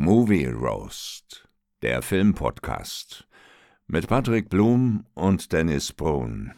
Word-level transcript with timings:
Movie 0.00 0.46
Roast, 0.46 1.48
der 1.82 2.02
Filmpodcast 2.02 3.26
mit 3.88 4.06
Patrick 4.06 4.48
Blum 4.48 5.04
und 5.14 5.52
Dennis 5.52 5.92
Brun. 5.92 6.52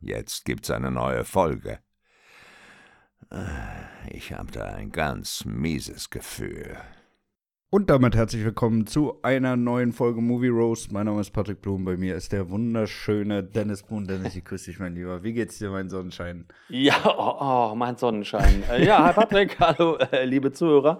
Jetzt 0.00 0.46
gibt's 0.46 0.70
eine 0.70 0.90
neue 0.90 1.24
Folge. 1.24 1.80
Ich 4.10 4.32
habe 4.32 4.50
da 4.50 4.64
ein 4.64 4.92
ganz 4.92 5.44
mieses 5.44 6.08
Gefühl. 6.08 6.78
Und 7.68 7.90
damit 7.90 8.16
herzlich 8.16 8.46
willkommen 8.46 8.86
zu 8.86 9.20
einer 9.22 9.58
neuen 9.58 9.92
Folge 9.92 10.22
Movie 10.22 10.48
Roast. 10.48 10.90
Mein 10.90 11.04
Name 11.04 11.20
ist 11.20 11.32
Patrick 11.32 11.60
Blum, 11.60 11.84
bei 11.84 11.98
mir 11.98 12.16
ist 12.16 12.32
der 12.32 12.48
wunderschöne 12.48 13.44
Dennis 13.44 13.82
Brun. 13.82 14.06
Dennis, 14.06 14.34
ich 14.36 14.44
grüße 14.46 14.70
dich, 14.70 14.80
mein 14.80 14.94
Lieber. 14.94 15.22
Wie 15.22 15.34
geht's 15.34 15.58
dir, 15.58 15.68
mein 15.68 15.90
Sonnenschein? 15.90 16.46
Ja, 16.70 16.94
oh, 17.04 17.72
oh 17.72 17.74
mein 17.74 17.98
Sonnenschein. 17.98 18.62
Äh, 18.70 18.86
ja, 18.86 19.04
hi 19.04 19.12
Patrick, 19.12 19.60
hallo, 19.60 19.98
äh, 19.98 20.24
liebe 20.24 20.50
Zuhörer. 20.50 20.98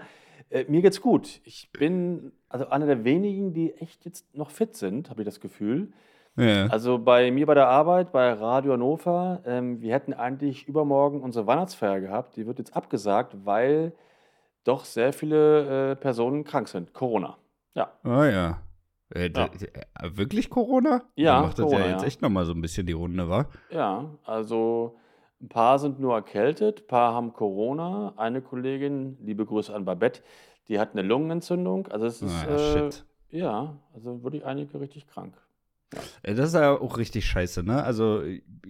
Äh, 0.50 0.64
mir 0.68 0.82
geht's 0.82 1.00
gut. 1.00 1.40
Ich 1.44 1.70
bin 1.72 2.32
also 2.48 2.68
einer 2.68 2.86
der 2.86 3.04
wenigen, 3.04 3.52
die 3.52 3.72
echt 3.74 4.04
jetzt 4.04 4.34
noch 4.36 4.50
fit 4.50 4.76
sind, 4.76 5.08
habe 5.10 5.22
ich 5.22 5.26
das 5.26 5.40
Gefühl. 5.40 5.92
Ja. 6.36 6.66
Also 6.66 6.98
bei 6.98 7.30
mir 7.30 7.46
bei 7.46 7.54
der 7.54 7.68
Arbeit, 7.68 8.12
bei 8.12 8.32
Radio 8.32 8.72
Hannover, 8.74 9.42
ähm, 9.44 9.80
wir 9.80 9.92
hätten 9.94 10.12
eigentlich 10.14 10.66
übermorgen 10.68 11.20
unsere 11.22 11.46
Weihnachtsfeier 11.46 12.00
gehabt. 12.00 12.36
Die 12.36 12.46
wird 12.46 12.58
jetzt 12.58 12.76
abgesagt, 12.76 13.36
weil 13.44 13.92
doch 14.64 14.84
sehr 14.84 15.12
viele 15.12 15.92
äh, 15.92 15.96
Personen 15.96 16.44
krank 16.44 16.68
sind. 16.68 16.92
Corona. 16.94 17.36
Ja. 17.74 17.92
Ah 18.02 18.26
ja. 18.26 18.60
Äh, 19.14 19.30
Ja. 19.34 19.46
äh, 19.46 20.16
Wirklich 20.16 20.50
Corona? 20.50 21.02
Ja, 21.16 21.34
Dann 21.34 21.42
macht 21.46 21.58
das 21.58 21.64
Corona, 21.66 21.86
ja 21.86 21.92
jetzt 21.92 22.04
echt 22.04 22.22
nochmal 22.22 22.44
so 22.44 22.52
ein 22.52 22.60
bisschen 22.60 22.86
die 22.86 22.92
Runde, 22.92 23.28
wa? 23.28 23.46
Ja, 23.70 24.10
also 24.24 24.96
ein 25.40 25.48
paar 25.48 25.78
sind 25.78 25.98
nur 25.98 26.14
erkältet, 26.14 26.82
ein 26.82 26.86
paar 26.86 27.14
haben 27.14 27.32
Corona. 27.32 28.12
Eine 28.16 28.40
Kollegin, 28.42 29.16
liebe 29.22 29.44
Grüße 29.46 29.74
an 29.74 29.84
Babette, 29.84 30.20
die 30.70 30.78
hat 30.80 30.92
eine 30.92 31.02
Lungenentzündung. 31.02 31.88
Also 31.88 32.06
es 32.06 32.22
ist, 32.22 32.32
Ah, 32.32 32.54
äh, 32.54 32.90
shit. 32.92 33.04
ja, 33.30 33.76
also 33.92 34.22
wirklich 34.22 34.44
einige 34.46 34.80
richtig 34.80 35.06
krank. 35.08 35.34
Äh, 36.22 36.34
Das 36.34 36.48
ist 36.48 36.54
ja 36.54 36.70
auch 36.72 36.96
richtig 36.96 37.26
scheiße, 37.26 37.62
ne? 37.62 37.82
Also 37.82 38.22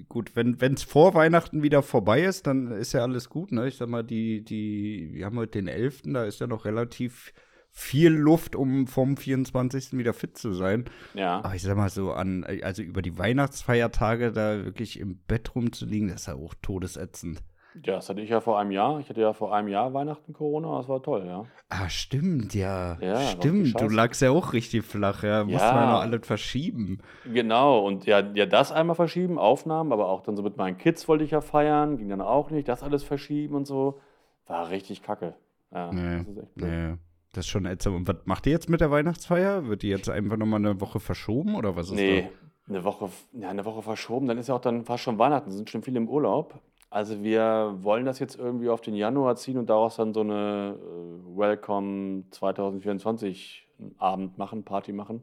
gut, 0.08 0.34
wenn 0.34 0.56
es 0.74 0.82
vor 0.82 1.14
Weihnachten 1.14 1.62
wieder 1.62 1.82
vorbei 1.82 2.22
ist, 2.22 2.46
dann 2.46 2.72
ist 2.72 2.92
ja 2.94 3.02
alles 3.02 3.28
gut, 3.28 3.52
ne? 3.52 3.68
Ich 3.68 3.76
sag 3.76 3.88
mal, 3.88 4.02
die, 4.02 4.42
die, 4.44 5.10
wir 5.12 5.26
haben 5.26 5.36
heute 5.38 5.58
den 5.58 5.68
11., 5.68 6.02
da 6.06 6.24
ist 6.24 6.40
ja 6.40 6.46
noch 6.46 6.64
relativ 6.64 7.32
viel 7.72 8.10
Luft, 8.10 8.56
um 8.56 8.88
vom 8.88 9.16
24. 9.16 9.92
wieder 9.98 10.12
fit 10.12 10.36
zu 10.36 10.52
sein. 10.54 10.86
Ja, 11.14 11.38
Aber 11.44 11.54
ich 11.54 11.62
sag 11.62 11.76
mal 11.76 11.88
so 11.88 12.10
an, 12.12 12.42
also 12.62 12.82
über 12.82 13.00
die 13.00 13.16
Weihnachtsfeiertage 13.16 14.32
da 14.32 14.64
wirklich 14.64 14.98
im 14.98 15.18
Bett 15.28 15.54
rumzuliegen, 15.54 16.08
das 16.08 16.22
ist 16.22 16.26
ja 16.26 16.34
auch 16.34 16.54
todesätzend. 16.62 17.42
Ja, 17.74 17.94
das 17.96 18.08
hatte 18.08 18.20
ich 18.20 18.30
ja 18.30 18.40
vor 18.40 18.58
einem 18.58 18.70
Jahr. 18.70 18.98
Ich 19.00 19.08
hatte 19.08 19.20
ja 19.20 19.32
vor 19.32 19.54
einem 19.54 19.68
Jahr 19.68 19.92
Weihnachten 19.94 20.32
Corona, 20.32 20.78
das 20.78 20.88
war 20.88 21.02
toll, 21.02 21.24
ja. 21.26 21.44
Ah, 21.68 21.88
stimmt, 21.88 22.54
ja. 22.54 22.98
Ja, 23.00 23.20
stimmt, 23.20 23.80
du 23.80 23.88
lagst 23.88 24.20
ja 24.22 24.30
auch 24.30 24.52
richtig 24.52 24.84
flach, 24.84 25.22
ja. 25.22 25.44
Musste 25.44 25.58
Ja. 25.66 25.72
man 25.74 25.82
ja 25.84 25.92
noch 25.92 26.00
alles 26.00 26.26
verschieben. 26.26 26.98
Genau, 27.32 27.80
und 27.86 28.06
ja, 28.06 28.20
ja, 28.34 28.46
das 28.46 28.72
einmal 28.72 28.96
verschieben, 28.96 29.38
Aufnahmen, 29.38 29.92
aber 29.92 30.08
auch 30.08 30.22
dann 30.22 30.36
so 30.36 30.42
mit 30.42 30.56
meinen 30.56 30.78
Kids 30.78 31.06
wollte 31.08 31.24
ich 31.24 31.30
ja 31.30 31.40
feiern, 31.40 31.96
ging 31.98 32.08
dann 32.08 32.20
auch 32.20 32.50
nicht, 32.50 32.68
das 32.68 32.82
alles 32.82 33.02
verschieben 33.02 33.54
und 33.54 33.66
so. 33.66 34.00
War 34.46 34.70
richtig 34.70 35.02
kacke. 35.02 35.34
Ja, 35.72 35.92
Nee, 35.92 36.18
das 36.18 36.26
ist 36.28 36.38
echt 36.42 36.54
blöd. 36.54 36.70
nee. 36.70 36.94
Das 37.32 37.44
ist 37.44 37.50
schon 37.50 37.64
ätzend. 37.64 37.94
Und 37.94 38.08
was 38.08 38.16
macht 38.24 38.46
ihr 38.46 38.52
jetzt 38.52 38.68
mit 38.68 38.80
der 38.80 38.90
Weihnachtsfeier? 38.90 39.68
Wird 39.68 39.82
die 39.82 39.88
jetzt 39.88 40.10
einfach 40.10 40.36
nochmal 40.36 40.58
eine 40.58 40.80
Woche 40.80 40.98
verschoben 40.98 41.54
oder 41.54 41.76
was 41.76 41.86
ist 41.86 41.94
Nee, 41.94 42.28
eine 42.68 42.82
Woche, 42.82 43.08
ja, 43.32 43.48
eine 43.50 43.64
Woche 43.64 43.82
verschoben, 43.82 44.26
dann 44.26 44.36
ist 44.38 44.48
ja 44.48 44.56
auch 44.56 44.60
dann 44.60 44.84
fast 44.84 45.04
schon 45.04 45.16
Weihnachten, 45.20 45.52
sind 45.52 45.70
schon 45.70 45.82
viele 45.84 45.98
im 45.98 46.08
Urlaub. 46.08 46.58
Also 46.90 47.22
wir 47.22 47.76
wollen 47.82 48.04
das 48.04 48.18
jetzt 48.18 48.36
irgendwie 48.36 48.68
auf 48.68 48.80
den 48.80 48.94
Januar 48.94 49.36
ziehen 49.36 49.58
und 49.58 49.70
daraus 49.70 49.96
dann 49.96 50.12
so 50.12 50.20
eine 50.22 50.76
äh, 50.76 51.38
Welcome 51.38 52.24
2024 52.32 53.68
Abend 53.98 54.38
machen, 54.38 54.64
Party 54.64 54.92
machen. 54.92 55.22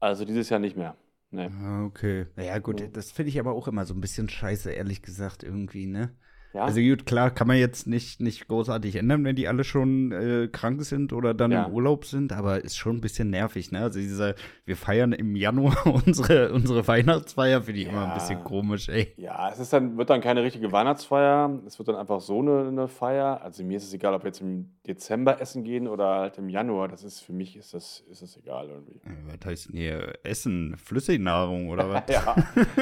Also 0.00 0.24
dieses 0.24 0.50
Jahr 0.50 0.60
nicht 0.60 0.76
mehr. 0.76 0.96
Nee. 1.30 1.48
Ah, 1.62 1.84
okay. 1.84 2.26
Naja, 2.36 2.58
gut, 2.58 2.82
das 2.92 3.12
finde 3.12 3.30
ich 3.30 3.40
aber 3.40 3.52
auch 3.52 3.68
immer 3.68 3.84
so 3.86 3.94
ein 3.94 4.00
bisschen 4.00 4.28
scheiße, 4.28 4.70
ehrlich 4.70 5.02
gesagt, 5.02 5.42
irgendwie, 5.42 5.86
ne? 5.86 6.14
Ja? 6.54 6.64
Also 6.64 6.80
gut, 6.80 7.04
klar, 7.06 7.30
kann 7.30 7.46
man 7.48 7.56
jetzt 7.58 7.86
nicht, 7.86 8.20
nicht 8.20 8.48
großartig 8.48 8.96
ändern, 8.96 9.24
wenn 9.24 9.36
die 9.36 9.48
alle 9.48 9.64
schon 9.64 10.12
äh, 10.12 10.48
krank 10.50 10.82
sind 10.84 11.12
oder 11.12 11.34
dann 11.34 11.50
Ja. 11.52 11.66
im 11.66 11.72
Urlaub 11.72 12.04
sind, 12.04 12.32
aber 12.32 12.64
ist 12.64 12.76
schon 12.76 12.96
ein 12.96 13.00
bisschen 13.00 13.28
nervig, 13.30 13.72
ne? 13.72 13.80
Also 13.80 13.98
dieser, 13.98 14.34
wir 14.64 14.76
feiern 14.76 15.12
im 15.12 15.36
Januar 15.36 15.76
unsere, 16.06 16.52
unsere 16.52 16.86
Weihnachtsfeier, 16.88 17.62
finde 17.62 17.80
ich 17.80 17.88
immer 17.88 18.02
ein 18.04 18.08
Ja. 18.08 18.14
bisschen 18.14 18.42
komisch, 18.44 18.88
ey. 18.88 19.12
Ja, 19.16 19.50
es 19.50 19.58
ist 19.58 19.72
dann, 19.72 19.96
wird 19.98 20.08
dann 20.10 20.20
keine 20.20 20.42
richtige 20.42 20.70
Weihnachtsfeier. 20.72 21.60
Es 21.66 21.78
wird 21.78 21.88
dann 21.88 21.96
einfach 21.96 22.20
so 22.20 22.38
eine, 22.40 22.68
eine 22.68 22.88
Feier. 22.88 23.42
Also 23.42 23.64
mir 23.64 23.76
ist 23.76 23.84
es 23.84 23.92
egal, 23.94 24.14
ob 24.14 24.22
wir 24.22 24.28
jetzt 24.28 24.40
im 24.40 24.70
Dezember 24.86 25.40
essen 25.40 25.64
gehen 25.64 25.88
oder 25.88 26.06
halt 26.06 26.38
im 26.38 26.48
Januar. 26.48 26.88
Das 26.88 27.02
ist 27.02 27.20
für 27.20 27.32
mich 27.32 27.56
ist 27.56 27.74
das, 27.74 28.04
ist 28.10 28.22
das 28.22 28.36
egal 28.36 28.68
irgendwie. 28.68 29.00
Äh, 29.04 29.10
Was 29.38 29.44
heißt 29.50 29.68
denn 29.70 29.76
hier? 29.76 30.12
Essen, 30.22 30.76
Flüssignahrung 30.76 31.68
oder 31.68 31.90
was? 31.90 32.02
Ja. 32.08 32.36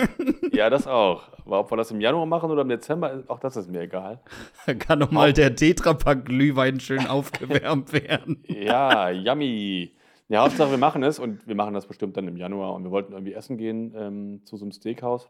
ja, 0.52 0.70
das 0.70 0.86
auch. 0.86 1.28
Aber 1.46 1.60
ob 1.60 1.70
wir 1.72 1.76
das 1.76 1.90
im 1.90 2.00
Januar 2.00 2.26
machen 2.26 2.50
oder 2.50 2.62
im 2.62 2.68
Dezember, 2.68 3.22
auch 3.28 3.38
das 3.40 3.56
ist 3.56 3.61
mir 3.68 3.80
egal. 3.82 4.20
Da 4.66 4.74
kann 4.78 5.00
doch 5.00 5.10
mal 5.10 5.32
der 5.32 5.54
Tetrapack 5.56 6.24
Glühwein 6.24 6.80
schön 6.80 7.06
aufgewärmt 7.08 7.92
werden. 7.92 8.42
Ja, 8.46 9.10
yummy. 9.10 9.94
Ja, 10.28 10.42
Hauptsache 10.44 10.70
wir 10.70 10.78
machen 10.78 11.02
es 11.02 11.18
und 11.18 11.46
wir 11.46 11.54
machen 11.54 11.74
das 11.74 11.86
bestimmt 11.86 12.16
dann 12.16 12.26
im 12.28 12.36
Januar. 12.36 12.74
Und 12.74 12.84
wir 12.84 12.90
wollten 12.90 13.12
irgendwie 13.12 13.34
essen 13.34 13.58
gehen 13.58 13.92
ähm, 13.96 14.40
zu 14.44 14.56
so 14.56 14.64
einem 14.64 14.72
Steakhouse. 14.72 15.28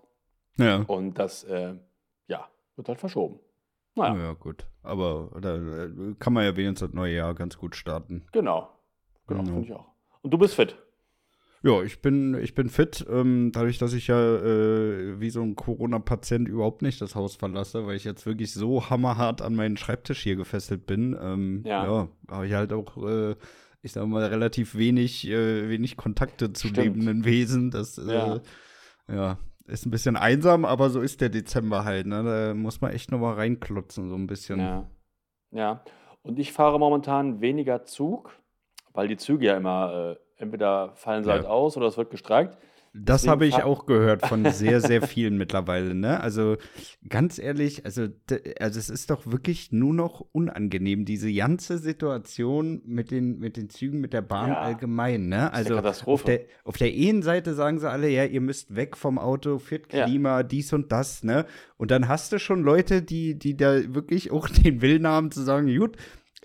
Ja. 0.56 0.84
Und 0.86 1.18
das, 1.18 1.44
äh, 1.44 1.74
ja, 2.28 2.48
wird 2.76 2.88
halt 2.88 3.00
verschoben. 3.00 3.40
Naja, 3.94 4.16
Ja, 4.16 4.32
gut. 4.34 4.66
Aber 4.82 5.30
da 5.40 5.56
äh, 5.56 6.14
kann 6.18 6.32
man 6.32 6.44
ja 6.44 6.56
wenigstens 6.56 6.88
das 6.90 6.94
neue 6.94 7.14
Jahr 7.14 7.34
ganz 7.34 7.58
gut 7.58 7.74
starten. 7.76 8.26
genau. 8.32 8.68
Genau, 9.26 9.42
Genau. 9.42 9.44
finde 9.54 9.62
ich 9.68 9.72
auch. 9.74 9.86
Und 10.22 10.30
du 10.32 10.38
bist 10.38 10.54
fit. 10.54 10.76
Ja, 11.64 11.80
ich 11.82 12.00
bin, 12.02 12.34
ich 12.34 12.54
bin 12.54 12.68
fit, 12.68 13.06
ähm, 13.08 13.50
dadurch, 13.52 13.78
dass 13.78 13.92
ich 13.92 14.08
ja 14.08 14.18
äh, 14.20 15.20
wie 15.20 15.30
so 15.30 15.42
ein 15.42 15.54
Corona-Patient 15.54 16.48
überhaupt 16.48 16.82
nicht 16.82 17.00
das 17.00 17.14
Haus 17.14 17.36
verlasse, 17.36 17.86
weil 17.86 17.94
ich 17.94 18.02
jetzt 18.04 18.26
wirklich 18.26 18.52
so 18.52 18.90
hammerhart 18.90 19.42
an 19.42 19.54
meinen 19.54 19.76
Schreibtisch 19.76 20.22
hier 20.22 20.34
gefesselt 20.34 20.86
bin. 20.86 21.16
Ähm, 21.20 21.62
ja, 21.64 21.84
Ja. 21.84 22.08
habe 22.30 22.46
ich 22.48 22.52
halt 22.54 22.72
auch, 22.72 22.96
äh, 23.06 23.36
ich 23.80 23.92
sag 23.92 24.06
mal, 24.06 24.24
relativ 24.24 24.74
wenig, 24.74 25.28
äh, 25.28 25.68
wenig 25.68 25.96
Kontakte 25.96 26.52
zu 26.52 26.66
Stimmt. 26.68 26.84
lebenden 26.84 27.24
Wesen. 27.24 27.70
Das 27.70 27.96
äh, 27.96 28.12
Ja. 28.12 28.40
ja. 29.08 29.38
ist 29.68 29.86
ein 29.86 29.90
bisschen 29.92 30.16
einsam, 30.16 30.64
aber 30.64 30.90
so 30.90 31.00
ist 31.00 31.20
der 31.20 31.28
Dezember 31.28 31.84
halt. 31.84 32.06
Ne? 32.08 32.24
Da 32.24 32.54
muss 32.54 32.80
man 32.80 32.90
echt 32.90 33.12
noch 33.12 33.20
mal 33.20 33.34
reinklotzen, 33.34 34.08
so 34.08 34.16
ein 34.16 34.26
bisschen. 34.26 34.58
Ja. 34.58 34.90
Ja. 35.52 35.84
Und 36.22 36.40
ich 36.40 36.52
fahre 36.52 36.80
momentan 36.80 37.40
weniger 37.40 37.84
Zug, 37.84 38.36
weil 38.92 39.06
die 39.06 39.16
Züge 39.16 39.46
ja 39.46 39.56
immer 39.56 40.16
äh, 40.16 40.16
entweder 40.42 40.92
fallen 40.96 41.24
sie 41.24 41.30
Ja. 41.30 41.36
halt 41.36 41.46
aus 41.46 41.76
oder 41.76 41.86
es 41.86 41.96
wird 41.96 42.10
gestreikt. 42.10 42.58
Das 42.94 43.26
habe 43.26 43.46
ich 43.46 43.62
auch 43.62 43.86
gehört 43.86 44.26
von 44.26 44.44
sehr, 44.52 44.82
sehr 44.82 45.00
vielen 45.00 45.38
mittlerweile, 45.38 45.94
ne? 45.94 46.20
Also 46.20 46.58
ganz 47.08 47.38
ehrlich, 47.38 47.86
also, 47.86 48.08
also 48.60 48.78
es 48.78 48.90
ist 48.90 49.08
doch 49.08 49.26
wirklich 49.26 49.72
nur 49.72 49.94
noch 49.94 50.20
unangenehm, 50.32 51.06
diese 51.06 51.32
ganze 51.32 51.78
Situation 51.78 52.82
mit 52.84 53.10
den, 53.10 53.38
mit 53.38 53.56
den 53.56 53.70
Zügen, 53.70 53.98
mit 54.02 54.12
der 54.12 54.20
Bahn 54.20 54.50
Ja. 54.50 54.60
allgemein, 54.60 55.28
ne? 55.28 55.50
Also 55.54 55.78
auf 56.04 56.24
der, 56.24 56.40
auf 56.64 56.76
der 56.76 56.88
einen 56.88 57.22
Seite 57.22 57.54
sagen 57.54 57.78
sie 57.78 57.88
alle, 57.90 58.10
ja, 58.10 58.26
ihr 58.26 58.42
müsst 58.42 58.76
weg 58.76 58.98
vom 58.98 59.18
Auto, 59.18 59.58
Ja. 59.90 60.04
Klima, 60.04 60.42
dies 60.42 60.70
und 60.74 60.92
das, 60.92 61.24
ne? 61.24 61.46
Und 61.78 61.90
dann 61.90 62.08
hast 62.08 62.30
du 62.32 62.38
schon 62.38 62.62
Leute, 62.62 63.00
die, 63.00 63.38
die 63.38 63.56
da 63.56 63.94
wirklich 63.94 64.30
auch 64.32 64.48
den 64.50 64.82
Willen 64.82 65.06
haben 65.06 65.30
zu 65.30 65.40
sagen, 65.40 65.74
gut, 65.74 65.96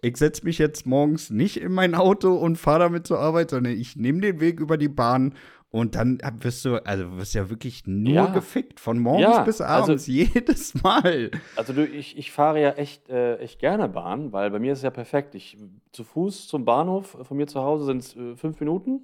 ich 0.01 0.17
setze 0.17 0.43
mich 0.45 0.57
jetzt 0.57 0.85
morgens 0.85 1.29
nicht 1.29 1.57
in 1.57 1.71
mein 1.73 1.95
Auto 1.95 2.33
und 2.35 2.57
fahre 2.57 2.79
damit 2.79 3.07
zur 3.07 3.19
Arbeit, 3.19 3.49
sondern 3.51 3.73
ich 3.73 3.95
nehme 3.95 4.21
den 4.21 4.39
Weg 4.39 4.59
über 4.59 4.77
die 4.77 4.89
Bahn 4.89 5.33
und 5.69 5.95
dann 5.95 6.19
wirst 6.39 6.63
du, 6.65 6.75
also 6.85 7.17
wirst 7.17 7.33
ja 7.35 7.49
wirklich 7.49 7.85
nur 7.85 8.13
Ja. 8.13 8.25
gefickt, 8.27 8.79
von 8.79 8.99
morgens 8.99 9.21
Ja, 9.37 9.43
bis 9.43 9.59
also- 9.59 9.83
abends, 9.91 10.07
jedes 10.07 10.81
Mal. 10.81 11.31
Also 11.55 11.73
du, 11.73 11.85
ich, 11.85 12.17
ich 12.17 12.31
fahre 12.31 12.61
ja 12.61 12.69
echt, 12.71 13.09
äh, 13.09 13.37
echt 13.37 13.59
gerne 13.59 13.89
Bahn, 13.89 14.31
weil 14.31 14.49
bei 14.49 14.59
mir 14.59 14.71
ist 14.73 14.79
es 14.79 14.83
ja 14.83 14.91
perfekt. 14.91 15.35
Ich 15.35 15.57
zu 15.91 16.03
Fuß 16.03 16.47
zum 16.47 16.63
Bahnhof, 16.63 17.17
äh, 17.19 17.23
von 17.25 17.35
mir 17.35 17.47
zu 17.47 17.61
Hause 17.61 17.85
sind 17.85 17.97
es 18.03 18.15
äh, 18.15 18.35
fünf 18.35 18.59
Minuten. 18.59 19.01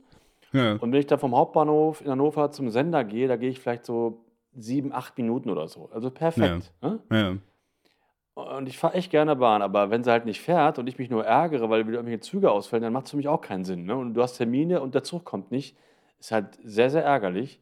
Ja. 0.54 0.74
Und 0.74 0.92
wenn 0.92 1.00
ich 1.00 1.08
dann 1.08 1.20
vom 1.20 1.36
Hauptbahnhof 1.36 2.02
in 2.02 2.12
Hannover 2.12 2.52
zum 2.52 2.70
Sender 2.70 3.04
gehe, 3.04 3.28
da 3.28 3.36
gehe 3.36 3.50
ich 3.50 3.60
vielleicht 3.60 3.86
so 3.86 4.24
sieben, 4.56 4.94
acht 4.94 5.18
Minuten 5.18 5.50
oder 5.50 5.68
so. 5.68 5.90
Also 5.92 6.12
perfekt. 6.12 6.72
Ne? 7.10 7.40
Und 8.36 8.68
ich 8.68 8.78
fahre 8.80 8.96
echt 8.96 9.12
gerne 9.12 9.36
Bahn, 9.36 9.62
aber 9.62 9.92
wenn 9.92 10.04
sie 10.04 10.12
halt 10.12 10.26
nicht 10.26 10.42
fährt 10.42 10.80
und 10.80 10.88
ich 10.88 10.98
mich 10.98 11.10
nur 11.10 11.24
ärgere, 11.24 11.70
weil 11.70 11.86
wieder 11.88 11.98
irgendwelche 11.98 12.22
Züge 12.22 12.52
ausfallen, 12.52 12.82
dann 12.84 12.94
macht 12.94 13.06
es 13.06 13.12
für 13.12 13.18
mich 13.18 13.28
auch 13.28 13.42
keinen 13.42 13.64
Sinn. 13.64 13.86
Ne? 13.86 13.96
Und 13.96 14.16
du 14.16 14.24
hast 14.24 14.38
Termine 14.38 14.82
und 14.82 14.96
der 14.96 15.04
Zug 15.04 15.24
kommt 15.24 15.52
nicht. 15.52 15.78
Ist 16.20 16.32
halt 16.32 16.58
sehr, 16.64 16.90
sehr 16.90 17.04
ärgerlich. 17.04 17.60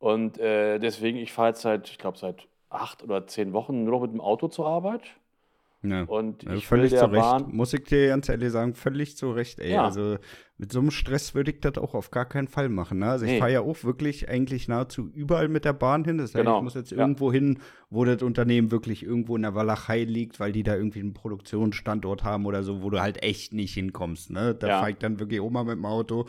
Und 0.00 0.38
äh, 0.38 0.78
deswegen, 0.80 1.18
ich 1.18 1.32
fahre 1.32 1.48
jetzt 1.50 1.62
seit, 1.62 1.88
ich 1.88 1.98
glaube, 1.98 2.18
seit 2.18 2.48
acht 2.70 3.02
oder 3.04 3.26
zehn 3.26 3.52
Wochen 3.52 3.84
nur 3.84 3.94
noch 3.94 4.02
mit 4.02 4.12
dem 4.12 4.20
Auto 4.20 4.48
zur 4.48 4.66
Arbeit. 4.66 5.02
Ja. 5.84 6.02
Und 6.04 6.46
will 6.46 6.60
völlig 6.60 6.90
zu 6.96 7.04
Recht, 7.10 7.22
Bahn. 7.22 7.46
muss 7.54 7.72
ich 7.74 7.84
dir 7.84 8.08
ganz 8.08 8.28
ehrlich 8.28 8.50
sagen, 8.50 8.74
völlig 8.74 9.16
zu 9.16 9.30
Recht, 9.32 9.60
ey. 9.60 9.72
Ja. 9.72 9.84
Also, 9.84 10.16
mit 10.56 10.70
so 10.72 10.78
einem 10.78 10.92
Stress 10.92 11.34
würde 11.34 11.50
ich 11.50 11.60
das 11.60 11.78
auch 11.78 11.94
auf 11.94 12.12
gar 12.12 12.26
keinen 12.26 12.46
Fall 12.46 12.68
machen. 12.68 13.00
Ne? 13.00 13.06
Also 13.10 13.24
ich 13.26 13.32
Nee. 13.32 13.38
fahre 13.40 13.52
ja 13.52 13.60
auch 13.60 13.82
wirklich 13.82 14.28
eigentlich 14.28 14.68
nahezu 14.68 15.10
überall 15.12 15.48
mit 15.48 15.64
der 15.64 15.72
Bahn 15.72 16.04
hin. 16.04 16.16
Das 16.16 16.26
heißt, 16.32 16.36
Genau. 16.44 16.58
ich 16.58 16.62
muss 16.62 16.74
jetzt 16.74 16.92
Ja. 16.92 16.98
irgendwo 16.98 17.32
hin, 17.32 17.58
wo 17.90 18.04
das 18.04 18.22
Unternehmen 18.22 18.70
wirklich 18.70 19.02
irgendwo 19.02 19.34
in 19.34 19.42
der 19.42 19.56
Walachei 19.56 20.04
liegt, 20.04 20.38
weil 20.38 20.52
die 20.52 20.62
da 20.62 20.76
irgendwie 20.76 21.00
einen 21.00 21.12
Produktionsstandort 21.12 22.22
haben 22.22 22.46
oder 22.46 22.62
so, 22.62 22.82
wo 22.82 22.90
du 22.90 23.00
halt 23.00 23.20
echt 23.24 23.52
nicht 23.52 23.74
hinkommst. 23.74 24.30
Ne? 24.30 24.54
Da 24.54 24.68
Ja. 24.68 24.78
fahre 24.78 24.92
ich 24.92 24.98
dann 24.98 25.18
wirklich 25.18 25.40
auch 25.40 25.50
mal 25.50 25.64
mit 25.64 25.74
dem 25.74 25.86
Auto. 25.86 26.26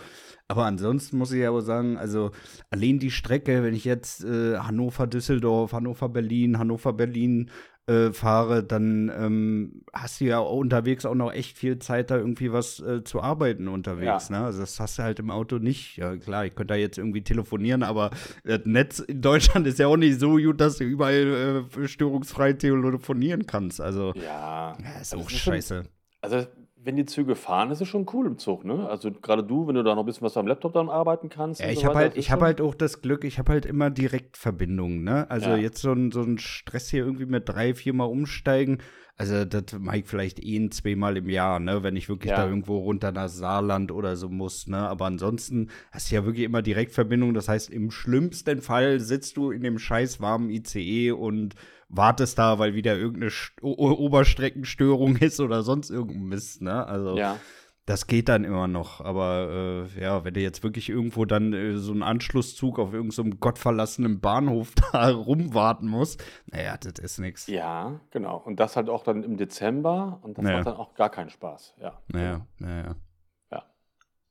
Aber 0.47 0.65
ansonsten 0.65 1.19
muss 1.19 1.31
ich 1.31 1.45
aber 1.45 1.61
sagen, 1.61 1.95
also 1.97 2.31
allein 2.71 2.97
die 2.97 3.11
Strecke, 3.11 3.61
wenn 3.63 3.75
ich 3.75 3.85
jetzt 3.85 4.23
äh, 4.25 4.57
Hannover-Düsseldorf, 4.57 5.71
Hannover-Berlin, 5.73 6.57
Hannover-Berlin 6.57 7.51
äh, 7.87 8.11
fahre, 8.13 8.63
dann 8.63 9.11
ähm, 9.15 9.83
hast 9.93 10.19
du 10.19 10.25
ja 10.25 10.39
auch 10.39 10.57
unterwegs 10.57 11.05
auch 11.05 11.13
noch 11.15 11.31
echt 11.31 11.57
viel 11.57 11.77
Zeit, 11.79 12.09
da 12.09 12.17
irgendwie 12.17 12.51
was 12.51 12.79
äh, 12.79 13.03
zu 13.03 13.21
arbeiten 13.21 13.67
unterwegs. 13.67 14.29
Ne? 14.29 14.39
Also 14.43 14.61
das 14.61 14.79
hast 14.79 14.97
du 14.97 15.03
halt 15.03 15.19
im 15.19 15.29
Auto 15.29 15.57
nicht. 15.59 15.97
Ja, 15.97 16.15
klar, 16.17 16.45
ich 16.45 16.55
könnte 16.55 16.73
da 16.73 16.75
jetzt 16.79 16.97
irgendwie 16.97 17.21
telefonieren, 17.21 17.83
aber 17.83 18.09
das 18.43 18.61
Netz 18.65 18.99
in 18.99 19.21
Deutschland 19.21 19.67
ist 19.67 19.77
ja 19.79 19.87
auch 19.87 19.97
nicht 19.97 20.19
so 20.19 20.31
gut, 20.37 20.59
dass 20.59 20.77
du 20.77 20.83
überall 20.83 21.65
äh, 21.77 21.87
störungsfrei 21.87 22.53
telefonieren 22.53 23.45
kannst. 23.45 23.79
Also, 23.79 24.13
Ja. 24.15 24.75
ja, 24.81 24.99
ist 25.01 25.13
Also 25.13 25.17
auch 25.17 25.27
es 25.29 25.35
ist 25.35 25.41
scheiße. 25.41 25.83
Also, 26.21 26.47
wenn 26.85 26.95
die 26.95 27.05
Züge 27.05 27.35
fahren, 27.35 27.71
ist 27.71 27.81
es 27.81 27.87
schon 27.87 28.05
cool 28.13 28.27
im 28.27 28.37
Zug, 28.37 28.63
ne? 28.63 28.87
Also, 28.87 29.11
gerade 29.11 29.43
du, 29.43 29.67
wenn 29.67 29.73
du 29.75 29.83
da 29.83 29.95
noch 29.95 30.03
ein 30.03 30.05
bisschen 30.05 30.21
was 30.21 30.37
am 30.37 30.45
Laptop 30.45 30.73
dann 30.73 30.87
arbeiten 30.87 31.29
kannst. 31.29 31.59
Ja, 31.59 31.69
ich 31.69 31.79
so 31.79 31.85
habe 31.85 31.95
halt, 31.95 32.15
ich 32.17 32.31
habe 32.31 32.45
halt 32.45 32.61
auch 32.61 32.75
das 32.75 33.01
Glück, 33.01 33.23
ich 33.23 33.39
habe 33.39 33.51
halt 33.51 33.65
immer 33.65 33.89
Direktverbindungen, 33.89 35.03
ne? 35.03 35.29
Also 35.29 35.49
Ja. 35.49 35.57
jetzt 35.57 35.81
so 35.81 35.91
ein, 35.91 36.11
so 36.11 36.21
ein 36.21 36.37
Stress 36.37 36.89
hier 36.89 37.03
irgendwie 37.03 37.25
mit 37.25 37.49
drei, 37.49 37.73
viermal 37.73 38.07
umsteigen. 38.07 38.81
Also 39.17 39.45
das 39.45 39.63
mache 39.79 39.99
ich 39.99 40.05
vielleicht 40.05 40.43
ein, 40.43 40.71
zweimal 40.71 41.15
im 41.15 41.29
Jahr, 41.29 41.61
ne? 41.61 41.83
Wenn 41.83 41.95
ich 41.95 42.09
wirklich 42.09 42.31
Ja. 42.31 42.37
da 42.37 42.47
irgendwo 42.49 42.79
runter 42.79 43.13
nach 43.13 43.29
Saarland 43.29 43.91
oder 43.91 44.17
so 44.17 44.27
muss, 44.27 44.67
ne? 44.67 44.77
Aber 44.77 45.05
ansonsten 45.05 45.69
hast 45.91 46.11
du 46.11 46.15
ja 46.15 46.25
wirklich 46.25 46.43
immer 46.43 46.61
Direktverbindung. 46.61 47.33
Das 47.33 47.47
heißt, 47.47 47.69
im 47.69 47.91
schlimmsten 47.91 48.61
Fall 48.61 48.99
sitzt 48.99 49.37
du 49.37 49.51
in 49.51 49.61
dem 49.63 49.79
scheiß 49.79 50.19
warmen 50.19 50.49
ICE 50.49 51.11
und 51.11 51.55
wartest 51.87 52.37
da, 52.39 52.59
weil 52.59 52.73
wieder 52.75 52.97
irgendeine 52.97 53.31
St 53.31 53.53
o 53.61 53.71
Oberstreckenstörung 53.91 55.15
ist 55.17 55.39
oder 55.39 55.63
sonst 55.63 55.91
irgendein 55.91 56.27
Mist, 56.27 56.61
ne? 56.61 56.85
Also 56.85 57.17
Ja. 57.17 57.39
Das 57.85 58.07
geht 58.07 58.29
dann 58.29 58.43
immer 58.43 58.67
noch, 58.67 58.99
aber 59.01 59.87
äh, 59.95 60.01
ja, 60.01 60.23
wenn 60.25 60.33
du 60.33 60.39
jetzt 60.39 60.63
wirklich 60.63 60.89
irgendwo 60.89 61.25
dann 61.25 61.53
äh, 61.53 61.77
so 61.77 61.91
einen 61.91 62.01
Anschlusszug 62.03 62.79
auf 62.79 62.93
irgendeinem 62.93 63.31
so 63.31 63.37
gottverlassenen 63.37 64.19
Bahnhof 64.21 64.73
da 64.91 65.09
rumwarten 65.11 65.87
musst, 65.87 66.23
naja, 66.47 66.77
das 66.77 66.99
ist 66.99 67.19
nix. 67.19 67.47
Ja, 67.47 67.99
genau. 68.11 68.37
Und 68.37 68.59
das 68.59 68.75
halt 68.75 68.89
auch 68.89 69.03
dann 69.03 69.23
im 69.23 69.37
Dezember 69.37 70.19
und 70.23 70.37
das 70.37 70.45
Ja. 70.45 70.53
macht 70.53 70.65
dann 70.67 70.77
auch 70.77 70.95
gar 70.95 71.09
keinen 71.09 71.29
Spaß. 71.29 71.75
Ja. 71.79 72.01
Naja, 72.07 72.45
naja. 72.57 72.95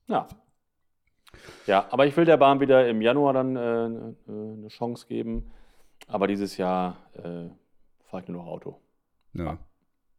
Ja. 0.08 0.28
Ja, 1.66 1.86
aber 1.90 2.06
ich 2.06 2.16
will 2.16 2.24
der 2.24 2.36
Bahn 2.36 2.60
wieder 2.60 2.88
im 2.88 3.00
Januar 3.00 3.32
dann 3.32 3.56
äh, 3.56 3.86
äh, 3.86 4.12
eine 4.28 4.68
Chance 4.68 5.06
geben. 5.06 5.50
Aber 6.06 6.26
dieses 6.26 6.56
Jahr 6.56 6.96
äh, 7.14 7.48
fahre 8.04 8.22
ich 8.22 8.28
nur 8.28 8.42
noch 8.42 8.46
Auto. 8.46 8.80
Ja. 9.32 9.58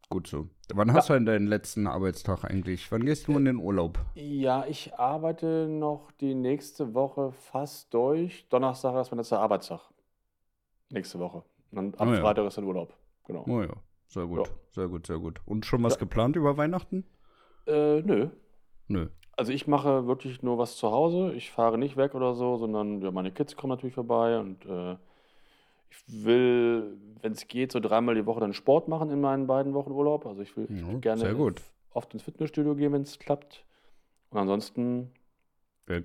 Gut 0.08 0.28
so. 0.28 0.48
Wann 0.72 0.92
hast 0.92 1.08
du 1.08 1.14
denn 1.14 1.26
deinen 1.26 1.48
letzten 1.48 1.86
Arbeitstag 1.88 2.44
eigentlich? 2.44 2.90
Wann 2.92 3.04
gehst 3.04 3.26
du 3.26 3.36
in 3.36 3.44
den 3.44 3.56
Urlaub? 3.56 3.98
Ja, 4.14 4.64
ich 4.66 4.94
arbeite 4.94 5.66
noch 5.68 6.12
die 6.20 6.34
nächste 6.34 6.94
Woche 6.94 7.32
fast 7.32 7.92
durch. 7.92 8.48
Donnerstag 8.48 8.94
ist 9.00 9.10
mein 9.10 9.18
letzter 9.18 9.40
Arbeitstag. 9.40 9.80
Nächste 10.90 11.18
Woche. 11.18 11.42
Und 11.72 12.00
ab 12.00 12.06
Oh 12.08 12.12
ja. 12.12 12.20
Freitag 12.20 12.46
ist 12.46 12.56
dann 12.56 12.64
Urlaub. 12.66 12.94
Genau. 13.24 13.44
Oh 13.48 13.62
ja, 13.62 13.72
sehr 14.06 14.26
gut, 14.26 14.46
Ja. 14.46 14.52
sehr 14.70 14.86
gut, 14.88 15.06
sehr 15.08 15.18
gut. 15.18 15.40
Und 15.44 15.66
schon 15.66 15.82
was 15.82 15.94
Ja. 15.94 15.98
geplant 16.00 16.36
über 16.36 16.56
Weihnachten? 16.56 17.04
Äh, 17.66 18.02
nö. 18.02 18.28
Nö. 18.86 19.08
Also 19.36 19.50
ich 19.52 19.66
mache 19.66 20.06
wirklich 20.06 20.40
nur 20.42 20.56
was 20.56 20.76
zu 20.76 20.92
Hause. 20.92 21.32
Ich 21.32 21.50
fahre 21.50 21.78
nicht 21.78 21.96
weg 21.96 22.14
oder 22.14 22.34
so, 22.34 22.56
sondern 22.58 23.02
ja, 23.02 23.10
meine 23.10 23.32
Kids 23.32 23.56
kommen 23.56 23.72
natürlich 23.72 23.96
vorbei 23.96 24.38
und 24.38 24.64
äh, 24.66 24.96
ich 26.08 26.24
will, 26.24 26.96
wenn 27.22 27.32
es 27.32 27.48
geht, 27.48 27.72
so 27.72 27.80
dreimal 27.80 28.14
die 28.14 28.26
Woche 28.26 28.40
dann 28.40 28.52
Sport 28.52 28.88
machen 28.88 29.10
in 29.10 29.20
meinen 29.20 29.46
beiden 29.46 29.74
Wochen 29.74 29.92
Urlaub. 29.92 30.26
Also 30.26 30.42
ich 30.42 30.56
will 30.56 30.66
Ja, 30.70 30.98
gerne 30.98 31.20
sehr 31.20 31.34
gut. 31.34 31.62
oft 31.92 32.12
ins 32.12 32.22
Fitnessstudio 32.22 32.74
gehen, 32.74 32.92
wenn 32.92 33.02
es 33.02 33.18
klappt. 33.18 33.64
Und 34.30 34.38
ansonsten, 34.38 35.10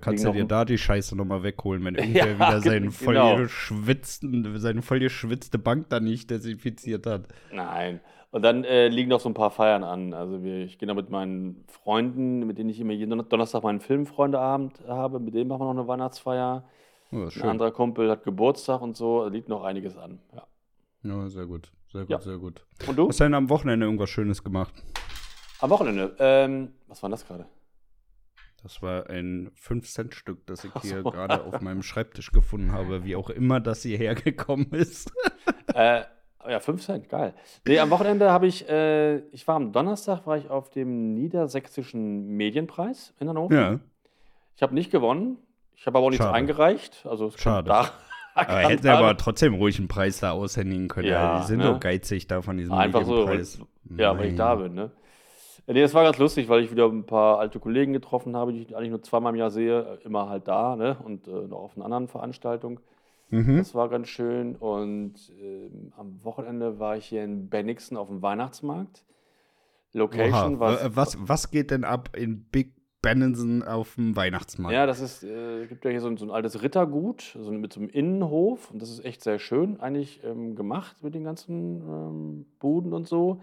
Kannst 0.00 0.24
du 0.24 0.30
dir 0.30 0.44
da 0.44 0.64
die 0.64 0.78
Scheiße 0.78 1.16
nochmal 1.16 1.42
wegholen, 1.42 1.84
wenn 1.84 1.94
Ja, 2.14 2.26
irgendwer 2.26 2.38
wieder 2.38 2.60
seinen 2.60 2.92
voll 2.92 3.14
genau. 3.14 3.36
geschwitzten, 3.36 4.58
seine 4.60 4.80
voll 4.82 5.00
geschwitzte 5.00 5.58
Bank 5.58 5.88
da 5.90 5.98
nicht 6.00 6.30
desinfiziert 6.30 7.06
hat? 7.06 7.28
nein. 7.52 8.00
Und 8.30 8.40
dann 8.42 8.64
äh, 8.64 8.88
liegen 8.88 9.10
noch 9.10 9.20
so 9.20 9.28
ein 9.28 9.34
paar 9.34 9.50
Feiern 9.50 9.84
an. 9.84 10.14
Also 10.14 10.42
wir, 10.42 10.60
ich 10.64 10.78
gehe 10.78 10.88
noch 10.88 10.94
mit 10.94 11.10
meinen 11.10 11.64
Freunden, 11.68 12.46
mit 12.46 12.56
denen 12.56 12.70
ich 12.70 12.80
immer 12.80 12.94
jeden 12.94 13.10
Don- 13.10 13.28
Donnerstag 13.28 13.62
meinen 13.62 13.80
Filmfreundeabend 13.80 14.80
habe. 14.88 15.20
Mit 15.20 15.34
denen 15.34 15.48
machen 15.48 15.60
wir 15.60 15.74
noch 15.74 15.80
eine 15.82 15.86
Weihnachtsfeier. 15.86 16.64
Oh, 17.12 17.28
Ein 17.42 17.42
anderer 17.48 17.70
Kumpel 17.72 18.10
hat 18.10 18.24
Geburtstag 18.24 18.80
und 18.80 18.96
so. 18.96 19.26
Liegt 19.28 19.48
noch 19.48 19.62
einiges 19.64 19.96
an. 19.96 20.18
Ja. 20.34 20.46
Ja, 21.04 21.28
sehr 21.28 21.46
gut. 21.46 21.70
Sehr 21.92 22.02
gut, 22.02 22.10
Ja. 22.10 22.20
sehr 22.20 22.38
gut. 22.38 22.64
Und 22.86 22.96
du? 22.98 23.08
Hast 23.08 23.20
du 23.20 23.24
denn 23.24 23.34
am 23.34 23.50
Wochenende 23.50 23.84
irgendwas 23.86 24.08
Schönes 24.08 24.42
gemacht? 24.42 24.72
Am 25.60 25.70
Wochenende. 25.70 26.16
Ähm, 26.18 26.72
was 26.88 27.02
war 27.02 27.08
denn 27.08 27.12
das 27.12 27.26
gerade? 27.26 27.46
Das 28.62 28.80
war 28.80 29.10
ein 29.10 29.50
5-Cent-Stück, 29.56 30.46
das 30.46 30.64
ich 30.64 30.70
Ach 30.74 30.82
hier 30.82 31.02
so. 31.02 31.10
gerade 31.10 31.44
auf 31.44 31.60
meinem 31.60 31.82
Schreibtisch 31.82 32.30
gefunden 32.32 32.72
habe, 32.72 33.04
wie 33.04 33.16
auch 33.16 33.28
immer 33.28 33.60
das 33.60 33.82
hierher 33.82 34.14
gekommen 34.14 34.68
ist. 34.72 35.12
äh, 35.74 36.02
ja, 36.48 36.60
5 36.60 36.80
Cent, 36.82 37.08
geil. 37.08 37.34
Nee, 37.66 37.78
am 37.80 37.90
Wochenende 37.90 38.30
habe 38.30 38.46
ich, 38.46 38.68
äh, 38.68 39.18
ich 39.30 39.46
war 39.48 39.56
am 39.56 39.72
Donnerstag, 39.72 40.26
war 40.26 40.36
ich 40.38 40.48
auf 40.48 40.70
dem 40.70 41.12
Niedersächsischen 41.14 42.26
Medienpreis 42.36 43.14
in 43.20 43.28
Hannover. 43.28 43.54
Ja. 43.54 43.80
Ich 44.56 44.62
habe 44.62 44.74
nicht 44.74 44.90
gewonnen. 44.90 45.38
Ich 45.82 45.86
habe 45.88 45.98
aber 45.98 46.06
auch 46.06 46.10
nichts 46.10 46.24
Schade. 46.24 46.36
eingereicht. 46.36 47.04
Also 47.10 47.26
es 47.26 47.40
Schade. 47.40 47.68
da 47.68 47.90
Aber 48.36 48.52
hätten 48.68 48.82
sie 48.84 48.88
aber 48.88 49.16
trotzdem 49.16 49.54
ruhig 49.54 49.80
einen 49.80 49.88
Preis 49.88 50.20
da 50.20 50.30
aushändigen 50.30 50.86
können. 50.86 51.08
Ja, 51.08 51.40
die 51.40 51.46
sind 51.48 51.58
ne? 51.58 51.64
doch 51.64 51.80
geizig 51.80 52.28
da 52.28 52.40
von 52.40 52.56
diesem 52.56 52.72
Einfach 52.72 53.04
so. 53.04 53.10
Medienpreis. 53.26 53.58
Ja, 53.98 54.16
weil 54.16 54.28
ich 54.28 54.36
da 54.36 54.54
bin, 54.54 54.74
ne? 54.74 54.92
Nee, 55.66 55.80
das 55.80 55.92
war 55.92 56.04
ganz 56.04 56.18
lustig, 56.18 56.48
weil 56.48 56.62
ich 56.62 56.70
wieder 56.70 56.86
ein 56.86 57.04
paar 57.04 57.40
alte 57.40 57.58
Kollegen 57.58 57.92
getroffen 57.92 58.36
habe, 58.36 58.52
die 58.52 58.62
ich 58.62 58.76
eigentlich 58.76 58.90
nur 58.90 59.02
zweimal 59.02 59.32
im 59.32 59.38
Jahr 59.40 59.50
sehe, 59.50 59.98
immer 60.04 60.28
halt 60.28 60.46
da, 60.46 60.76
ne? 60.76 60.96
Und 61.04 61.26
äh, 61.26 61.30
noch 61.48 61.58
auf 61.58 61.76
einer 61.76 61.84
anderen 61.84 62.06
Veranstaltung. 62.06 62.78
Mhm. 63.30 63.56
Das 63.58 63.74
war 63.74 63.88
ganz 63.88 64.06
schön. 64.06 64.54
Und 64.54 65.14
ähm, 65.40 65.92
am 65.96 66.22
Wochenende 66.24 66.78
war 66.78 66.96
ich 66.96 67.06
hier 67.06 67.24
in 67.24 67.48
Bennigsen 67.48 67.96
auf 67.96 68.06
dem 68.06 68.22
Weihnachtsmarkt. 68.22 69.04
Location 69.92 70.54
Oha. 70.54 70.60
war. 70.60 70.72
Wa- 70.84 70.90
Was, 70.94 71.18
was 71.20 71.50
geht 71.50 71.70
denn 71.72 71.84
ab 71.84 72.10
in 72.16 72.44
Big 72.44 72.72
Benenson 73.02 73.62
auf 73.62 73.96
dem 73.96 74.14
Weihnachtsmarkt? 74.16 74.72
Ja, 74.74 74.86
das 74.86 75.00
ist, 75.00 75.24
äh, 75.24 75.66
gibt 75.66 75.84
ja 75.84 75.90
hier 75.90 76.00
so 76.00 76.06
ein, 76.08 76.16
so 76.16 76.24
ein 76.24 76.30
altes 76.30 76.62
Rittergut, 76.62 77.36
so 77.38 77.50
mit 77.50 77.72
so 77.72 77.80
einem 77.80 77.88
Innenhof. 77.90 78.70
Und 78.70 78.80
das 78.80 78.90
ist 78.90 79.04
echt 79.04 79.22
sehr 79.22 79.38
schön 79.38 79.80
eigentlich 79.80 80.22
ähm, 80.24 80.54
gemacht 80.54 81.02
mit 81.02 81.14
den 81.14 81.24
ganzen 81.24 81.80
ähm, 81.82 82.46
Buden 82.60 82.92
und 82.92 83.06
so. 83.08 83.40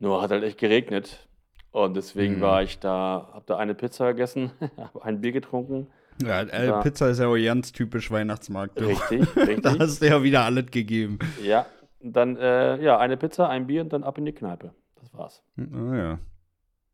Nur 0.00 0.20
hat 0.22 0.30
halt 0.30 0.42
echt 0.44 0.58
geregnet. 0.58 1.26
Und 1.72 1.96
deswegen 1.96 2.36
Mhm. 2.36 2.40
war 2.40 2.62
ich 2.64 2.80
da, 2.80 3.30
hab 3.32 3.46
da 3.46 3.56
eine 3.56 3.74
Pizza 3.76 4.08
gegessen, 4.12 4.50
habe 4.76 5.04
ein 5.04 5.20
Bier 5.20 5.32
getrunken. 5.32 5.86
Ja, 6.22 6.42
äh, 6.42 6.66
Ja. 6.66 6.80
Pizza 6.80 7.08
ist 7.10 7.20
ja 7.20 7.28
auch 7.28 7.36
ganz 7.36 7.70
typisch 7.72 8.10
Weihnachtsmarkt. 8.10 8.80
du. 8.80 8.86
Richtig, 8.86 9.20
Da 9.34 9.42
richtig. 9.42 9.78
hast 9.78 10.02
du 10.02 10.06
ja 10.08 10.22
wieder 10.22 10.42
alles 10.44 10.66
gegeben. 10.70 11.18
ja, 11.42 11.66
dann 12.02 12.36
äh, 12.36 12.82
ja, 12.82 12.98
eine 12.98 13.16
Pizza, 13.16 13.48
ein 13.48 13.66
Bier 13.68 13.82
und 13.82 13.92
dann 13.92 14.02
ab 14.02 14.18
in 14.18 14.24
die 14.24 14.32
Kneipe. 14.32 14.72
Das 14.96 15.14
war's. 15.14 15.42
Ah, 15.58 15.96
ja. 15.96 16.18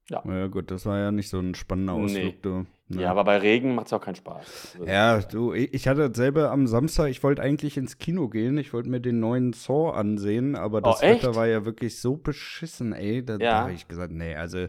Ja. 0.08 0.22
Ja, 0.24 0.46
gut, 0.46 0.70
das 0.70 0.86
war 0.86 0.98
ja 0.98 1.10
nicht 1.10 1.28
so 1.28 1.38
ein 1.40 1.54
spannender 1.56 1.94
Nee. 1.94 2.04
Ausflug, 2.04 2.42
du. 2.42 2.66
Ja, 2.88 3.10
aber 3.10 3.24
bei 3.24 3.38
Regen 3.38 3.74
macht 3.74 3.86
es 3.86 3.92
auch 3.92 4.00
keinen 4.00 4.14
Spaß. 4.14 4.76
Also, 4.78 4.86
Ja, 4.86 5.18
du, 5.18 5.52
ich 5.52 5.88
hatte 5.88 6.08
dasselbe 6.08 6.50
am 6.50 6.68
Samstag. 6.68 7.08
Ich 7.10 7.24
wollte 7.24 7.42
eigentlich 7.42 7.76
ins 7.76 7.98
Kino 7.98 8.28
gehen. 8.28 8.56
Ich 8.58 8.72
wollte 8.72 8.88
mir 8.88 9.00
den 9.00 9.18
neuen 9.18 9.52
Saw 9.52 9.90
ansehen, 9.90 10.54
aber 10.54 10.80
das 10.80 11.00
Oh? 11.02 11.06
Wetter 11.06 11.34
war 11.34 11.48
ja 11.48 11.64
wirklich 11.64 12.00
so 12.00 12.16
beschissen, 12.16 12.92
ey. 12.92 13.24
Da, 13.24 13.38
Ja. 13.38 13.62
habe 13.62 13.72
ich 13.72 13.88
gesagt, 13.88 14.12
nee, 14.12 14.36
also 14.36 14.68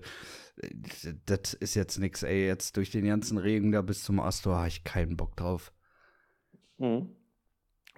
das 1.28 1.54
ist 1.54 1.76
jetzt 1.76 2.00
nix, 2.00 2.24
ey. 2.24 2.48
Jetzt 2.48 2.76
durch 2.78 2.90
den 2.90 3.06
ganzen 3.06 3.38
Regen 3.38 3.72
da 3.72 3.84
bis 3.84 4.04
zum 4.04 4.20
Astor 4.20 4.56
habe 4.58 4.68
ich 4.70 4.84
keinen 4.84 5.16
Bock 5.18 5.36
drauf. 5.36 5.72
Mhm. 6.80 7.10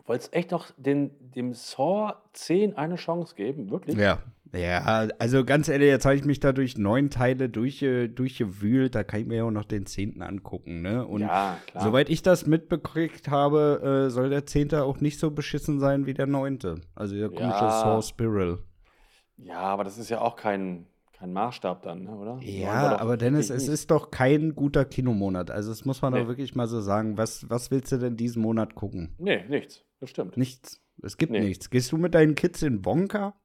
Wolltest 0.06 0.34
echt 0.34 0.52
noch 0.52 0.72
den, 0.76 1.12
dem 1.32 1.54
Saw 1.54 2.14
10 2.34 2.76
eine 2.76 2.96
Chance 2.96 3.36
geben? 3.36 3.70
Wirklich? 3.70 3.96
Ja. 3.96 4.22
Ja, 4.52 5.08
also 5.20 5.46
ganz 5.46 5.68
ehrlich, 5.70 5.90
jetzt 5.90 6.06
habe 6.06 6.16
ich 6.16 6.26
mich 6.26 6.40
da 6.40 6.52
durch 6.54 6.78
neun 6.78 7.10
Teile 7.12 7.50
durchge, 7.50 8.10
durchgewühlt. 8.10 8.96
Da 8.96 9.04
kann 9.04 9.22
ich 9.22 9.28
mir 9.28 9.36
ja 9.38 9.44
auch 9.44 9.52
noch 9.52 9.66
den 9.66 9.86
zehnten 9.86 10.24
angucken, 10.24 10.82
ne? 10.82 11.06
Und 11.06 11.22
ja, 11.22 11.58
klar. 11.68 11.84
Soweit 11.84 12.10
ich 12.10 12.24
das 12.24 12.48
mitbekriegt 12.48 13.28
habe, 13.30 14.06
äh, 14.08 14.10
soll 14.10 14.30
der 14.30 14.46
Zehnte 14.48 14.84
auch 14.84 15.02
nicht 15.02 15.20
so 15.20 15.30
beschissen 15.30 15.80
sein 15.80 16.08
wie 16.08 16.16
der 16.16 16.26
Neunte. 16.26 16.82
Also 16.96 17.16
der 17.16 17.30
komische 17.30 17.44
Ja. 17.66 17.82
Saw 17.82 18.02
Spiral. 18.02 18.60
Ja, 19.38 19.60
aber 19.60 19.84
das 19.84 19.98
ist 20.00 20.10
ja 20.10 20.20
auch 20.22 20.36
kein, 20.36 20.88
kein 21.14 21.32
Maßstab 21.32 21.84
dann, 21.84 22.04
ne, 22.06 22.12
oder? 22.16 22.40
Ja, 22.42 22.98
aber 23.00 23.18
Dennis, 23.18 23.52
es 23.52 23.64
mies. 23.68 23.74
ist 23.82 23.92
doch 23.92 24.10
kein 24.10 24.56
guter 24.56 24.84
Kinomonat. 24.84 25.52
Also 25.52 25.70
das 25.70 25.86
muss 25.86 26.02
man 26.02 26.14
Nee. 26.14 26.22
doch 26.22 26.28
wirklich 26.28 26.56
mal 26.56 26.68
so 26.68 26.82
sagen. 26.82 27.18
Was, 27.18 27.48
was 27.50 27.70
willst 27.70 27.92
du 27.92 27.98
denn 27.98 28.18
diesen 28.18 28.42
Monat 28.42 28.74
gucken? 28.74 29.14
Nee, 29.20 29.44
nichts. 29.48 29.84
Das 30.00 30.10
stimmt. 30.10 30.38
Nichts. 30.38 30.82
Es 31.04 31.18
gibt 31.18 31.32
Nee. 31.32 31.42
nichts. 31.42 31.70
Gehst 31.70 31.92
du 31.92 31.98
mit 31.98 32.16
deinen 32.16 32.34
Kids 32.36 32.64
in 32.64 32.84
Wonka? 32.84 33.36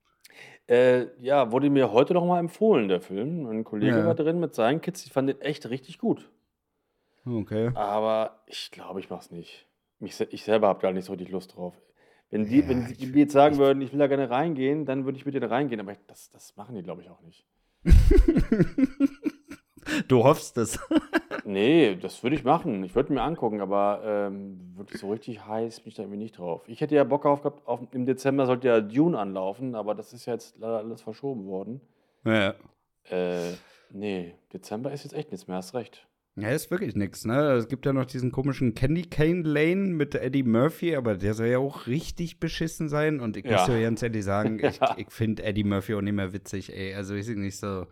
Äh, 0.66 1.06
ja, 1.20 1.52
wurde 1.52 1.68
mir 1.70 1.92
heute 1.92 2.14
noch 2.14 2.24
mal 2.24 2.38
empfohlen, 2.40 2.88
der 2.88 3.00
Film. 3.00 3.46
Ein 3.46 3.64
Kollege 3.64 3.98
Ja. 3.98 4.06
war 4.06 4.14
drin 4.14 4.40
mit 4.40 4.54
seinen 4.54 4.80
Kids. 4.80 5.04
Ich 5.04 5.12
fand 5.12 5.28
den 5.28 5.40
echt 5.40 5.68
richtig 5.68 5.98
gut. 5.98 6.30
Okay. 7.26 7.70
Aber 7.74 8.42
ich 8.46 8.70
glaube, 8.70 9.00
ich 9.00 9.10
mache 9.10 9.20
es 9.20 9.30
nicht. 9.30 9.66
Mich, 9.98 10.18
ich 10.20 10.44
selber 10.44 10.68
habe 10.68 10.80
gar 10.80 10.92
nicht 10.92 11.04
so 11.04 11.12
richtig 11.12 11.30
Lust 11.30 11.56
drauf. 11.56 11.74
Wenn 12.30 12.46
die, 12.46 12.60
Ja, 12.60 12.68
wenn 12.68 12.86
die 12.86 13.06
mir 13.06 13.20
jetzt 13.20 13.32
sagen 13.32 13.54
ich- 13.54 13.60
würden, 13.60 13.80
ich 13.82 13.92
will 13.92 13.98
da 13.98 14.06
gerne 14.06 14.28
reingehen, 14.30 14.86
dann 14.86 15.04
würde 15.04 15.18
ich 15.18 15.26
mit 15.26 15.34
denen 15.34 15.48
reingehen. 15.50 15.80
Aber 15.80 15.94
das, 16.06 16.30
das 16.30 16.56
machen 16.56 16.74
die, 16.74 16.82
glaube 16.82 17.02
ich, 17.02 17.10
auch 17.10 17.20
nicht. 17.20 17.46
Du 20.08 20.24
hoffst 20.24 20.56
es. 20.58 20.78
Nee, 21.44 21.96
das 21.96 22.22
würde 22.22 22.36
ich 22.36 22.44
machen. 22.44 22.82
Ich 22.84 22.94
würde 22.94 23.12
mir 23.12 23.22
angucken, 23.22 23.60
aber 23.60 24.00
ähm, 24.04 24.72
wirklich 24.76 25.00
so 25.00 25.10
richtig 25.10 25.44
heiß 25.46 25.80
bin 25.80 25.88
ich 25.88 25.94
da 25.94 26.02
irgendwie 26.02 26.18
nicht 26.18 26.38
drauf. 26.38 26.62
Ich 26.68 26.80
hätte 26.80 26.94
ja 26.94 27.04
Bock 27.04 27.26
auf 27.26 27.42
gehabt, 27.42 27.66
auf, 27.66 27.80
im 27.92 28.06
Dezember 28.06 28.46
sollte 28.46 28.68
ja 28.68 28.80
Dune 28.80 29.18
anlaufen, 29.18 29.74
aber 29.74 29.94
das 29.94 30.12
ist 30.12 30.26
ja 30.26 30.32
jetzt 30.32 30.58
leider 30.58 30.78
alles 30.78 31.02
verschoben 31.02 31.46
worden. 31.46 31.80
Ja. 32.24 32.54
Äh, 33.10 33.52
nee, 33.90 34.34
Dezember 34.52 34.92
ist 34.92 35.04
jetzt 35.04 35.12
echt 35.14 35.30
nichts 35.30 35.46
mehr, 35.46 35.58
hast 35.58 35.74
recht. 35.74 36.06
Ja, 36.36 36.48
ist 36.48 36.68
wirklich 36.72 36.96
nix, 36.96 37.24
ne? 37.24 37.52
Es 37.52 37.68
gibt 37.68 37.86
ja 37.86 37.92
noch 37.92 38.06
diesen 38.06 38.32
komischen 38.32 38.74
Candy 38.74 39.02
Cane 39.02 39.42
Lane 39.42 39.92
mit 39.92 40.16
Eddie 40.16 40.42
Murphy, 40.42 40.96
aber 40.96 41.14
der 41.16 41.32
soll 41.34 41.46
ja 41.46 41.58
auch 41.58 41.86
richtig 41.86 42.40
beschissen 42.40 42.88
sein. 42.88 43.20
Und 43.20 43.36
ich 43.36 43.44
Ja. 43.44 43.52
muss 43.52 43.66
dir 43.66 43.80
ganz 43.80 44.02
ehrlich 44.02 44.24
sagen, 44.24 44.58
ich, 44.64 44.78
Ja. 44.80 44.96
ich 44.98 45.10
finde 45.12 45.44
Eddie 45.44 45.62
Murphy 45.62 45.94
auch 45.94 46.00
nicht 46.00 46.14
mehr 46.14 46.32
witzig, 46.32 46.74
ey. 46.76 46.92
Also, 46.94 47.14
ich 47.14 47.28
weiß 47.28 47.36
nicht 47.36 47.56
so. 47.56 47.86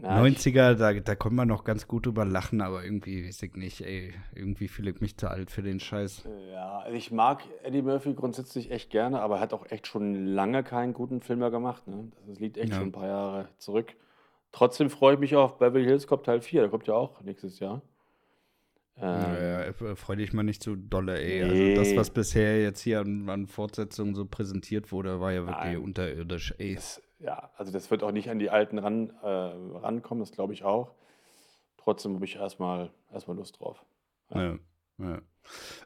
Ja, 0.00 0.24
ich- 0.24 0.36
90er, 0.38 0.74
da, 0.74 0.92
da 0.94 1.14
kann 1.14 1.34
man 1.34 1.48
noch 1.48 1.64
ganz 1.64 1.86
gut 1.86 2.06
drüber 2.06 2.24
lachen, 2.24 2.60
aber 2.62 2.82
irgendwie 2.84 3.26
weiß 3.26 3.42
ich 3.42 3.54
nicht, 3.56 3.82
ey. 3.82 4.14
Irgendwie 4.34 4.68
fühle 4.68 4.90
ich 4.90 5.00
mich 5.00 5.16
zu 5.16 5.28
alt 5.28 5.50
für 5.50 5.62
den 5.62 5.80
Scheiß. 5.80 6.24
Ja, 6.50 6.78
also 6.80 6.96
ich 6.96 7.10
mag 7.12 7.42
Eddie 7.62 7.82
Murphy 7.82 8.14
grundsätzlich 8.14 8.70
echt 8.70 8.90
gerne, 8.90 9.20
aber 9.20 9.36
er 9.36 9.40
hat 9.42 9.52
auch 9.52 9.70
echt 9.70 9.86
schon 9.86 10.14
lange 10.26 10.62
keinen 10.62 10.94
guten 10.94 11.20
Film 11.20 11.40
mehr 11.40 11.50
gemacht. 11.50 11.86
Ne? 11.88 12.10
Das 12.26 12.40
liegt 12.40 12.56
echt 12.56 12.70
Ja. 12.70 12.76
schon 12.76 12.88
ein 12.88 12.92
paar 12.92 13.06
Jahre 13.08 13.48
zurück. 13.58 13.94
Trotzdem 14.50 14.88
freue 14.90 15.14
ich 15.14 15.20
mich 15.20 15.36
auf 15.36 15.58
Beverly 15.58 15.84
Hills 15.84 16.06
Cop 16.06 16.24
Teil 16.24 16.40
4, 16.40 16.62
der 16.62 16.70
kommt 16.70 16.86
ja 16.86 16.94
auch 16.94 17.20
nächstes 17.22 17.58
Jahr. 17.58 17.82
Ähm, 18.98 19.02
Naja, 19.04 19.60
äh, 19.62 19.96
freu 19.96 20.16
dich 20.16 20.32
mal 20.34 20.42
nicht 20.42 20.62
zu 20.62 20.76
dolle, 20.76 21.18
ey. 21.18 21.44
Nee. 21.44 21.70
Also 21.78 21.80
das, 21.90 21.96
was 21.96 22.10
bisher 22.10 22.60
jetzt 22.62 22.80
hier 22.80 23.00
an, 23.00 23.28
an 23.30 23.46
Fortsetzungen 23.46 24.14
so 24.14 24.26
präsentiert 24.26 24.92
wurde, 24.92 25.18
war 25.20 25.32
ja 25.32 25.40
wirklich 25.46 25.74
Nein. 25.74 25.78
unterirdisch, 25.78 26.54
ey. 26.58 26.74
das, 26.74 27.00
ja, 27.22 27.50
also 27.56 27.72
das 27.72 27.90
wird 27.90 28.02
auch 28.02 28.12
nicht 28.12 28.30
an 28.30 28.38
die 28.38 28.50
Alten 28.50 28.78
ran, 28.78 29.10
äh, 29.22 29.26
rankommen, 29.26 30.20
das 30.20 30.32
glaube 30.32 30.52
ich 30.52 30.64
auch. 30.64 30.92
Trotzdem 31.76 32.14
habe 32.14 32.24
ich 32.24 32.36
erstmal 32.36 32.90
erstmal 33.12 33.36
Lust 33.36 33.60
drauf. 33.60 33.84
Ja. 34.30 34.58
Ja. 34.98 35.20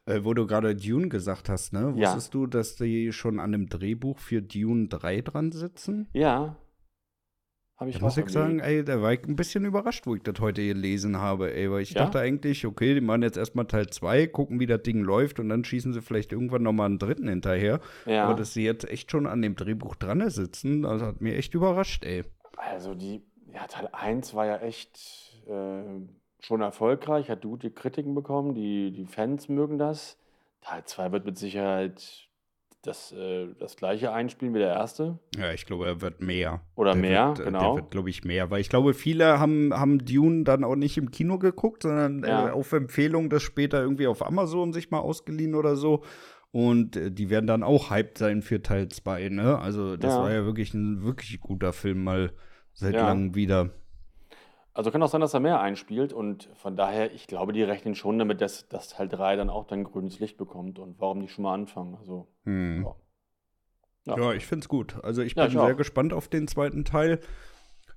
Äh, 0.05 0.25
wo 0.25 0.35
du 0.35 0.47
gerade 0.47 0.77
Dune 0.77 1.09
gesagt 1.09 1.49
hast, 1.49 1.73
ne? 1.73 1.95
Ja. 1.97 2.09
Wusstest 2.09 2.35
du, 2.35 2.47
dass 2.47 2.77
die 2.77 3.13
schon 3.13 3.41
an 3.41 3.53
dem 3.53 3.69
Drehbuch 3.69 4.19
für 4.19 4.43
Dune 4.43 4.89
3 4.89 5.23
dran 5.23 5.53
sitzen? 5.53 6.09
Ja, 6.13 6.57
habe 7.79 7.91
ich 7.91 7.99
Da 7.99 8.03
muss 8.05 8.17
ich 8.17 8.29
sagen, 8.31 8.61
ey, 8.61 8.85
da 8.85 9.03
war 9.03 9.13
ich 9.13 9.25
ein 9.25 9.37
bisschen 9.37 9.65
überrascht, 9.65 10.07
wo 10.07 10.15
ich 10.15 10.23
das 10.23 10.41
heute 10.41 10.63
gelesen 10.67 11.19
habe, 11.19 11.55
ey, 11.55 11.71
weil 11.71 11.83
ich 11.83 11.93
Ja? 11.93 12.05
dachte 12.05 12.21
eigentlich, 12.21 12.65
okay, 12.67 12.95
die 12.95 13.01
machen 13.01 13.23
jetzt 13.23 13.37
erstmal 13.37 13.67
Teil 13.67 13.89
2, 13.89 14.27
gucken, 14.29 14.61
wie 14.61 14.67
das 14.67 14.83
Ding 14.83 15.03
läuft 15.03 15.39
und 15.41 15.49
dann 15.49 15.65
schießen 15.65 15.93
sie 15.93 16.01
vielleicht 16.03 16.33
irgendwann 16.33 16.63
nochmal 16.63 16.87
einen 16.87 16.99
dritten 16.99 17.29
hinterher. 17.29 17.81
ja. 18.07 18.25
Aber 18.25 18.35
dass 18.35 18.53
sie 18.55 18.65
jetzt 18.65 18.89
echt 18.89 19.11
schon 19.11 19.27
an 19.27 19.43
dem 19.43 19.57
Drehbuch 19.57 19.95
dran 19.97 20.29
sitzen, 20.31 20.83
das 20.83 21.03
hat 21.03 21.21
mir 21.21 21.37
echt 21.37 21.55
überrascht, 21.55 22.05
ey. 22.05 22.25
Also 22.57 22.95
die, 22.95 23.23
ja, 23.53 23.67
Teil 23.67 23.89
1 23.93 24.35
war 24.35 24.47
ja 24.47 24.57
echt 24.59 24.99
äh, 25.47 25.83
schon 26.41 26.61
erfolgreich, 26.63 27.29
hat 27.29 27.43
gute 27.43 27.71
Kritiken 27.71 28.15
bekommen, 28.15 28.55
die, 28.55 28.91
die 28.93 29.05
Fans 29.07 29.49
mögen 29.49 29.79
das. 29.79 30.19
Teil 30.63 30.83
2 30.85 31.13
wird 31.13 31.27
mit 31.27 31.37
Sicherheit 31.39 32.26
das, 32.87 33.13
äh, 33.13 33.49
das 33.59 33.77
gleiche 33.77 34.13
einspielen 34.13 34.55
wie 34.55 34.59
der 34.61 34.73
erste. 34.75 35.19
Ja, 35.37 35.53
ich 35.53 35.67
glaube, 35.67 35.87
er 35.87 36.01
wird 36.01 36.21
mehr. 36.21 36.61
Oder 36.77 36.93
Der 36.93 37.01
mehr, 37.03 37.29
wird, 37.29 37.41
äh, 37.41 37.45
genau. 37.45 37.75
Der 37.75 37.83
wird, 37.83 37.91
glaube 37.91 38.11
ich, 38.11 38.25
mehr. 38.25 38.51
Weil 38.51 38.61
ich 38.61 38.69
glaube, 38.69 38.95
viele 38.95 39.39
haben, 39.39 39.75
haben 39.75 40.05
Dune 40.05 40.45
dann 40.45 40.65
auch 40.65 40.77
nicht 40.77 40.97
im 40.97 41.11
Kino 41.11 41.39
geguckt, 41.39 41.83
sondern 41.83 42.23
Ja. 42.25 42.49
äh, 42.49 42.51
auf 42.51 42.73
Empfehlung 42.73 43.29
das 43.29 43.43
später 43.43 43.81
irgendwie 43.83 44.07
auf 44.07 44.25
Amazon 44.27 44.73
sich 44.73 44.91
mal 44.91 45.01
ausgeliehen 45.01 45.55
oder 45.55 45.77
so. 45.77 46.03
Und 46.53 46.97
äh, 46.97 47.11
die 47.11 47.29
werden 47.29 47.47
dann 47.47 47.63
auch 47.63 47.91
hyped 47.91 48.17
sein 48.19 48.41
für 48.41 48.63
Teil 48.63 48.89
2, 48.89 49.29
ne? 49.29 49.59
Also, 49.59 49.97
das 49.97 50.15
Ja. 50.15 50.23
war 50.23 50.33
ja 50.33 50.45
wirklich 50.47 50.73
ein 50.73 51.03
wirklich 51.05 51.39
guter 51.41 51.73
Film 51.73 52.05
mal 52.05 52.33
seit 52.73 52.95
Ja. 52.95 53.07
langem 53.07 53.35
wieder. 53.35 53.71
Also 54.77 54.91
kann 54.91 55.03
auch 55.03 55.09
sein, 55.09 55.23
dass 55.23 55.33
er 55.33 55.41
mehr 55.41 55.59
einspielt 55.61 56.13
und 56.13 56.51
von 56.55 56.77
daher, 56.77 57.11
ich 57.15 57.27
glaube, 57.27 57.55
die 57.55 57.63
rechnen 57.63 57.95
schon 57.95 58.19
damit, 58.19 58.43
dass, 58.43 58.69
dass 58.69 58.89
Teil 58.89 59.09
3 59.09 59.35
dann 59.37 59.49
auch 59.49 59.65
dann 59.67 59.85
grünes 59.85 60.19
Licht 60.19 60.37
bekommt 60.37 60.79
und 60.79 61.01
warum 61.01 61.19
nicht 61.21 61.33
schon 61.33 61.45
mal 61.45 61.55
anfangen? 61.55 61.97
Also, 61.99 62.29
Hm. 62.45 62.85
ja. 62.85 62.95
Ja, 64.05 64.17
Ja. 64.19 64.33
ich 64.35 64.47
find's 64.47 64.69
gut. 64.69 65.03
Also 65.03 65.23
ich 65.23 65.35
Ja, 65.35 65.45
bin 65.45 65.53
ich 65.53 65.59
sehr 65.59 65.73
auch. 65.73 65.79
gespannt 65.79 66.13
auf 66.13 66.29
den 66.29 66.47
zweiten 66.47 66.85
Teil. 66.85 67.21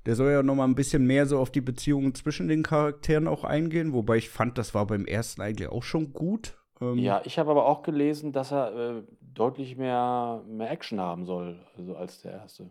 Der 0.06 0.16
soll 0.16 0.32
ja 0.32 0.42
noch 0.42 0.56
mal 0.56 0.64
ein 0.64 0.76
bisschen 0.76 1.06
mehr 1.06 1.26
so 1.26 1.38
auf 1.38 1.52
die 1.52 1.60
Beziehungen 1.62 2.16
zwischen 2.16 2.48
den 2.48 2.64
Charakteren 2.64 3.28
auch 3.28 3.44
eingehen, 3.44 3.92
wobei 3.94 4.16
ich 4.16 4.30
fand, 4.30 4.58
das 4.58 4.74
war 4.74 4.88
beim 4.88 5.06
ersten 5.06 5.42
eigentlich 5.42 5.68
auch 5.68 5.84
schon 5.84 6.14
gut. 6.14 6.58
Ähm, 6.80 6.98
Ja, 6.98 7.22
ich 7.26 7.38
habe 7.38 7.52
aber 7.52 7.66
auch 7.66 7.84
gelesen, 7.84 8.32
dass 8.32 8.52
er 8.54 9.00
äh, 9.00 9.04
deutlich 9.22 9.76
mehr, 9.76 10.42
mehr 10.48 10.72
Action 10.72 11.02
haben 11.02 11.26
soll, 11.26 11.60
also 11.78 11.98
als 11.98 12.22
der 12.22 12.32
erste. 12.32 12.70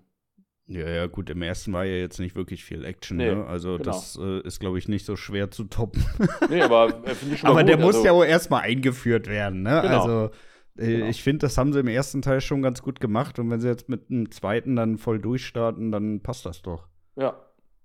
Ja, 0.71 0.87
ja, 0.87 1.07
gut, 1.07 1.31
im 1.31 1.41
ersten 1.41 1.73
war 1.73 1.85
ja 1.87 1.97
jetzt 1.97 2.19
nicht 2.21 2.37
wirklich 2.37 2.63
viel 2.63 2.85
Action, 2.85 3.17
Nee, 3.17 3.35
ne? 3.35 3.47
Also 3.47 3.73
genau. 3.79 3.85
das 3.85 4.19
äh, 4.21 4.41
ist, 4.43 4.61
glaube 4.61 4.79
ich, 4.79 4.87
nicht 4.87 5.07
so 5.07 5.17
schwer 5.17 5.51
zu 5.51 5.65
toppen. 5.65 6.05
Nee, 6.51 6.61
aber 6.61 6.89
äh, 7.07 7.15
finde 7.15 7.35
ich 7.35 7.41
schon 7.41 7.49
Aber 7.49 7.61
gut. 7.61 7.69
der 7.71 7.79
muss 7.79 7.95
also, 7.97 8.05
ja 8.07 8.13
auch 8.13 8.25
erstmal 8.25 8.63
eingeführt 8.63 9.29
werden, 9.29 9.63
ne? 9.63 9.81
Genau. 9.83 9.99
Also 10.03 10.31
äh, 10.77 10.87
Genau. 10.99 11.07
ich 11.07 11.23
finde, 11.23 11.39
das 11.47 11.57
haben 11.57 11.73
sie 11.73 11.81
im 11.81 11.89
ersten 11.89 12.21
Teil 12.21 12.41
schon 12.43 12.61
ganz 12.63 12.83
gut 12.83 13.01
gemacht 13.01 13.39
und 13.39 13.51
wenn 13.51 13.61
sie 13.61 13.67
jetzt 13.69 13.89
mit 13.89 14.11
einem 14.11 14.31
zweiten 14.31 14.77
dann 14.77 14.99
voll 14.99 15.19
durchstarten, 15.19 15.91
dann 15.91 16.21
passt 16.21 16.45
das 16.45 16.61
doch. 16.63 16.87
Ja, 17.17 17.35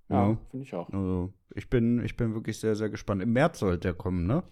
ja, 0.09 0.29
Ja. 0.31 0.37
finde 0.51 0.65
ich 0.65 0.75
auch. 0.75 0.89
Also 0.89 1.33
ich 1.55 1.69
bin, 1.69 2.03
ich 2.03 2.17
bin 2.17 2.33
wirklich 2.33 2.59
sehr, 2.59 2.75
sehr 2.75 2.89
gespannt. 2.89 3.23
Im 3.23 3.31
März 3.31 3.59
sollte 3.59 3.79
der 3.79 3.93
kommen, 3.93 4.27
ne? 4.27 4.43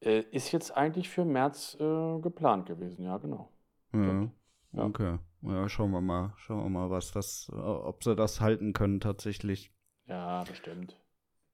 Äh, 0.00 0.20
ist 0.30 0.52
jetzt 0.52 0.70
eigentlich 0.76 1.08
für 1.10 1.24
März 1.24 1.76
äh, 1.80 2.18
geplant 2.20 2.66
gewesen, 2.66 3.02
ja, 3.04 3.18
genau. 3.18 3.50
Ja. 3.92 4.28
Ja. 4.72 4.84
Okay. 4.84 5.18
Ja, 5.42 5.68
schauen 5.68 5.90
wir 5.90 6.00
mal. 6.00 6.32
Schauen 6.36 6.62
wir 6.62 6.68
mal, 6.70 6.90
was 6.90 7.12
das, 7.12 7.50
ob 7.52 8.02
sie 8.04 8.14
das 8.14 8.40
halten 8.40 8.72
können 8.72 9.00
tatsächlich. 9.00 9.72
Ja, 10.06 10.44
bestimmt. 10.44 10.96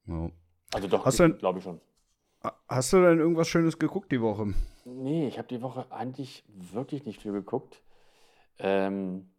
Ja. 0.07 0.31
Also 0.75 0.89
doch, 0.89 1.05
Hast 1.07 1.19
du 1.21 1.25
ein- 1.25 1.39
glaube 1.39 1.59
ich 1.59 1.65
schon. 1.65 1.81
Ha- 2.45 2.59
Hast 2.69 2.93
du 2.93 3.01
denn 3.03 3.19
irgendwas 3.19 3.49
Schönes 3.49 3.79
geguckt 3.79 4.13
die 4.13 4.21
Woche? 4.21 4.53
Nee, 4.85 5.27
ich 5.29 5.39
habe 5.39 5.49
die 5.49 5.63
Woche 5.63 5.91
eigentlich 5.91 6.45
wirklich 6.49 7.05
nicht 7.07 7.21
viel 7.23 7.33
geguckt. 7.33 7.83
Ähm, 8.59 9.31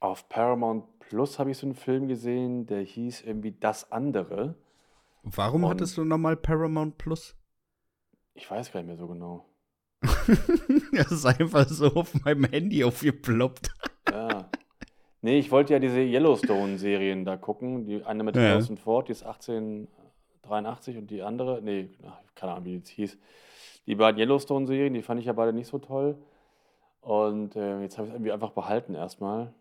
auf 0.00 0.28
Paramount 0.28 0.98
Plus 1.00 1.38
habe 1.38 1.50
ich 1.50 1.58
so 1.58 1.66
einen 1.66 1.74
Film 1.74 2.08
gesehen, 2.08 2.66
der 2.66 2.80
hieß 2.82 3.22
irgendwie 3.22 3.52
Das 3.52 3.90
andere. 3.92 4.54
Warum 5.24 5.64
Und- 5.64 5.70
hattest 5.70 5.96
du 5.96 6.04
nochmal 6.04 6.36
Paramount 6.36 6.98
Plus? 6.98 7.36
Ich 8.34 8.50
weiß 8.50 8.72
gar 8.72 8.80
nicht 8.80 8.88
mehr 8.88 8.96
so 8.96 9.06
genau. 9.08 9.44
das 10.92 11.12
ist 11.12 11.26
einfach 11.26 11.66
so 11.68 11.86
auf 11.94 12.12
meinem 12.24 12.44
Handy 12.44 12.84
aufgeploppt. 12.84 13.70
Ja. 14.10 14.48
Nee, 15.20 15.38
ich 15.38 15.50
wollte 15.50 15.72
ja 15.72 15.78
diese 15.78 16.00
Yellowstone-Serien 16.00 17.24
da 17.24 17.36
gucken. 17.36 17.84
Die 17.84 18.04
eine 18.04 18.24
mit 18.24 18.36
Ja. 18.36 18.42
Harrison 18.42 18.76
Ford, 18.76 19.08
die 19.08 19.12
ist 19.12 19.22
1883 19.22 20.96
und 20.98 21.10
die 21.10 21.22
andere, 21.22 21.60
nee, 21.62 21.90
ach, 22.04 22.18
keine 22.34 22.52
Ahnung, 22.52 22.64
wie 22.64 22.70
die 22.70 22.76
jetzt 22.76 22.88
hieß. 22.88 23.18
Die 23.86 23.94
beiden 23.94 24.20
Yellowstone-Serien, 24.20 24.94
die 24.94 25.02
fand 25.02 25.20
ich 25.20 25.26
ja 25.26 25.32
beide 25.32 25.52
nicht 25.52 25.68
so 25.68 25.78
toll. 25.78 26.16
Und 27.00 27.56
äh, 27.56 27.80
jetzt 27.82 27.98
habe 27.98 28.06
ich 28.06 28.12
es 28.12 28.16
irgendwie 28.16 28.32
einfach 28.32 28.50
behalten 28.50 28.94
erstmal. 28.94 29.52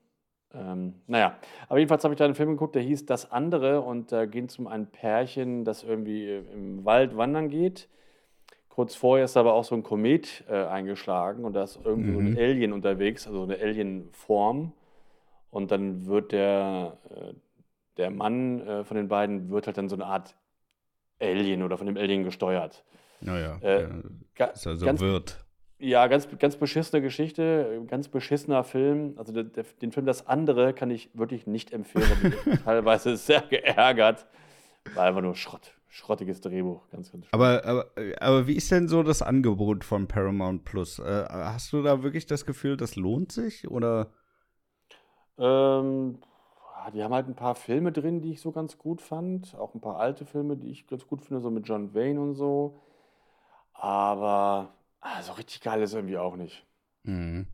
Ähm, 0.54 0.96
naja, 1.08 1.36
aber 1.70 1.80
jedenfalls 1.80 2.04
habe 2.04 2.14
ich 2.14 2.18
da 2.18 2.26
einen 2.26 2.36
Film 2.36 2.50
geguckt, 2.52 2.76
der 2.76 2.82
hieß 2.82 3.06
Das 3.06 3.32
andere 3.32 3.82
und 3.82 4.12
da 4.12 4.26
ging 4.26 4.46
es 4.46 4.60
um 4.60 4.68
ein 4.68 4.88
Pärchen, 4.88 5.64
das 5.64 5.84
irgendwie 5.84 6.26
äh, 6.28 6.44
im 6.54 6.84
Wald 6.86 7.16
wandern 7.16 7.50
geht. 7.50 7.88
Kurz 8.74 8.96
vorher 8.96 9.26
ist 9.26 9.36
aber 9.38 9.54
auch 9.54 9.64
so 9.66 9.76
ein 9.76 9.84
Komet 9.84 10.44
äh, 10.50 10.54
eingeschlagen 10.66 11.44
und 11.44 11.54
da 11.54 11.64
ist 11.64 11.80
irgendwie 11.84 12.14
so 12.14 12.20
ein 12.20 12.32
Mhm. 12.32 12.38
Alien 12.38 12.74
unterwegs, 12.74 13.28
also 13.28 13.44
eine 13.44 13.56
Alien-Form. 13.60 14.72
Und 15.50 15.72
dann 15.72 16.06
wird 16.06 16.32
der, 16.32 16.98
äh, 17.10 17.34
der 17.98 18.10
Mann 18.12 18.66
äh, 18.66 18.84
von 18.86 18.96
den 18.96 19.10
beiden 19.10 19.50
wird 19.52 19.68
halt 19.68 19.78
dann 19.78 19.90
so 19.90 19.96
eine 19.98 20.06
Art 20.06 20.36
Alien 21.20 21.64
oder 21.64 21.78
von 21.78 21.86
dem 21.86 21.98
Alien 21.98 22.24
gesteuert. 22.24 22.84
Naja, 23.20 23.58
Äh, 23.62 23.88
Ga 24.36 24.46
ist 24.46 24.66
also 24.66 24.86
ganz, 24.86 25.02
Wirt. 25.02 25.44
ja, 25.78 26.08
ganz, 26.08 26.28
ganz 26.40 26.56
beschissene 26.56 27.02
Geschichte, 27.02 27.84
ganz 27.88 28.08
beschissener 28.08 28.64
Film. 28.64 29.16
Also 29.18 29.34
der, 29.34 29.44
der, 29.44 29.66
den 29.82 29.92
Film 29.92 30.06
Das 30.06 30.26
andere 30.28 30.74
kann 30.74 30.90
ich 30.90 31.10
wirklich 31.14 31.46
nicht 31.46 31.74
empfehlen. 31.74 32.34
Ich 32.54 32.60
teilweise 32.64 33.18
sehr 33.18 33.42
geärgert. 33.42 34.26
War 34.96 35.06
einfach 35.08 35.22
nur 35.22 35.36
Schrott. 35.36 35.74
Schrottiges 35.94 36.40
Drehbuch. 36.40 36.90
Ganz, 36.90 37.12
ganz. 37.12 37.28
Aber, 37.32 37.66
aber, 37.66 37.92
aber 38.22 38.48
wie 38.48 38.56
ist 38.56 38.72
denn 38.72 38.88
so 38.88 39.04
das 39.04 39.22
Angebot 39.22 39.84
von 39.84 40.08
Paramount 40.08 40.64
Plus? 40.64 41.00
Äh, 41.00 41.26
hast 41.30 41.74
du 41.74 41.84
da 41.84 42.02
wirklich 42.02 42.26
das 42.26 42.46
Gefühl, 42.46 42.78
das 42.78 42.96
lohnt 42.96 43.34
sich? 43.34 43.70
Oder? 43.70 44.10
Ähm, 45.38 46.20
die 46.94 47.04
haben 47.04 47.14
halt 47.14 47.28
ein 47.28 47.36
paar 47.36 47.56
Filme 47.56 47.92
drin, 47.92 48.22
die 48.22 48.32
ich 48.32 48.40
so 48.40 48.54
ganz 48.54 48.78
gut 48.78 49.02
fand. 49.02 49.54
Auch 49.56 49.76
ein 49.76 49.82
paar 49.82 49.98
alte 49.98 50.26
Filme, 50.26 50.56
die 50.56 50.72
ich 50.72 50.88
ganz 50.88 51.06
gut 51.06 51.22
finde, 51.22 51.42
so 51.42 51.52
mit 51.52 51.68
John 51.68 51.94
Wayne 51.94 52.22
und 52.22 52.36
so. 52.36 52.82
Aber 53.74 54.74
ah, 55.02 55.22
so 55.22 55.34
richtig 55.34 55.60
geil 55.60 55.82
ist 55.82 55.94
irgendwie 55.94 56.18
auch 56.18 56.38
nicht. 56.38 56.66
Mhm. 57.04 57.48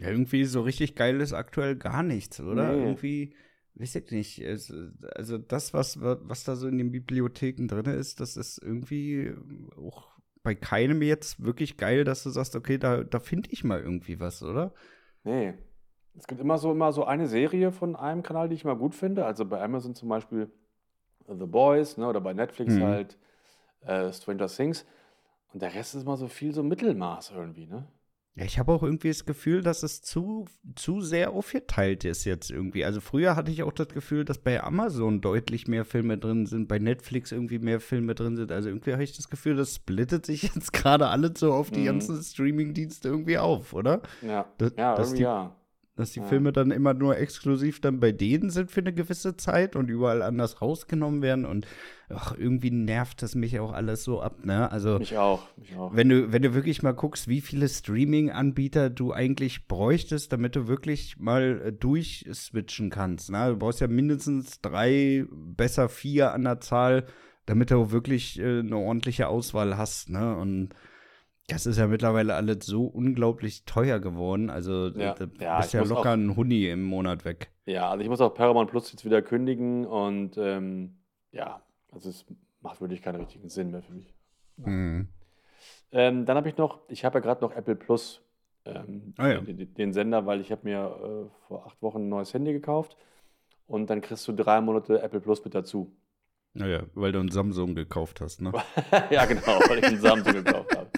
Ja, 0.00 0.08
irgendwie 0.08 0.44
so 0.46 0.62
richtig 0.62 0.96
geil 0.96 1.20
ist 1.20 1.32
aktuell 1.32 1.76
gar 1.76 2.02
nichts, 2.02 2.40
oder? 2.40 2.72
Nee. 2.72 2.82
Irgendwie 2.82 3.34
weiß 3.78 3.96
ich 3.96 4.10
nicht, 4.10 4.38
es, 4.40 4.72
also 5.14 5.38
das, 5.38 5.72
was, 5.72 6.00
was 6.00 6.44
da 6.44 6.56
so 6.56 6.68
in 6.68 6.78
den 6.78 6.90
Bibliotheken 6.90 7.66
drin 7.66 7.86
ist, 7.86 8.20
das 8.20 8.36
ist 8.36 8.58
irgendwie 8.62 9.34
auch 9.76 10.08
bei 10.42 10.54
keinem 10.54 11.02
jetzt 11.02 11.44
wirklich 11.44 11.76
geil, 11.76 12.04
dass 12.04 12.22
du 12.22 12.30
sagst, 12.30 12.56
okay, 12.56 12.78
da, 12.78 13.04
da 13.04 13.20
finde 13.20 13.50
ich 13.52 13.64
mal 13.64 13.80
irgendwie 13.80 14.20
was, 14.20 14.42
oder? 14.42 14.72
Nee. 15.24 15.54
Es 16.16 16.26
gibt 16.26 16.40
immer 16.40 16.58
so, 16.58 16.72
immer 16.72 16.92
so 16.92 17.04
eine 17.04 17.28
Serie 17.28 17.70
von 17.70 17.94
einem 17.94 18.22
Kanal, 18.22 18.48
die 18.48 18.56
ich 18.56 18.64
mal 18.64 18.76
gut 18.76 18.94
finde. 18.94 19.24
Also 19.24 19.44
bei 19.44 19.62
Amazon 19.62 19.94
zum 19.94 20.08
Beispiel 20.08 20.50
The 21.28 21.46
Boys, 21.46 21.96
ne, 21.96 22.08
oder 22.08 22.20
bei 22.20 22.32
Netflix 22.32 22.74
Mhm. 22.76 22.82
halt 22.82 23.18
äh, 23.82 24.12
Stranger 24.12 24.48
Things. 24.48 24.84
Und 25.52 25.62
der 25.62 25.74
Rest 25.74 25.94
ist 25.94 26.04
mal 26.04 26.16
so 26.16 26.28
viel 26.28 26.52
so 26.52 26.62
Mittelmaß 26.62 27.32
irgendwie, 27.32 27.66
ne? 27.66 27.86
Ja, 28.38 28.44
ich 28.44 28.58
habe 28.60 28.70
auch 28.72 28.84
irgendwie 28.84 29.08
das 29.08 29.24
Gefühl, 29.26 29.62
dass 29.62 29.82
es 29.82 30.00
zu, 30.00 30.44
zu 30.76 31.00
sehr 31.00 31.32
aufgeteilt 31.32 32.04
ist 32.04 32.24
jetzt 32.24 32.50
irgendwie. 32.52 32.84
Also 32.84 33.00
früher 33.00 33.34
hatte 33.34 33.50
ich 33.50 33.64
auch 33.64 33.72
das 33.72 33.88
Gefühl, 33.88 34.24
dass 34.24 34.38
bei 34.38 34.62
Amazon 34.62 35.20
deutlich 35.20 35.66
mehr 35.66 35.84
Filme 35.84 36.18
drin 36.18 36.46
sind, 36.46 36.68
bei 36.68 36.78
Netflix 36.78 37.32
irgendwie 37.32 37.58
mehr 37.58 37.80
Filme 37.80 38.14
drin 38.14 38.36
sind. 38.36 38.52
Also 38.52 38.68
irgendwie 38.68 38.92
habe 38.92 39.02
ich 39.02 39.16
das 39.16 39.28
Gefühl, 39.28 39.56
das 39.56 39.74
splittet 39.74 40.24
sich 40.24 40.42
jetzt 40.54 40.72
gerade 40.72 41.08
alle 41.08 41.34
so 41.36 41.52
auf 41.52 41.72
die 41.72 41.80
Mhm. 41.80 41.86
ganzen 41.86 42.22
Streaming-Dienste 42.22 43.08
irgendwie 43.08 43.38
auf, 43.38 43.72
oder? 43.74 44.02
Ja, 44.22 44.46
Das- 44.58 44.72
ja 44.78 44.94
irgendwie 44.96 45.16
die- 45.16 45.22
ja. 45.24 45.56
Dass 45.98 46.12
die 46.12 46.20
Ja. 46.20 46.26
Filme 46.26 46.52
dann 46.52 46.70
immer 46.70 46.94
nur 46.94 47.18
exklusiv 47.18 47.80
dann 47.80 47.98
bei 47.98 48.12
denen 48.12 48.50
sind 48.50 48.70
für 48.70 48.80
eine 48.80 48.92
gewisse 48.92 49.36
Zeit 49.36 49.74
und 49.74 49.90
überall 49.90 50.22
anders 50.22 50.62
rausgenommen 50.62 51.22
werden. 51.22 51.44
Und 51.44 51.66
ach, 52.08 52.36
irgendwie 52.38 52.70
nervt 52.70 53.20
das 53.20 53.34
mich 53.34 53.58
auch 53.58 53.72
alles 53.72 54.04
so 54.04 54.22
ab, 54.22 54.44
ne? 54.44 54.70
Also. 54.70 55.00
Mich 55.00 55.18
auch, 55.18 55.42
mich 55.56 55.74
auch. 55.76 55.94
Wenn 55.94 56.08
du, 56.08 56.32
wenn 56.32 56.42
du 56.42 56.54
wirklich 56.54 56.84
mal 56.84 56.92
guckst, 56.92 57.26
wie 57.26 57.40
viele 57.40 57.68
Streaming-Anbieter 57.68 58.90
du 58.90 59.12
eigentlich 59.12 59.66
bräuchtest, 59.66 60.32
damit 60.32 60.54
du 60.54 60.68
wirklich 60.68 61.18
mal 61.18 61.62
äh, 61.64 61.72
durchswitchen 61.72 62.90
kannst. 62.90 63.30
Ne? 63.30 63.48
Du 63.48 63.56
brauchst 63.56 63.80
ja 63.80 63.88
mindestens 63.88 64.60
drei, 64.60 65.26
besser 65.32 65.88
vier 65.88 66.32
an 66.32 66.44
der 66.44 66.60
Zahl, 66.60 67.06
damit 67.46 67.72
du 67.72 67.90
wirklich 67.90 68.38
äh, 68.38 68.60
eine 68.60 68.76
ordentliche 68.76 69.26
Auswahl 69.26 69.76
hast. 69.76 70.10
Ne? 70.10 70.36
Und 70.36 70.70
das 71.48 71.66
ist 71.66 71.78
ja 71.78 71.86
mittlerweile 71.86 72.34
alles 72.34 72.66
so 72.66 72.84
unglaublich 72.84 73.64
teuer 73.64 73.98
geworden. 73.98 74.50
Also 74.50 74.88
Ja. 74.88 75.14
da 75.14 75.26
Ja, 75.40 75.58
bist 75.58 75.72
ja 75.72 75.82
locker 75.82 76.10
auch- 76.10 76.14
ein 76.14 76.36
Huni 76.36 76.66
im 76.68 76.84
Monat 76.84 77.24
weg. 77.24 77.50
Ja, 77.66 77.90
also 77.90 78.02
ich 78.02 78.08
muss 78.08 78.20
auch 78.20 78.34
Paramount 78.34 78.70
Plus 78.70 78.92
jetzt 78.92 79.04
wieder 79.04 79.20
kündigen 79.22 79.84
und 79.86 80.36
ähm, 80.38 80.96
ja, 81.32 81.60
also 81.92 82.08
es 82.10 82.24
macht 82.60 82.80
wirklich 82.80 83.02
keinen 83.02 83.16
richtigen 83.20 83.48
Sinn 83.48 83.70
mehr 83.70 83.82
für 83.82 83.92
mich. 83.92 84.14
Mhm. 84.56 85.08
Ähm, 85.92 86.24
dann 86.26 86.36
habe 86.36 86.48
ich 86.48 86.56
noch, 86.56 86.80
ich 86.88 87.04
habe 87.04 87.18
ja 87.18 87.20
gerade 87.22 87.40
noch 87.40 87.52
Apple 87.52 87.76
Plus, 87.76 88.20
ähm, 88.64 89.14
Ah 89.16 89.28
ja. 89.28 89.40
den, 89.40 89.72
den 89.74 89.92
Sender, 89.92 90.26
weil 90.26 90.40
ich 90.40 90.50
habe 90.52 90.62
mir 90.64 90.78
äh, 91.30 91.46
vor 91.46 91.66
acht 91.66 91.80
Wochen 91.82 92.02
ein 92.02 92.08
neues 92.10 92.34
Handy 92.34 92.52
gekauft 92.52 92.96
und 93.66 93.88
dann 93.88 94.00
kriegst 94.02 94.26
du 94.28 94.32
drei 94.32 94.60
Monate 94.60 95.00
Apple 95.02 95.20
Plus 95.20 95.42
mit 95.44 95.54
dazu. 95.54 95.92
Naja, 96.54 96.82
weil 96.94 97.12
du 97.12 97.20
einen 97.20 97.30
Samsung 97.30 97.74
gekauft 97.74 98.20
hast, 98.20 98.40
ne? 98.42 98.52
ja, 99.10 99.24
genau, 99.26 99.60
weil 99.68 99.78
ich 99.78 99.84
einen 99.84 100.00
Samsung 100.00 100.32
gekauft 100.32 100.76
habe. 100.76 100.90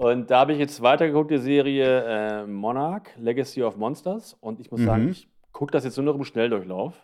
Und 0.00 0.30
da 0.30 0.40
habe 0.40 0.54
ich 0.54 0.58
jetzt 0.58 0.80
weitergeguckt, 0.80 1.30
die 1.30 1.36
Serie 1.36 2.04
äh, 2.04 2.46
Monarch, 2.46 3.02
Legacy 3.18 3.62
of 3.62 3.76
Monsters. 3.76 4.34
Und 4.40 4.58
ich 4.58 4.70
muss 4.70 4.80
sagen, 4.80 5.04
Mhm. 5.04 5.10
ich 5.10 5.28
gucke 5.52 5.72
das 5.72 5.84
jetzt 5.84 5.98
nur 5.98 6.06
noch 6.06 6.14
im 6.14 6.24
Schnelldurchlauf. 6.24 6.94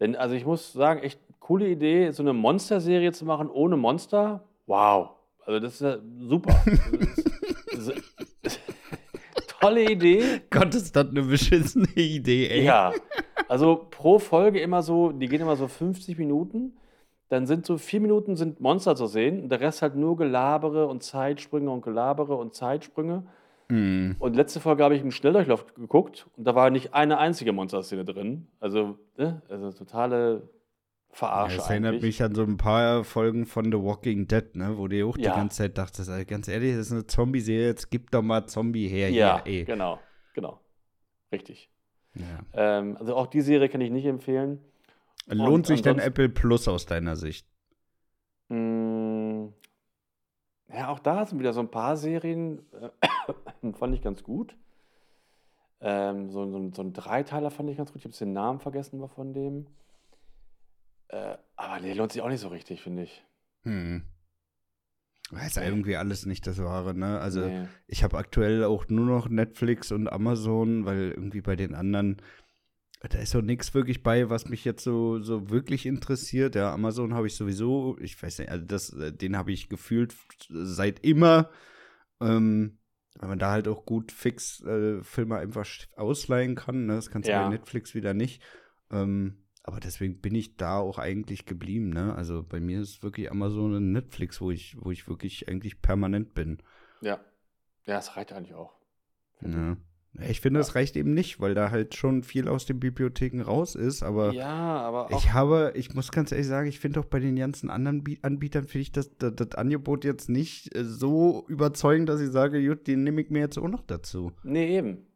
Denn, 0.00 0.14
also 0.14 0.34
ich 0.34 0.44
muss 0.44 0.74
sagen, 0.74 1.00
echt 1.02 1.18
coole 1.40 1.66
Idee, 1.66 2.10
so 2.10 2.22
eine 2.22 2.34
Monster-Serie 2.34 3.12
zu 3.12 3.24
machen 3.24 3.48
ohne 3.48 3.78
Monster. 3.78 4.44
Wow. 4.66 5.12
Also 5.46 5.60
das 5.60 5.74
ist 5.74 5.80
ja 5.80 5.96
super. 6.18 6.54
Das 7.72 7.88
ist, 7.88 8.14
das 8.42 8.52
ist, 8.54 8.60
tolle 9.60 9.90
Idee. 9.90 10.42
Gott, 10.50 10.74
ist 10.74 10.94
das 10.94 11.08
eine 11.08 11.22
beschissene 11.22 11.88
Idee, 11.94 12.48
ey. 12.48 12.64
Ja, 12.64 12.92
also 13.48 13.86
pro 13.90 14.18
Folge 14.18 14.60
immer 14.60 14.82
so, 14.82 15.10
die 15.10 15.26
gehen 15.26 15.40
immer 15.40 15.56
so 15.56 15.68
50 15.68 16.18
Minuten. 16.18 16.76
Dann 17.28 17.46
sind 17.46 17.66
so 17.66 17.78
vier 17.78 18.00
Minuten 18.00 18.36
sind 18.36 18.60
Monster 18.60 18.96
zu 18.96 19.06
sehen. 19.06 19.42
Und 19.42 19.48
der 19.48 19.60
Rest 19.60 19.82
halt 19.82 19.96
nur 19.96 20.16
Gelabere 20.16 20.86
und 20.86 21.02
Zeitsprünge 21.02 21.70
und 21.70 21.82
Gelabere 21.82 22.36
und 22.36 22.54
Zeitsprünge. 22.54 23.24
Mhm. 23.70 24.16
Und 24.18 24.36
letzte 24.36 24.60
Folge 24.60 24.84
habe 24.84 24.94
ich 24.94 25.02
im 25.02 25.10
Schnelldurchlauf 25.10 25.74
geguckt 25.74 26.26
und 26.36 26.44
da 26.44 26.54
war 26.54 26.68
nicht 26.70 26.92
eine 26.92 27.18
einzige 27.18 27.52
Monsterszene 27.52 28.04
drin. 28.04 28.48
Also, 28.60 28.98
ne? 29.16 29.40
also 29.48 29.72
totale 29.72 30.48
Verarsche 31.10 31.56
das 31.56 31.70
erinnert 31.70 31.92
eigentlich. 31.94 32.02
mich 32.02 32.22
an 32.22 32.34
so 32.34 32.42
ein 32.42 32.56
paar 32.56 33.04
Folgen 33.04 33.46
von 33.46 33.66
The 33.66 33.80
Walking 33.80 34.26
Dead, 34.26 34.54
ne, 34.56 34.76
wo 34.76 34.88
du 34.88 35.08
auch 35.08 35.16
die 35.16 35.22
Ja. 35.22 35.36
ganze 35.36 35.58
Zeit 35.58 35.78
dachtest, 35.78 36.10
ey, 36.10 36.24
ganz 36.24 36.48
ehrlich, 36.48 36.76
das 36.76 36.86
ist 36.86 36.92
eine 36.92 37.06
Zombie-Serie, 37.06 37.66
jetzt 37.68 37.90
gib 37.90 38.10
doch 38.10 38.22
mal 38.22 38.46
Zombie 38.46 38.88
her 38.88 39.10
ja, 39.10 39.42
hier, 39.44 39.60
ey. 39.60 39.64
genau, 39.64 39.98
genau. 40.34 40.60
Richtig. 41.32 41.70
Ja. 42.14 42.24
Ähm, 42.52 42.96
also 42.98 43.14
auch 43.14 43.28
die 43.28 43.40
Serie 43.40 43.68
kann 43.68 43.80
ich 43.80 43.90
nicht 43.90 44.06
empfehlen. 44.06 44.60
Lohnt 45.26 45.66
sich 45.66 45.82
denn 45.82 45.98
Apple 45.98 46.28
Plus 46.28 46.68
aus 46.68 46.86
deiner 46.86 47.16
Sicht? 47.16 47.46
Mm, 48.48 49.48
Ja, 50.72 50.88
auch 50.88 50.98
da 50.98 51.24
sind 51.26 51.38
wieder 51.38 51.52
so 51.52 51.60
ein 51.60 51.70
paar 51.70 51.96
Serien, 51.96 52.62
äh, 52.72 53.72
fand 53.74 53.94
ich 53.94 54.02
ganz 54.02 54.22
gut. 54.22 54.56
Ähm, 55.80 56.30
so, 56.30 56.50
so, 56.50 56.58
ein- 56.58 56.72
so 56.72 56.82
ein 56.82 56.92
Dreiteiler 56.92 57.50
fand 57.50 57.68
ich 57.70 57.76
ganz 57.76 57.92
gut. 57.92 58.00
Ich 58.00 58.04
habe 58.06 58.16
den 58.16 58.32
Namen 58.32 58.60
vergessen 58.60 59.00
war 59.00 59.08
von 59.08 59.32
dem. 59.34 59.66
Äh, 61.08 61.36
aber 61.56 61.80
nee, 61.80 61.92
lohnt 61.92 62.12
sich 62.12 62.22
auch 62.22 62.28
nicht 62.28 62.40
so 62.40 62.48
richtig, 62.48 62.82
finde 62.82 63.02
ich. 63.04 63.24
Hm. 63.64 64.02
Ist 65.46 65.56
ja 65.56 65.62
irgendwie 65.62 65.96
alles 65.96 66.26
nicht 66.26 66.46
das 66.46 66.58
Wahre, 66.62 66.94
ne? 66.94 67.18
Also, 67.18 67.40
Nee. 67.46 67.66
ich 67.86 68.02
habe 68.04 68.16
aktuell 68.18 68.64
auch 68.64 68.88
nur 68.88 69.06
noch 69.06 69.28
Netflix 69.28 69.90
und 69.92 70.08
Amazon, 70.08 70.84
weil 70.86 71.10
irgendwie 71.12 71.40
bei 71.40 71.56
den 71.56 71.74
anderen, 71.74 72.18
da 73.08 73.18
ist 73.18 73.30
so 73.30 73.40
nichts 73.40 73.74
wirklich 73.74 74.02
bei, 74.02 74.30
was 74.30 74.48
mich 74.48 74.64
jetzt 74.64 74.84
so, 74.84 75.20
so 75.20 75.50
wirklich 75.50 75.86
interessiert. 75.86 76.54
Ja, 76.54 76.72
Amazon 76.72 77.14
habe 77.14 77.26
ich 77.26 77.34
sowieso, 77.36 77.96
ich 78.00 78.20
weiß 78.22 78.38
nicht, 78.38 78.50
also 78.50 78.64
das, 78.64 78.92
äh, 78.92 79.12
den 79.12 79.36
habe 79.36 79.52
ich 79.52 79.68
gefühlt 79.68 80.14
seit 80.48 81.00
immer. 81.04 81.50
Ähm, 82.20 82.78
weil 83.18 83.28
man 83.28 83.38
da 83.38 83.52
halt 83.52 83.68
auch 83.68 83.86
gut 83.86 84.10
fix 84.10 84.60
äh, 84.64 85.02
Filme 85.02 85.36
einfach 85.36 85.66
ausleihen 85.96 86.56
kann. 86.56 86.86
Ne? 86.86 86.94
Das 86.94 87.10
kannst 87.10 87.28
du 87.28 87.32
Ja. 87.32 87.44
bei 87.44 87.48
Netflix 87.50 87.94
wieder 87.94 88.12
nicht. 88.12 88.42
Ähm, 88.90 89.44
aber 89.62 89.80
deswegen 89.80 90.20
bin 90.20 90.34
ich 90.34 90.56
da 90.56 90.78
auch 90.78 90.98
eigentlich 90.98 91.46
geblieben. 91.46 91.90
Ne? 91.90 92.14
Also 92.14 92.42
bei 92.42 92.60
mir 92.60 92.80
ist 92.80 93.02
wirklich 93.02 93.30
Amazon 93.30 93.74
und 93.74 93.92
Netflix, 93.92 94.40
wo 94.40 94.50
ich, 94.50 94.76
wo 94.80 94.90
ich 94.90 95.08
wirklich 95.08 95.48
eigentlich 95.48 95.80
permanent 95.80 96.34
bin. 96.34 96.58
Ja. 97.00 97.20
Ja, 97.86 97.98
es 97.98 98.16
reicht 98.16 98.32
eigentlich 98.32 98.54
auch. 98.54 98.74
Ja. 99.42 99.76
Ja, 100.18 100.28
Ich 100.28 100.40
finde, 100.40 100.60
es 100.60 100.74
reicht 100.74 100.96
eben 100.96 101.12
nicht, 101.12 101.40
weil 101.40 101.54
da 101.54 101.70
halt 101.70 101.94
schon 101.96 102.22
viel 102.22 102.48
aus 102.48 102.66
den 102.66 102.78
Bibliotheken 102.78 103.40
raus 103.42 103.74
ist, 103.74 104.02
aber 104.02 104.30
ich. 104.30 104.36
Ja, 104.36 104.80
aber 104.80 105.06
auch. 105.12 105.18
ich 105.18 105.32
habe, 105.32 105.72
ich 105.74 105.94
muss 105.94 106.12
ganz 106.12 106.30
ehrlich 106.30 106.46
sagen, 106.46 106.68
ich 106.68 106.78
finde 106.78 107.00
auch 107.00 107.04
bei 107.06 107.18
den 107.20 107.36
ganzen 107.36 107.68
anderen 107.70 108.04
Bi- 108.04 108.20
Anbietern 108.22 108.64
finde 108.68 108.82
ich 108.82 108.92
das, 108.92 109.16
das, 109.18 109.34
das 109.34 109.52
Angebot 109.56 110.04
jetzt 110.04 110.28
nicht 110.28 110.74
äh, 110.76 110.84
so 110.84 111.44
überzeugend, 111.48 112.08
dass 112.08 112.20
ich 112.20 112.30
sage, 112.30 112.64
gut, 112.66 112.86
den 112.86 113.02
nehme 113.02 113.20
ich 113.22 113.30
mir 113.30 113.40
jetzt 113.40 113.58
auch 113.58 113.68
noch 113.68 113.82
dazu. 113.82 114.32
nee, 114.44 114.76
eben. 114.78 115.06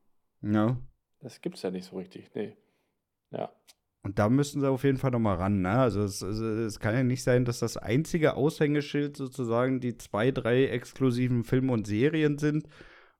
Ja. 0.42 0.76
Das 1.20 1.40
gibt's 1.40 1.62
ja 1.62 1.70
nicht 1.70 1.86
so 1.86 1.96
richtig. 1.96 2.30
Nee. 2.34 2.56
Ja. 3.30 3.50
Und 4.04 4.18
da 4.20 4.28
müssen 4.28 4.60
sie 4.60 4.68
auf 4.70 4.84
jeden 4.84 4.98
Fall 4.98 5.10
noch 5.10 5.18
mal 5.18 5.34
ran. 5.34 5.62
Ne? 5.62 5.70
Also 5.70 6.02
es, 6.02 6.22
es, 6.22 6.38
es 6.38 6.78
kann 6.80 6.94
ja 6.94 7.02
nicht 7.02 7.22
sein, 7.24 7.44
dass 7.44 7.58
das 7.58 7.76
einzige 7.76 8.34
Aushängeschild 8.34 9.16
sozusagen 9.16 9.80
die 9.80 9.96
zwei, 9.98 10.30
drei 10.30 10.66
exklusiven 10.66 11.42
Filme 11.44 11.72
und 11.72 11.86
Serien 11.88 12.38
sind. 12.38 12.68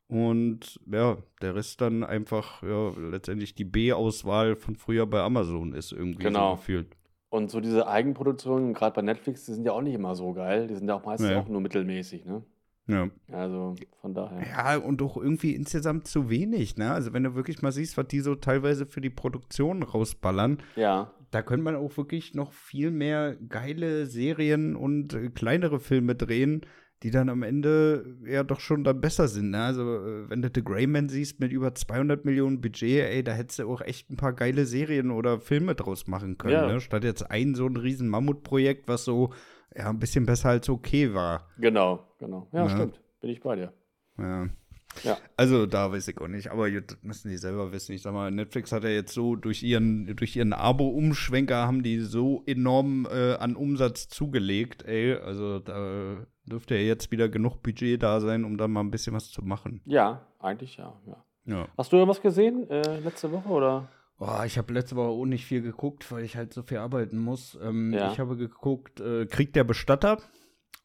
Und 0.09 0.81
ja, 0.91 1.19
der 1.43 1.55
Rest 1.55 1.81
dann 1.83 2.03
einfach 2.03 2.63
ja, 2.63 2.93
letztendlich 3.11 3.55
die 3.55 3.65
B-Auswahl 3.65 4.57
von 4.57 4.75
früher 4.75 5.07
bei 5.07 5.21
Amazon 5.21 5.75
ist 5.75 5.93
irgendwie 5.93 6.25
Genau. 6.25 6.53
so 6.53 6.57
gefühlt. 6.57 6.97
Und 7.31 7.51
so 7.51 7.61
diese 7.61 7.87
Eigenproduktionen, 7.87 8.73
gerade 8.73 8.95
bei 8.95 9.03
Netflix, 9.03 9.45
die 9.45 9.53
sind 9.53 9.67
ja 9.67 9.73
auch 9.73 9.83
nicht 9.83 9.95
immer 9.95 10.15
so 10.17 10.33
geil. 10.33 10.67
Die 10.67 10.75
sind 10.77 10.89
ja 10.89 10.95
auch 10.95 11.05
meistens 11.05 11.29
Nee. 11.29 11.35
auch 11.37 11.49
nur 11.49 11.61
mittelmäßig, 11.61 12.25
ne? 12.25 12.43
Ja. 12.87 13.11
Also 13.31 13.75
von 14.01 14.15
daher. 14.15 14.41
ja, 14.49 14.77
und 14.79 15.03
doch 15.03 15.19
irgendwie 15.19 15.55
insgesamt 15.55 16.07
zu 16.07 16.31
wenig. 16.31 16.79
Ne? 16.79 16.91
Also 16.91 17.13
wenn 17.13 17.23
du 17.23 17.35
wirklich 17.35 17.61
mal 17.61 17.71
siehst, 17.71 17.99
was 17.99 18.07
die 18.09 18.21
so 18.21 18.35
teilweise 18.35 18.87
für 18.87 19.03
die 19.03 19.11
Produktion 19.11 19.83
rausballern, 19.83 20.57
Ja, 20.75 21.13
da 21.31 21.43
könnte 21.43 21.65
man 21.65 21.77
auch 21.77 21.95
wirklich 21.99 22.33
noch 22.33 22.55
viel 22.55 22.91
mehr 22.91 23.37
geile 23.47 24.07
Serien 24.07 24.75
und 24.75 25.13
äh, 25.13 25.29
kleinere 25.29 25.81
Filme 25.81 26.15
drehen, 26.15 26.63
die 27.03 27.11
dann 27.11 27.29
am 27.29 27.43
Ende 27.43 28.17
ja 28.25 28.43
doch 28.43 28.61
schon 28.61 28.83
dann 28.85 29.01
besser 29.01 29.29
sind. 29.29 29.51
Ne? 29.51 29.63
Also, 29.63 29.83
äh, 29.83 30.29
wenn 30.29 30.43
du 30.43 30.51
The 30.53 30.63
Greyman 30.65 31.09
siehst 31.09 31.39
mit 31.41 31.53
über 31.53 31.75
200 31.75 32.25
Millionen 32.25 32.61
Budget, 32.61 33.05
ey, 33.07 33.23
da 33.23 33.33
hättest 33.33 33.61
du 33.61 33.71
auch 33.71 33.81
echt 33.81 34.11
ein 34.11 34.17
paar 34.17 34.33
geile 34.33 34.67
Serien 34.67 35.11
oder 35.11 35.41
Filme 35.41 35.75
draus 35.75 36.07
machen 36.09 36.39
können. 36.39 36.55
Ja. 36.55 36.67
Ne? 36.67 36.81
Statt 36.81 37.05
jetzt 37.05 37.31
ein 37.31 37.55
so 37.55 37.67
ein 37.67 37.77
riesen 37.77 38.09
Mammutprojekt, 38.09 38.89
was 38.89 39.05
so 39.05 39.33
ja 39.77 39.89
ein 39.91 39.99
bisschen 39.99 40.27
besser 40.27 40.49
als 40.49 40.69
okay 40.69 41.15
war. 41.15 41.47
genau, 41.59 42.09
genau. 42.19 42.49
Ja, 42.53 42.65
Ja. 42.65 42.69
stimmt. 42.71 43.01
Bin 43.21 43.31
ich 43.31 43.41
bei 43.41 43.57
dir. 43.57 43.73
Ja. 44.19 44.49
Ja. 45.05 45.17
Also 45.37 45.67
da 45.67 45.93
weiß 45.93 46.09
ich 46.09 46.21
auch 46.21 46.29
nicht, 46.29 46.51
aber 46.51 46.71
das 46.71 46.99
müssen 47.03 47.31
die 47.31 47.37
selber 47.37 47.73
wissen. 47.73 47.93
Ich 47.93 48.03
sag 48.03 48.13
mal, 48.13 48.31
Netflix 48.31 48.73
hat 48.73 48.85
ja 48.85 48.91
jetzt 48.91 49.15
so 49.15 49.37
durch 49.37 49.63
ihren, 49.63 50.17
durch 50.17 50.35
ihren 50.37 50.53
Abo-Umschwenker 50.53 51.67
haben 51.67 51.83
die 51.83 52.01
so 52.01 52.43
enorm 52.47 53.07
äh, 53.11 53.35
an 53.35 53.55
Umsatz 53.57 54.09
zugelegt, 54.09 54.85
ey. 54.85 55.15
Also 55.15 55.61
da 55.61 56.17
dürfte 56.47 56.75
ja 56.75 56.81
jetzt 56.81 57.11
wieder 57.11 57.29
genug 57.29 57.63
Budget 57.63 58.03
da 58.03 58.21
sein, 58.21 58.45
um 58.45 58.57
da 58.57 58.67
mal 58.67 58.81
ein 58.81 58.91
bisschen 58.91 59.15
was 59.15 59.31
zu 59.31 59.43
machen. 59.43 59.83
Ja, 59.85 60.27
eigentlich 60.41 60.77
ja. 60.77 60.99
ja. 61.07 61.25
Ja. 61.45 61.67
Hast 61.79 61.93
du 61.93 61.97
irgendwas 61.97 62.21
gesehen 62.21 62.69
äh, 62.69 63.01
letzte 63.01 63.33
Woche 63.33 63.49
oder? 63.49 63.89
Oh, 64.21 64.43
ich 64.45 64.59
habe 64.59 64.73
letzte 64.75 64.97
Woche 64.97 65.09
auch 65.09 65.25
nicht 65.25 65.47
viel 65.47 65.63
geguckt, 65.63 66.11
weil 66.11 66.25
ich 66.25 66.37
halt 66.37 66.53
so 66.53 66.63
viel 66.63 66.79
arbeiten 66.79 67.19
muss. 67.19 67.57
Ähm, 67.63 67.93
Ja. 67.93 68.13
Ich 68.13 68.19
habe 68.19 68.37
geguckt, 68.37 69.01
äh, 69.01 69.27
Krieg 69.27 69.53
der 69.53 69.65
Bestatter. 69.65 70.19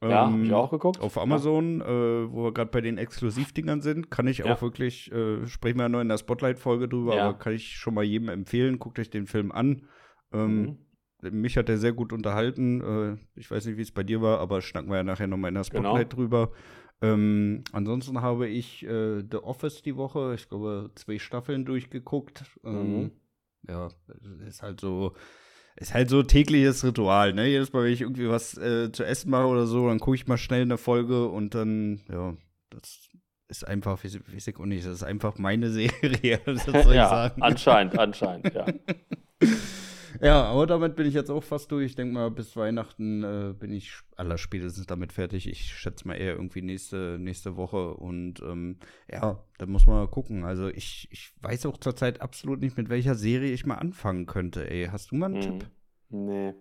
Ja, 0.10 0.26
Ähm, 0.28 0.34
habe 0.34 0.46
ich 0.46 0.54
auch 0.54 0.72
geguckt. 0.72 1.00
Auf 1.00 1.18
Amazon, 1.18 1.82
äh, 1.82 1.86
wo 2.32 2.44
wir 2.46 2.54
gerade 2.54 2.70
bei 2.72 2.82
den 2.82 2.98
Exklusivdingern 2.98 3.82
sind, 3.82 4.12
kann 4.12 4.28
ich 4.28 4.40
Ja. 4.40 4.54
auch 4.54 4.62
wirklich, 4.62 5.12
äh, 5.12 5.46
sprechen 5.48 5.78
wir 5.78 5.84
ja 5.84 5.90
noch 5.90 6.02
in 6.02 6.10
der 6.10 6.18
Spotlight-Folge 6.18 6.88
drüber, 6.90 7.16
Ja. 7.16 7.30
aber 7.30 7.38
kann 7.38 7.54
ich 7.54 7.76
schon 7.76 7.94
mal 7.94 8.04
jedem 8.04 8.30
empfehlen, 8.30 8.80
guckt 8.80 9.00
euch 9.00 9.10
den 9.10 9.28
Film 9.28 9.52
an. 9.52 9.88
Ähm, 10.32 10.62
Mhm. 10.62 10.78
Mich 11.32 11.56
hat 11.56 11.70
er 11.70 11.78
sehr 11.78 11.94
gut 11.94 12.12
unterhalten. 12.12 12.82
Äh, 12.82 13.40
ich 13.40 13.50
weiß 13.50 13.66
nicht, 13.66 13.78
wie 13.78 13.82
es 13.82 13.94
bei 13.94 14.04
dir 14.04 14.22
war, 14.22 14.40
aber 14.42 14.62
schnacken 14.62 14.90
wir 14.90 14.98
ja 14.98 15.04
nachher 15.04 15.28
nochmal 15.28 15.50
in 15.50 15.56
der 15.56 15.64
Genau. 15.64 15.92
Spotlight 15.92 16.14
drüber. 16.14 16.52
Ähm, 17.02 17.64
ansonsten 17.72 18.22
habe 18.22 18.48
ich 18.50 18.86
äh, 18.86 19.22
The 19.32 19.38
Office 19.38 19.82
die 19.84 19.96
Woche, 19.96 20.34
ich 20.36 20.50
glaube, 20.50 20.92
zwei 20.96 21.20
Staffeln 21.20 21.64
durchgeguckt. 21.64 22.44
Ähm, 22.66 22.94
Mhm. 23.04 23.12
Ja, 23.70 23.88
ist 24.46 24.62
halt 24.62 24.82
so, 24.82 25.14
ist 25.76 25.94
halt 25.94 26.10
so 26.10 26.24
tägliches 26.24 26.84
Ritual, 26.84 27.34
ne? 27.34 27.48
Jedes 27.48 27.74
Mal, 27.74 27.86
wenn 27.86 27.94
ich 27.94 28.02
irgendwie 28.02 28.30
was 28.30 28.58
äh, 28.58 28.92
zu 28.92 29.04
essen 29.04 29.32
mache 29.32 29.48
oder 29.48 29.66
so, 29.66 29.88
dann 29.88 30.00
gucke 30.00 30.16
ich 30.16 30.28
mal 30.28 30.38
schnell 30.38 30.62
eine 30.62 30.78
Folge 30.78 31.28
und 31.28 31.56
dann, 31.56 32.02
ja, 32.12 32.36
das 32.70 33.10
ist 33.48 33.68
einfach, 33.68 34.04
weiß 34.04 34.16
ich 34.16 34.34
weiß 34.34 34.48
ich 34.48 34.58
auch 34.58 34.66
nicht, 34.66 34.86
das 34.86 34.94
ist 34.94 35.04
einfach 35.04 35.38
meine 35.38 35.70
Serie, 35.72 36.40
das 36.46 36.66
soll 36.66 36.76
ich 36.76 36.86
ja, 36.94 37.10
sagen. 37.10 37.42
anscheinend, 37.42 38.00
anscheinend, 38.00 38.54
ja. 38.54 38.66
Ja, 40.22 40.44
aber 40.46 40.68
damit 40.68 40.96
bin 40.96 41.08
ich 41.08 41.14
jetzt 41.14 41.30
auch 41.30 41.44
fast 41.44 41.72
durch. 41.72 41.86
Ich 41.86 41.96
denke 41.96 42.14
mal, 42.14 42.30
bis 42.32 42.56
Weihnachten 42.56 43.24
äh, 43.24 43.54
bin 43.58 43.72
ich 43.74 43.94
allerspätestens 44.16 44.86
damit 44.86 45.12
fertig. 45.14 45.48
Ich 45.48 45.74
schätze 45.74 46.08
mal 46.08 46.16
eher 46.16 46.34
irgendwie 46.34 46.62
nächste, 46.62 47.18
nächste 47.20 47.56
Woche. 47.58 47.94
Und 47.96 48.42
ähm, 48.42 48.78
ja, 49.12 49.44
da 49.58 49.66
muss 49.66 49.86
man 49.86 49.96
mal 49.98 50.08
gucken. 50.08 50.44
Also 50.46 50.68
ich, 50.70 51.08
ich 51.12 51.34
weiß 51.42 51.66
auch 51.66 51.78
zurzeit 51.78 52.22
absolut 52.22 52.60
nicht, 52.62 52.78
mit 52.78 52.90
welcher 52.90 53.16
Serie 53.16 53.52
ich 53.54 53.66
mal 53.66 53.76
anfangen 53.76 54.26
könnte. 54.26 54.70
Ey, 54.70 54.88
hast 54.92 55.12
du 55.12 55.16
mal 55.16 55.28
einen 55.28 55.36
Mhm. 55.36 55.42
Tipp? 55.42 55.70
Nee. 56.10 56.54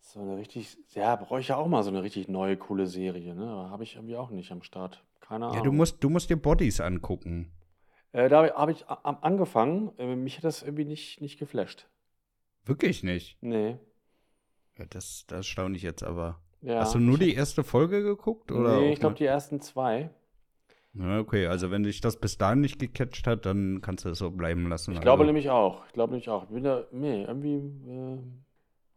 So 0.00 0.20
eine 0.20 0.36
richtig, 0.36 0.76
ja, 0.94 1.16
brauche 1.16 1.40
ich 1.40 1.48
ja 1.48 1.56
auch 1.56 1.66
mal 1.66 1.82
so 1.82 1.90
eine 1.90 2.02
richtig 2.02 2.28
neue, 2.28 2.56
coole 2.56 2.86
Serie, 2.86 3.34
ne? 3.34 3.46
Habe 3.70 3.82
ich 3.82 3.96
irgendwie 3.96 4.16
auch 4.16 4.30
nicht 4.30 4.52
am 4.52 4.62
Start. 4.62 5.02
Keine 5.20 5.46
Ahnung. 5.46 5.56
Ja, 5.56 5.62
du 5.62 5.72
musst, 5.72 6.04
du 6.04 6.10
musst 6.10 6.28
dir 6.30 6.36
Bodies 6.36 6.80
angucken. 6.80 7.50
Äh, 8.12 8.28
da 8.28 8.46
habe 8.54 8.72
ich 8.72 8.86
angefangen. 8.88 9.90
Äh, 9.98 10.14
mich 10.14 10.36
hat 10.36 10.44
das 10.44 10.62
irgendwie 10.62 10.84
nicht, 10.84 11.20
nicht 11.20 11.38
geflasht. 11.38 11.88
Wirklich 12.64 13.02
nicht. 13.02 13.38
Nee. 13.40 13.78
Ja, 14.78 14.86
das, 14.90 15.24
das 15.26 15.46
staune 15.46 15.76
ich 15.76 15.82
jetzt 15.82 16.02
aber. 16.02 16.40
Ja, 16.62 16.80
Hast 16.80 16.94
du 16.94 16.98
nur 16.98 17.18
die 17.18 17.34
erste 17.34 17.62
Folge 17.62 18.02
geguckt? 18.02 18.50
Oder 18.50 18.80
nee, 18.80 18.92
ich 18.92 19.00
glaube 19.00 19.16
die 19.16 19.26
ersten 19.26 19.60
zwei. 19.60 20.10
Ja, 20.94 21.18
okay, 21.18 21.46
also 21.46 21.70
wenn 21.70 21.82
dich 21.82 22.00
das 22.00 22.18
bis 22.18 22.38
dahin 22.38 22.60
nicht 22.60 22.78
gecatcht 22.78 23.26
hat, 23.26 23.46
dann 23.46 23.80
kannst 23.82 24.04
du 24.04 24.10
es 24.10 24.18
so 24.18 24.30
bleiben 24.30 24.68
lassen. 24.68 24.92
Ich 24.92 25.00
glaube 25.00 25.22
also. 25.22 25.26
nämlich 25.26 25.50
auch. 25.50 25.84
Ich 25.86 25.92
glaube 25.92 26.12
nämlich 26.12 26.30
auch. 26.30 26.46
Bin 26.46 26.64
da, 26.64 26.84
nee, 26.92 27.24
irgendwie 27.24 27.56
äh, 27.56 28.18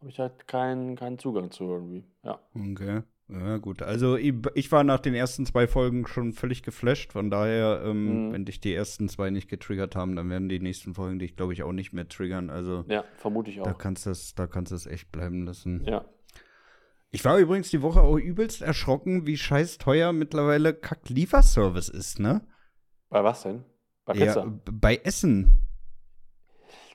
habe 0.00 0.08
ich 0.08 0.18
halt 0.18 0.46
keinen 0.46 0.96
keinen 0.96 1.18
Zugang 1.18 1.50
zu 1.50 1.64
irgendwie. 1.64 2.04
Ja. 2.22 2.40
Okay. 2.54 3.02
Ja, 3.30 3.58
gut. 3.58 3.82
Also 3.82 4.16
ich, 4.16 4.32
war 4.72 4.84
nach 4.84 5.00
den 5.00 5.14
ersten 5.14 5.44
zwei 5.44 5.66
Folgen 5.66 6.06
schon 6.06 6.32
völlig 6.32 6.62
geflasht. 6.62 7.12
Von 7.12 7.30
daher, 7.30 7.82
ähm, 7.84 8.28
Mhm. 8.28 8.32
wenn 8.32 8.44
dich 8.46 8.60
die 8.60 8.72
ersten 8.74 9.08
zwei 9.10 9.28
nicht 9.30 9.48
getriggert 9.48 9.94
haben, 9.96 10.16
dann 10.16 10.30
werden 10.30 10.48
die 10.48 10.60
nächsten 10.60 10.94
Folgen 10.94 11.18
dich, 11.18 11.36
glaube 11.36 11.52
ich, 11.52 11.62
auch 11.62 11.72
nicht 11.72 11.92
mehr 11.92 12.08
triggern. 12.08 12.48
Also 12.48 12.84
Ja, 12.88 13.04
vermute 13.18 13.50
ich 13.50 13.56
da 13.58 13.72
auch. 13.72 13.78
kannst 13.78 14.06
du 14.06 14.10
es, 14.10 14.34
da 14.34 14.46
kannst 14.46 14.72
du 14.72 14.76
es 14.76 14.86
echt 14.86 15.12
bleiben 15.12 15.44
lassen. 15.44 15.84
Ja. 15.86 16.06
Ich 17.10 17.24
war 17.24 17.38
übrigens 17.38 17.70
die 17.70 17.82
Woche 17.82 18.00
auch 18.00 18.16
übelst 18.16 18.62
erschrocken, 18.62 19.26
wie 19.26 19.36
scheiß 19.36 19.78
teuer 19.78 20.12
mittlerweile 20.12 20.72
Kack-Lieferservice 20.74 21.88
ist, 21.90 22.20
ne? 22.20 22.46
Bei 23.10 23.24
was 23.24 23.42
denn? 23.42 23.64
Bei 24.04 24.14
Ja, 24.14 24.26
Pizza? 24.26 24.46
b- 24.46 24.72
bei 24.72 24.96
Essen. 25.04 25.67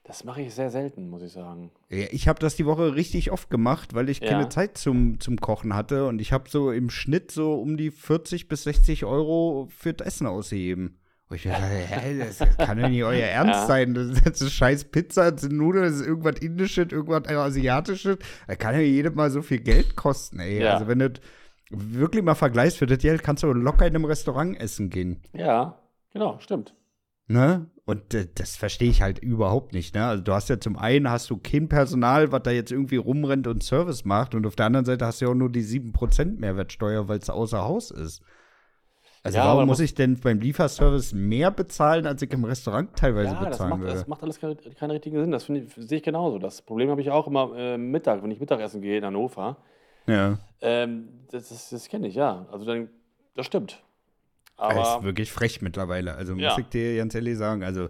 Das 0.05 0.25
mache 0.25 0.41
ich 0.41 0.53
sehr 0.53 0.69
selten, 0.69 1.09
muss 1.09 1.21
ich 1.23 1.31
sagen. 1.31 1.71
Ja, 1.89 2.07
ich 2.11 2.27
habe 2.27 2.37
das 2.39 2.57
die 2.57 2.65
Woche 2.65 2.93
richtig 2.95 3.31
oft 3.31 3.49
gemacht, 3.49 3.93
weil 3.93 4.09
ich 4.09 4.19
Ja. 4.19 4.27
keine 4.27 4.49
Zeit 4.49 4.77
zum, 4.77 5.19
zum 5.21 5.37
Kochen 5.39 5.73
hatte 5.73 6.05
und 6.07 6.19
ich 6.19 6.33
habe 6.33 6.49
so 6.49 6.71
im 6.71 6.89
Schnitt 6.89 7.31
so 7.31 7.53
um 7.55 7.77
die 7.77 7.89
40 7.89 8.49
bis 8.49 8.63
60 8.63 9.05
Euro 9.05 9.69
für 9.75 9.93
das 9.93 10.05
Essen 10.07 10.27
ausgegeben. 10.27 10.99
Und 11.29 11.37
ich 11.37 11.43
dachte, 11.43 11.63
hä, 11.63 12.19
das 12.19 12.39
kann 12.57 12.79
doch 12.81 12.89
nicht 12.89 13.03
euer 13.03 13.23
Ernst 13.27 13.61
Ja. 13.61 13.65
sein. 13.67 13.93
Das 13.93 14.07
ist 14.07 14.25
jetzt 14.25 14.51
scheiß 14.51 14.85
Pizza, 14.91 15.31
das 15.31 15.41
sind 15.41 15.55
Nudeln, 15.55 15.85
das 15.85 15.93
ist 16.01 16.05
irgendwas 16.05 16.37
Indisches, 16.39 16.91
irgendwas 16.91 17.25
Asiatisches. 17.33 18.17
Da 18.47 18.55
kann 18.55 18.75
ja 18.75 18.81
jedes 18.81 19.15
Mal 19.15 19.31
so 19.31 19.41
viel 19.41 19.59
Geld 19.61 19.95
kosten, 19.95 20.39
ey. 20.39 20.67
Also 20.67 20.85
wenn 20.87 20.99
du 20.99 21.11
das 21.11 21.21
wirklich 21.71 22.23
mal 22.23 22.35
vergleichst, 22.35 22.77
für 22.77 22.87
das 22.87 22.99
Geld 22.99 23.23
kannst 23.23 23.41
du 23.43 23.47
locker 23.53 23.87
in 23.87 23.95
einem 23.95 24.05
Restaurant 24.05 24.59
essen 24.59 24.89
gehen. 24.89 25.21
Ja, 25.31 25.79
genau, 26.11 26.39
stimmt. 26.39 26.75
Ne? 27.27 27.67
Und 27.85 28.13
äh, 28.13 28.27
das 28.33 28.55
verstehe 28.55 28.89
ich 28.89 29.01
halt 29.01 29.19
überhaupt 29.19 29.73
nicht, 29.73 29.93
ne? 29.93 30.05
Also 30.05 30.23
du 30.23 30.33
hast 30.33 30.49
ja 30.49 30.59
zum 30.59 30.77
einen 30.77 31.09
hast 31.09 31.29
du 31.29 31.37
kein 31.37 31.67
Personal, 31.67 32.31
was 32.31 32.43
da 32.43 32.51
jetzt 32.51 32.71
irgendwie 32.71 32.95
rumrennt 32.95 33.45
und 33.47 33.61
Service 33.61 34.05
macht 34.05 34.35
und 34.35 34.45
auf 34.45 34.55
der 34.55 34.67
anderen 34.67 34.85
Seite 34.85 35.05
hast 35.05 35.19
du 35.19 35.25
ja 35.25 35.31
auch 35.31 35.35
nur 35.35 35.51
die 35.51 35.63
7% 35.63 36.39
Mehrwertsteuer, 36.39 37.07
weil 37.09 37.19
es 37.19 37.29
außer 37.29 37.61
Haus 37.63 37.91
ist. 37.91 38.21
Also 39.25 39.37
Ja, 39.37 39.45
warum 39.45 39.67
muss 39.67 39.79
ich 39.79 39.95
denn 39.95 40.19
beim 40.19 40.39
Lieferservice 40.39 41.13
mehr 41.13 41.49
bezahlen, 41.51 42.05
als 42.07 42.21
ich 42.21 42.31
im 42.31 42.43
Restaurant 42.43 42.95
teilweise 42.95 43.35
Ja, 43.35 43.39
das 43.45 43.49
bezahlen 43.51 43.69
macht, 43.69 43.81
würde? 43.81 43.93
das 43.93 44.07
macht 44.07 44.23
alles 44.23 44.39
keinen 44.39 44.57
keinen 44.75 44.91
richtigen 44.91 45.19
Sinn. 45.19 45.31
Das 45.31 45.47
ich, 45.49 45.73
sehe 45.75 45.97
ich 45.97 46.03
genauso. 46.03 46.39
Das 46.39 46.61
Problem 46.61 46.89
habe 46.89 47.01
ich 47.01 47.09
auch 47.09 47.27
immer 47.27 47.53
äh, 47.57 47.77
Mittag, 47.77 48.21
wenn 48.23 48.31
ich 48.31 48.39
Mittagessen 48.39 48.81
gehe 48.81 48.97
in 48.97 49.05
Hannover. 49.05 49.57
ja. 50.07 50.37
Ähm, 50.61 51.25
das 51.31 51.49
das, 51.49 51.69
das 51.69 51.89
kenne 51.89 52.07
ich, 52.07 52.15
ja. 52.15 52.47
Also 52.51 52.65
dann, 52.65 52.89
das 53.35 53.45
stimmt. 53.45 53.81
Das 54.57 54.73
ist 54.73 54.77
Aber 54.77 55.03
wirklich 55.03 55.31
frech 55.31 55.61
mittlerweile. 55.61 56.15
Also 56.15 56.33
muss 56.33 56.41
Ja. 56.43 56.57
ich 56.59 56.67
dir 56.67 56.95
ganz 56.97 57.15
ehrlich 57.15 57.37
sagen. 57.37 57.63
Also, 57.63 57.89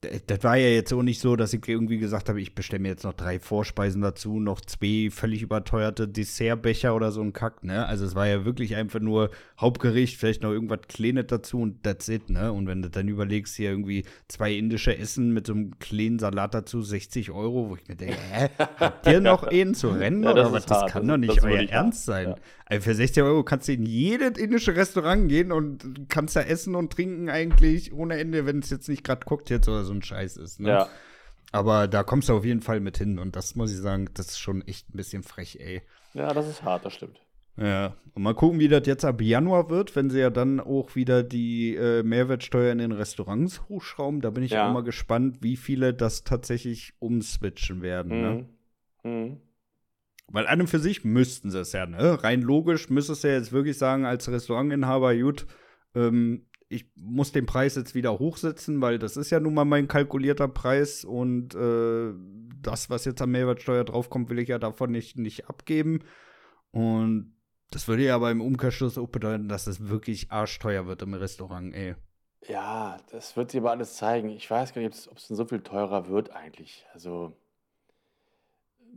das 0.00 0.44
war 0.44 0.56
ja 0.56 0.68
jetzt 0.68 0.92
auch 0.92 1.02
nicht 1.02 1.20
so, 1.20 1.34
dass 1.34 1.52
ich 1.52 1.66
irgendwie 1.66 1.98
gesagt 1.98 2.28
habe, 2.28 2.40
ich 2.40 2.54
bestelle 2.54 2.80
mir 2.80 2.88
jetzt 2.88 3.02
noch 3.02 3.14
drei 3.14 3.40
Vorspeisen 3.40 4.00
dazu, 4.00 4.38
noch 4.38 4.60
zwei 4.60 5.08
völlig 5.10 5.42
überteuerte 5.42 6.06
Dessertbecher 6.06 6.94
oder 6.94 7.10
so 7.10 7.20
ein 7.20 7.32
Kack, 7.32 7.64
ne? 7.64 7.84
Also 7.84 8.04
es 8.04 8.14
war 8.14 8.28
ja 8.28 8.44
wirklich 8.44 8.76
einfach 8.76 9.00
nur 9.00 9.30
Hauptgericht, 9.60 10.16
vielleicht 10.16 10.44
noch 10.44 10.52
irgendwas 10.52 10.82
Kleines 10.86 11.26
dazu 11.26 11.60
und 11.60 11.82
that's 11.82 12.08
it, 12.08 12.30
ne? 12.30 12.52
Und 12.52 12.68
wenn 12.68 12.80
du 12.80 12.90
dann 12.90 13.08
überlegst, 13.08 13.56
hier 13.56 13.70
irgendwie 13.70 14.04
zwei 14.28 14.52
indische 14.52 14.96
Essen 14.96 15.32
mit 15.32 15.48
so 15.48 15.52
einem 15.54 15.76
kleinen 15.80 16.20
Salat 16.20 16.54
dazu, 16.54 16.80
60 16.80 17.32
Euro, 17.32 17.68
wo 17.68 17.74
ich 17.74 17.88
mir 17.88 17.96
denke, 17.96 18.16
hä, 18.30 18.50
habt 18.78 19.04
ihr 19.08 19.20
noch 19.20 19.42
einen 19.48 19.74
zu 19.74 19.88
rennen 19.88 20.22
Ja, 20.22 20.32
das 20.32 20.46
oder 20.46 20.52
was? 20.52 20.66
Das 20.66 20.78
hart. 20.78 20.90
kann 20.92 21.08
doch 21.08 21.16
nicht 21.16 21.42
euer 21.42 21.50
wirklich 21.50 21.72
hart. 21.72 21.86
Ernst 21.86 22.04
sein. 22.04 22.28
Ja. 22.28 22.36
Also 22.66 22.84
für 22.84 22.94
60 22.94 23.22
Euro 23.22 23.42
kannst 23.42 23.66
du 23.66 23.72
in 23.72 23.84
jedes 23.84 24.38
indische 24.38 24.76
Restaurant 24.76 25.28
gehen 25.28 25.50
und 25.52 26.08
kannst 26.08 26.36
da 26.36 26.42
essen 26.42 26.74
und 26.74 26.92
trinken 26.92 27.30
eigentlich 27.30 27.92
ohne 27.94 28.18
Ende, 28.18 28.44
wenn 28.46 28.58
es 28.58 28.68
jetzt 28.70 28.88
nicht 28.88 29.02
gerade 29.04 29.24
Cocktails 29.24 29.66
oder 29.68 29.84
so 29.84 29.87
ein 29.92 30.02
Scheiß 30.02 30.36
ist. 30.36 30.60
Ne? 30.60 30.68
ja, 30.70 30.88
Aber 31.52 31.88
da 31.88 32.02
kommst 32.02 32.28
du 32.28 32.34
auf 32.36 32.44
jeden 32.44 32.60
Fall 32.62 32.80
mit 32.80 32.98
hin 32.98 33.18
und 33.18 33.36
das 33.36 33.54
muss 33.54 33.70
ich 33.72 33.78
sagen, 33.78 34.08
das 34.14 34.26
ist 34.28 34.38
schon 34.38 34.62
echt 34.66 34.88
ein 34.90 34.96
bisschen 34.96 35.22
frech, 35.22 35.58
ey. 35.60 35.82
ja, 36.14 36.32
das 36.32 36.48
ist 36.48 36.62
hart, 36.62 36.84
das 36.84 36.94
stimmt. 36.94 37.20
Ja, 37.56 37.96
und 38.14 38.22
mal 38.22 38.34
gucken, 38.34 38.60
wie 38.60 38.68
das 38.68 38.86
jetzt 38.86 39.04
ab 39.04 39.20
Januar 39.20 39.68
wird, 39.68 39.96
wenn 39.96 40.10
sie 40.10 40.20
ja 40.20 40.30
dann 40.30 40.60
auch 40.60 40.94
wieder 40.94 41.24
die 41.24 41.74
äh, 41.74 42.04
Mehrwertsteuer 42.04 42.70
in 42.70 42.78
den 42.78 42.92
Restaurants 42.92 43.62
hochschrauben. 43.68 44.20
Da 44.20 44.30
bin 44.30 44.44
ich 44.44 44.52
Ja. 44.52 44.68
auch 44.68 44.72
mal 44.72 44.84
gespannt, 44.84 45.38
wie 45.40 45.56
viele 45.56 45.92
das 45.92 46.22
tatsächlich 46.22 46.92
umswitchen 47.00 47.82
werden. 47.82 48.20
Ne? 48.20 48.46
Mhm. 49.02 49.10
Mhm. 49.10 49.40
Weil 50.30 50.46
an 50.46 50.60
und 50.60 50.66
für 50.68 50.78
sich 50.78 51.04
müssten 51.04 51.50
sie 51.50 51.58
es 51.60 51.72
ja, 51.72 51.86
ne? 51.86 52.22
Rein 52.22 52.42
logisch 52.42 52.90
müsstest 52.90 53.24
du 53.24 53.28
ja 53.28 53.34
jetzt 53.34 53.50
wirklich 53.50 53.76
sagen, 53.78 54.04
als 54.04 54.30
Restaurantinhaber, 54.30 55.16
gut, 55.16 55.46
ähm, 55.96 56.46
ich 56.68 56.86
muss 56.94 57.32
den 57.32 57.46
Preis 57.46 57.76
jetzt 57.76 57.94
wieder 57.94 58.18
hochsetzen, 58.18 58.80
weil 58.80 58.98
das 58.98 59.16
ist 59.16 59.30
ja 59.30 59.40
nun 59.40 59.54
mal 59.54 59.64
mein 59.64 59.88
kalkulierter 59.88 60.48
Preis 60.48 61.04
und 61.04 61.54
äh, 61.54 62.12
das, 62.62 62.90
was 62.90 63.04
jetzt 63.04 63.22
an 63.22 63.30
Mehrwertsteuer 63.30 63.84
draufkommt, 63.84 64.28
will 64.28 64.38
ich 64.38 64.48
ja 64.48 64.58
davon 64.58 64.90
nicht, 64.90 65.16
nicht 65.16 65.48
abgeben. 65.48 66.00
Und 66.70 67.34
das 67.70 67.88
würde 67.88 68.04
ja 68.04 68.14
aber 68.14 68.30
im 68.30 68.40
Umkehrschluss 68.40 68.98
auch 68.98 69.08
bedeuten, 69.08 69.48
dass 69.48 69.66
es 69.66 69.88
wirklich 69.88 70.30
arschteuer 70.30 70.86
wird 70.86 71.02
im 71.02 71.14
Restaurant, 71.14 71.74
ey. 71.74 71.94
Ja, 72.46 72.98
das 73.10 73.36
wird 73.36 73.50
sich 73.50 73.60
aber 73.60 73.70
alles 73.70 73.96
zeigen. 73.96 74.30
Ich 74.30 74.50
weiß 74.50 74.72
gar 74.72 74.82
nicht, 74.82 75.08
ob 75.08 75.16
es 75.16 75.28
denn 75.28 75.36
so 75.36 75.44
viel 75.46 75.60
teurer 75.60 76.08
wird 76.08 76.30
eigentlich. 76.30 76.86
Also. 76.92 77.36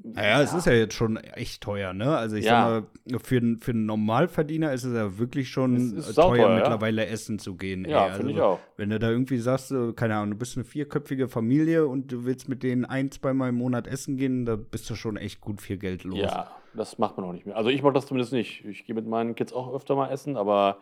Naja, 0.04 0.42
es 0.42 0.52
ist 0.54 0.66
ja 0.66 0.74
jetzt 0.74 0.96
schon 0.96 1.18
echt 1.18 1.62
teuer, 1.62 1.94
ne? 1.94 2.18
Also 2.18 2.36
ich 2.36 2.46
Ja. 2.46 2.82
sag 2.82 3.12
mal, 3.14 3.20
für, 3.20 3.38
einen- 3.38 3.60
für 3.60 3.72
einen 3.72 3.86
Normalverdiener 3.86 4.74
ist 4.74 4.84
es 4.84 4.96
ja 4.96 5.20
wirklich 5.20 5.50
schon 5.50 6.02
teuer, 6.16 6.50
ja. 6.50 6.56
mittlerweile 6.56 7.06
essen 7.06 7.38
zu 7.38 7.56
gehen. 7.56 7.86
Ja, 7.86 8.08
finde 8.10 8.32
ich 8.32 8.38
Also, 8.38 8.48
auch. 8.50 8.60
Wenn 8.78 8.90
du 8.90 8.98
da 8.98 9.12
irgendwie 9.12 9.38
sagst, 9.38 9.72
äh, 9.72 9.94
keine 9.94 10.16
Ahnung, 10.16 10.32
du 10.32 10.38
bist 10.38 10.58
eine 10.58 10.64
vierköpfige 10.66 11.28
Familie 11.28 11.86
und 11.88 12.12
du 12.12 12.26
willst 12.26 12.50
mit 12.50 12.64
denen 12.64 12.84
ein, 12.86 13.12
zweimal 13.12 13.50
im 13.50 13.56
Monat 13.56 13.86
essen 13.88 14.18
gehen, 14.18 14.46
da 14.46 14.56
bist 14.56 14.90
du 14.90 14.96
schon 14.96 15.18
echt 15.18 15.40
gut 15.40 15.62
viel 15.62 15.78
Geld 15.78 16.04
los. 16.04 16.18
Ja, 16.18 16.50
das 16.74 16.98
macht 16.98 17.18
man 17.18 17.28
auch 17.28 17.34
nicht 17.34 17.46
mehr. 17.46 17.56
Also 17.56 17.70
ich 17.70 17.84
mache 17.84 17.94
das 17.94 18.08
zumindest 18.08 18.34
nicht. 18.34 18.66
Ich 18.66 18.86
gehe 18.86 18.96
mit 18.96 19.06
meinen 19.08 19.36
Kids 19.36 19.54
auch 19.54 19.72
öfter 19.74 19.96
mal 19.96 20.10
essen, 20.10 20.36
aber 20.36 20.80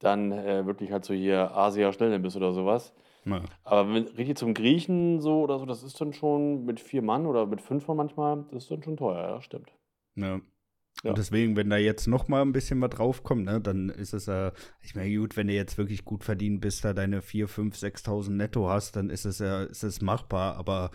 dann 0.00 0.32
äh, 0.32 0.66
wirklich 0.66 0.90
halt 0.90 1.04
so 1.04 1.14
hier 1.14 1.54
Asia 1.56 1.92
Schnellimbiss 1.92 2.34
oder 2.36 2.52
sowas. 2.52 2.92
Ja. 3.24 3.42
Aber 3.64 3.94
wenn 3.94 4.04
richtig 4.04 4.38
zum 4.38 4.54
Griechen 4.54 5.20
so 5.20 5.42
oder 5.42 5.58
so, 5.58 5.66
das 5.66 5.82
ist 5.82 6.00
dann 6.00 6.12
schon 6.12 6.64
mit 6.64 6.80
vier 6.80 7.02
Mann 7.02 7.26
oder 7.26 7.46
mit 7.46 7.60
fünf 7.60 7.86
Mann 7.86 7.96
manchmal, 7.96 8.44
das 8.50 8.64
ist 8.64 8.70
dann 8.70 8.82
schon 8.82 8.96
teuer, 8.96 9.20
ja, 9.20 9.42
stimmt. 9.42 9.70
Ja. 10.16 10.40
Und 11.02 11.16
deswegen, 11.16 11.56
wenn 11.56 11.70
da 11.70 11.76
jetzt 11.76 12.06
noch 12.08 12.28
mal 12.28 12.42
ein 12.42 12.52
bisschen 12.52 12.80
was 12.80 12.90
draufkommt, 12.90 13.44
ne, 13.44 13.60
dann 13.60 13.88
ist 13.88 14.12
es 14.12 14.26
ja, 14.26 14.52
ich 14.82 14.94
meine, 14.94 15.14
gut, 15.16 15.36
wenn 15.36 15.46
du 15.46 15.54
jetzt 15.54 15.78
wirklich 15.78 16.04
gut 16.04 16.24
verdient 16.24 16.60
bist, 16.60 16.84
da 16.84 16.92
deine 16.92 17.22
4, 17.22 17.48
5, 17.48 17.74
6.000 17.74 18.30
netto 18.30 18.68
hast, 18.68 18.96
dann 18.96 19.08
ist 19.08 19.24
es 19.24 19.38
ja, 19.38 19.62
ist 19.62 19.82
es 19.82 20.02
machbar, 20.02 20.56
aber 20.56 20.90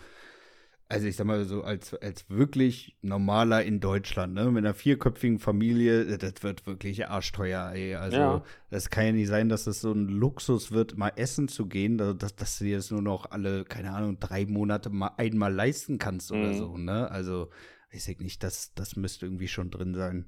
also 0.88 1.06
ich 1.06 1.16
sag 1.16 1.26
mal 1.26 1.44
so, 1.44 1.62
als, 1.64 1.94
als 1.94 2.28
wirklich 2.30 2.96
normaler 3.02 3.64
in 3.64 3.80
Deutschland, 3.80 4.34
ne, 4.34 4.44
mit 4.50 4.64
einer 4.64 4.74
vierköpfigen 4.74 5.38
Familie, 5.38 6.16
das 6.18 6.42
wird 6.42 6.66
wirklich 6.66 7.08
arschteuer, 7.08 7.72
ey. 7.72 7.94
Also, 7.96 8.16
Ja. 8.16 8.44
das 8.70 8.88
kann 8.90 9.06
ja 9.06 9.12
nicht 9.12 9.28
sein, 9.28 9.48
dass 9.48 9.66
es 9.66 9.80
so 9.80 9.92
ein 9.92 10.06
Luxus 10.08 10.70
wird, 10.72 10.96
mal 10.96 11.12
essen 11.16 11.48
zu 11.48 11.66
gehen, 11.66 11.98
da- 11.98 12.12
dass, 12.14 12.36
dass 12.36 12.58
du 12.58 12.64
dir 12.64 12.76
das 12.76 12.90
nur 12.90 13.02
noch 13.02 13.30
alle, 13.30 13.64
keine 13.64 13.92
Ahnung, 13.92 14.18
drei 14.20 14.46
Monate 14.46 14.90
mal 14.90 15.12
einmal 15.16 15.52
leisten 15.52 15.98
kannst 15.98 16.30
oder 16.30 16.50
Mhm. 16.50 16.54
so, 16.54 16.76
ne? 16.76 17.10
Also, 17.10 17.50
weiß 17.92 18.08
ich 18.08 18.20
nicht, 18.20 18.42
das, 18.42 18.72
das 18.74 18.94
müsste 18.96 19.26
irgendwie 19.26 19.48
schon 19.48 19.70
drin 19.70 19.94
sein. 19.94 20.26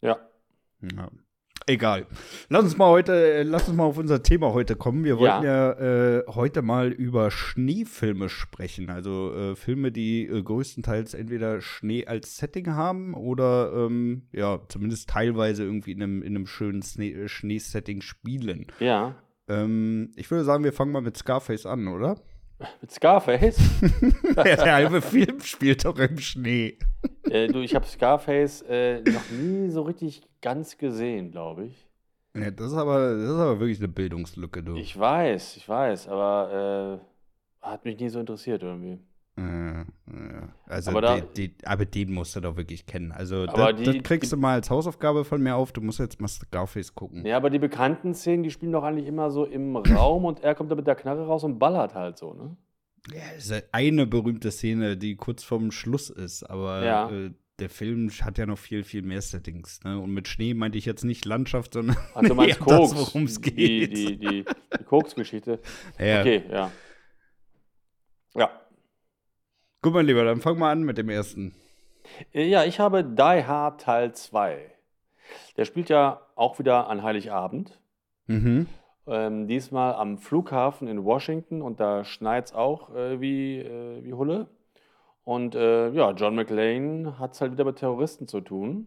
Ja. 0.00 0.18
Ja. 0.80 1.10
Egal. 1.66 2.06
Lass 2.48 2.64
uns 2.64 2.76
mal 2.76 2.88
heute, 2.88 3.12
äh, 3.12 3.42
lass 3.42 3.68
uns 3.68 3.76
mal 3.76 3.84
auf 3.84 3.98
unser 3.98 4.22
Thema 4.22 4.52
heute 4.52 4.76
kommen. 4.76 5.04
Wir 5.04 5.18
wollten 5.18 5.44
ja, 5.44 5.72
äh, 5.72 6.24
heute 6.28 6.62
mal 6.62 6.88
über 6.88 7.30
Schneefilme 7.30 8.28
sprechen. 8.28 8.90
Also 8.90 9.32
äh, 9.34 9.56
Filme, 9.56 9.92
die 9.92 10.26
äh, 10.26 10.42
größtenteils 10.42 11.14
entweder 11.14 11.60
Schnee 11.60 12.06
als 12.06 12.36
Setting 12.36 12.74
haben 12.74 13.14
oder 13.14 13.72
ähm, 13.74 14.22
ja, 14.32 14.60
zumindest 14.68 15.10
teilweise 15.10 15.64
irgendwie 15.64 15.92
in 15.92 16.02
einem, 16.02 16.22
in 16.22 16.34
einem 16.36 16.46
schönen 16.46 16.82
Schnee- 16.82 17.28
Schneesetting 17.28 18.00
spielen. 18.00 18.66
Ja. 18.80 19.14
Ähm, 19.48 20.10
ich 20.16 20.30
würde 20.30 20.44
sagen, 20.44 20.64
wir 20.64 20.72
fangen 20.72 20.92
mal 20.92 21.02
mit 21.02 21.16
Scarface 21.16 21.66
an, 21.66 21.88
oder? 21.88 22.16
Mit 22.80 22.90
Scarface. 22.90 23.58
ja, 24.36 24.42
der 24.42 24.74
halbe 24.74 25.00
Film 25.02 25.40
spielt 25.40 25.84
doch 25.84 25.98
im 25.98 26.18
Schnee. 26.18 26.78
äh, 27.30 27.48
du, 27.48 27.60
ich 27.60 27.74
habe 27.74 27.86
Scarface 27.86 28.62
äh, 28.68 29.00
noch 29.00 29.30
nie 29.30 29.70
so 29.70 29.82
richtig 29.82 30.22
ganz 30.40 30.78
gesehen, 30.78 31.30
glaube 31.30 31.66
ich. 31.66 31.88
Ja, 32.34 32.50
das, 32.50 32.68
ist 32.72 32.78
aber, 32.78 33.14
das 33.14 33.30
ist 33.30 33.38
aber 33.38 33.60
wirklich 33.60 33.78
eine 33.78 33.88
Bildungslücke, 33.88 34.62
du. 34.62 34.76
Ich 34.76 34.98
weiß, 34.98 35.56
ich 35.56 35.68
weiß, 35.68 36.08
aber 36.08 37.00
äh, 37.62 37.66
hat 37.66 37.84
mich 37.84 37.98
nie 37.98 38.08
so 38.08 38.20
interessiert 38.20 38.62
irgendwie. 38.62 38.98
Äh, 39.36 39.42
ja. 39.42 39.84
Also, 40.66 40.90
Aber 40.90 41.00
da- 41.00 41.20
die, 41.20 41.48
die, 41.48 41.66
aber 41.66 41.84
den 41.86 42.12
musst 42.12 42.36
du 42.36 42.40
doch 42.40 42.56
wirklich 42.56 42.84
kennen. 42.86 43.12
Also, 43.12 43.46
das, 43.46 43.76
die- 43.76 43.84
das 43.84 44.02
kriegst 44.02 44.30
die- 44.30 44.36
du 44.36 44.40
mal 44.40 44.54
als 44.54 44.68
Hausaufgabe 44.70 45.24
von 45.24 45.42
mir 45.42 45.56
auf. 45.56 45.72
Du 45.72 45.80
musst 45.80 45.98
jetzt 46.00 46.20
mal 46.20 46.28
Scarface 46.28 46.94
gucken. 46.94 47.24
Ja, 47.24 47.36
aber 47.38 47.48
die 47.50 47.58
bekannten 47.58 48.14
Szenen, 48.14 48.42
die 48.42 48.50
spielen 48.50 48.72
doch 48.72 48.82
eigentlich 48.84 49.06
immer 49.06 49.30
so 49.30 49.44
im 49.46 49.76
Raum 49.76 50.24
und 50.26 50.40
er 50.40 50.54
kommt 50.54 50.70
da 50.70 50.74
mit 50.74 50.86
der 50.86 50.96
Knarre 50.96 51.26
raus 51.26 51.44
und 51.44 51.58
ballert 51.58 51.94
halt 51.94 52.18
so, 52.18 52.34
ne? 52.34 52.56
Ja, 53.12 53.22
es 53.36 53.50
ist 53.50 53.64
eine 53.72 54.06
berühmte 54.06 54.50
Szene, 54.52 54.96
die 54.96 55.16
kurz 55.16 55.42
vorm 55.42 55.72
Schluss 55.72 56.08
ist. 56.10 56.44
Aber 56.44 56.84
Ja. 56.84 57.10
äh, 57.10 57.32
der 57.58 57.68
Film 57.70 58.10
hat 58.20 58.38
ja 58.38 58.46
noch 58.46 58.58
viel, 58.58 58.84
viel 58.84 59.02
mehr 59.02 59.20
Settings. 59.22 59.82
Ne? 59.82 59.98
Und 59.98 60.12
mit 60.14 60.28
Schnee 60.28 60.54
meinte 60.54 60.78
ich 60.78 60.84
jetzt 60.84 61.04
nicht 61.04 61.24
Landschaft, 61.24 61.74
sondern 61.74 61.96
Ach, 62.14 62.22
du 62.22 62.34
meinst 62.34 62.60
das, 62.66 62.66
Koks. 62.66 62.94
worum 62.96 63.24
es 63.24 63.40
Die, 63.40 63.50
geht. 63.54 63.96
die, 63.96 64.16
die, 64.18 64.44
die 64.78 64.84
Koks-Geschichte. 64.84 65.58
ja. 65.98 66.20
Okay, 66.20 66.42
ja. 66.50 66.70
Ja. 68.34 68.50
Guck 69.82 69.94
mal, 69.94 70.06
lieber, 70.06 70.24
dann 70.24 70.40
fang 70.40 70.58
mal 70.58 70.70
an 70.70 70.84
mit 70.84 70.96
dem 70.96 71.08
ersten. 71.08 71.54
Äh, 72.32 72.46
Ja, 72.48 72.62
ich 72.64 72.78
habe 72.78 73.02
Die 73.02 73.44
Hard 73.44 73.80
Teil 73.80 74.12
2. 74.12 74.58
Der 75.56 75.64
spielt 75.64 75.88
ja 75.88 76.20
auch 76.36 76.60
wieder 76.60 76.88
an 76.88 77.02
Heiligabend. 77.02 77.80
Mhm. 78.28 78.68
Ähm, 79.08 79.48
diesmal 79.48 79.94
am 79.94 80.18
Flughafen 80.18 80.86
in 80.86 81.04
Washington 81.04 81.62
und 81.62 81.80
da 81.80 82.04
schneit 82.04 82.46
es 82.46 82.52
auch 82.54 82.94
äh, 82.94 83.20
wie, 83.20 83.58
äh, 83.58 84.04
wie 84.04 84.12
Hulle. 84.12 84.46
Und 85.24 85.56
äh, 85.56 85.90
ja, 85.90 86.12
John 86.12 86.36
McClane 86.36 87.18
hat 87.18 87.34
es 87.34 87.40
halt 87.40 87.50
wieder 87.50 87.64
mit 87.64 87.76
Terroristen 87.76 88.28
zu 88.28 88.40
tun. 88.40 88.86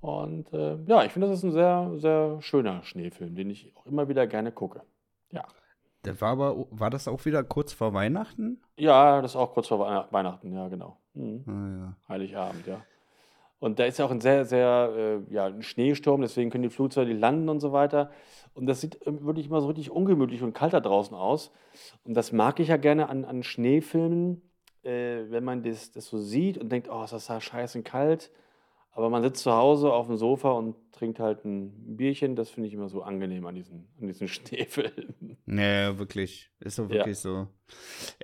Und 0.00 0.52
äh, 0.52 0.76
ja, 0.86 1.02
ich 1.04 1.10
finde, 1.10 1.26
das 1.26 1.38
ist 1.38 1.42
ein 1.44 1.50
sehr, 1.50 1.92
sehr 1.96 2.40
schöner 2.42 2.84
Schneefilm, 2.84 3.34
den 3.34 3.50
ich 3.50 3.72
auch 3.76 3.86
immer 3.86 4.08
wieder 4.08 4.28
gerne 4.28 4.52
gucke. 4.52 4.82
Ja. 5.32 5.44
Das 6.06 6.20
war 6.20 6.30
aber, 6.30 6.66
war 6.70 6.90
das 6.90 7.08
auch 7.08 7.24
wieder 7.24 7.42
kurz 7.44 7.72
vor 7.72 7.92
Weihnachten? 7.94 8.60
Ja, 8.76 9.20
das 9.22 9.32
ist 9.32 9.36
auch 9.36 9.52
kurz 9.52 9.68
vor 9.68 9.80
Weihn- 9.80 10.06
Weihnachten, 10.10 10.52
ja, 10.52 10.68
genau. 10.68 10.96
Mhm. 11.14 11.44
Ah, 11.46 11.84
ja. 11.84 11.96
Heiligabend, 12.08 12.66
ja. 12.66 12.80
Und 13.58 13.78
da 13.78 13.84
ist 13.84 13.98
ja 13.98 14.04
auch 14.04 14.10
ein 14.10 14.20
sehr, 14.20 14.44
sehr, 14.44 14.92
äh, 15.28 15.34
ja, 15.34 15.46
ein 15.46 15.62
Schneesturm, 15.62 16.20
deswegen 16.20 16.50
können 16.50 16.62
die 16.62 16.70
Flugzeuge 16.70 17.10
nicht 17.10 17.20
landen 17.20 17.48
und 17.48 17.60
so 17.60 17.72
weiter. 17.72 18.10
Und 18.54 18.66
das 18.66 18.80
sieht 18.82 18.98
ähm, 19.06 19.24
wirklich 19.24 19.46
immer 19.46 19.60
so 19.60 19.66
richtig 19.68 19.90
ungemütlich 19.90 20.42
und 20.42 20.52
kalt 20.52 20.72
da 20.74 20.80
draußen 20.80 21.16
aus. 21.16 21.50
Und 22.04 22.14
das 22.14 22.32
mag 22.32 22.60
ich 22.60 22.68
ja 22.68 22.76
gerne 22.76 23.08
an, 23.08 23.24
an 23.24 23.42
Schneefilmen, 23.42 24.42
äh, 24.82 25.24
wenn 25.30 25.42
man 25.42 25.62
das, 25.62 25.90
das 25.90 26.06
so 26.06 26.18
sieht 26.18 26.58
und 26.58 26.70
denkt, 26.70 26.88
oh, 26.90 27.02
ist 27.02 27.12
das 27.12 27.26
da 27.26 27.40
scheiße 27.40 27.82
kalt. 27.82 28.30
Aber 28.96 29.10
man 29.10 29.22
sitzt 29.22 29.42
zu 29.42 29.52
Hause 29.52 29.92
auf 29.92 30.06
dem 30.06 30.16
Sofa 30.16 30.52
und 30.52 30.74
trinkt 30.92 31.20
halt 31.20 31.44
ein 31.44 31.96
Bierchen. 31.98 32.34
Das 32.34 32.48
finde 32.48 32.68
ich 32.68 32.72
immer 32.74 32.88
so 32.88 33.02
angenehm 33.02 33.44
an 33.44 33.54
diesen, 33.54 33.86
an 34.00 34.06
diesen 34.06 34.26
Schneefilmen. 34.28 35.36
Ja, 35.46 35.98
wirklich. 35.98 36.50
Ist 36.60 36.78
doch 36.78 36.84
Ja. 36.88 36.96
wirklich 37.00 37.18
so. 37.18 37.46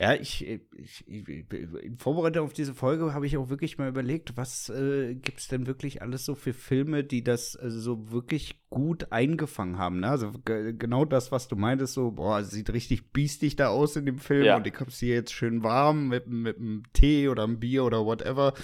Ja, 0.01 0.15
ich, 0.15 0.47
ich, 0.47 0.63
ich, 1.07 1.29
in 1.29 1.99
Vorbereitung 1.99 2.47
auf 2.47 2.55
diese 2.55 2.73
Folge 2.73 3.13
habe 3.13 3.27
ich 3.27 3.37
auch 3.37 3.51
wirklich 3.51 3.77
mal 3.77 3.89
überlegt, 3.91 4.39
was 4.39 4.71
äh, 4.71 5.15
gibt 5.15 5.41
es 5.41 5.49
denn 5.49 5.67
wirklich 5.67 6.01
alles 6.01 6.25
so 6.25 6.35
für 6.35 6.55
Filme, 6.55 7.05
die 7.05 7.23
das 7.23 7.55
äh, 7.57 7.69
so 7.69 8.11
wirklich 8.11 8.59
gut 8.71 9.13
eingefangen 9.13 9.77
haben. 9.77 10.01
Ne? 10.01 10.09
Also 10.09 10.33
ge- 10.43 10.73
genau 10.73 11.05
das, 11.05 11.31
was 11.33 11.49
du 11.49 11.57
meintest, 11.57 11.93
so, 11.93 12.13
boah, 12.13 12.43
sieht 12.45 12.73
richtig 12.73 13.13
biestig 13.13 13.57
da 13.57 13.69
aus 13.69 13.97
in 13.97 14.07
dem 14.07 14.17
Film 14.19 14.45
Ja. 14.47 14.57
und 14.57 14.67
ich 14.67 14.81
hab's 14.81 14.99
hier 15.01 15.15
jetzt 15.17 15.35
schön 15.35 15.63
warm 15.63 16.09
mit, 16.09 16.29
mit 16.29 16.57
einem 16.57 16.85
Tee 16.95 17.29
oder 17.29 17.43
einem 17.45 17.61
Bier 17.61 17.85
oder 17.85 18.07
whatever. 18.07 18.55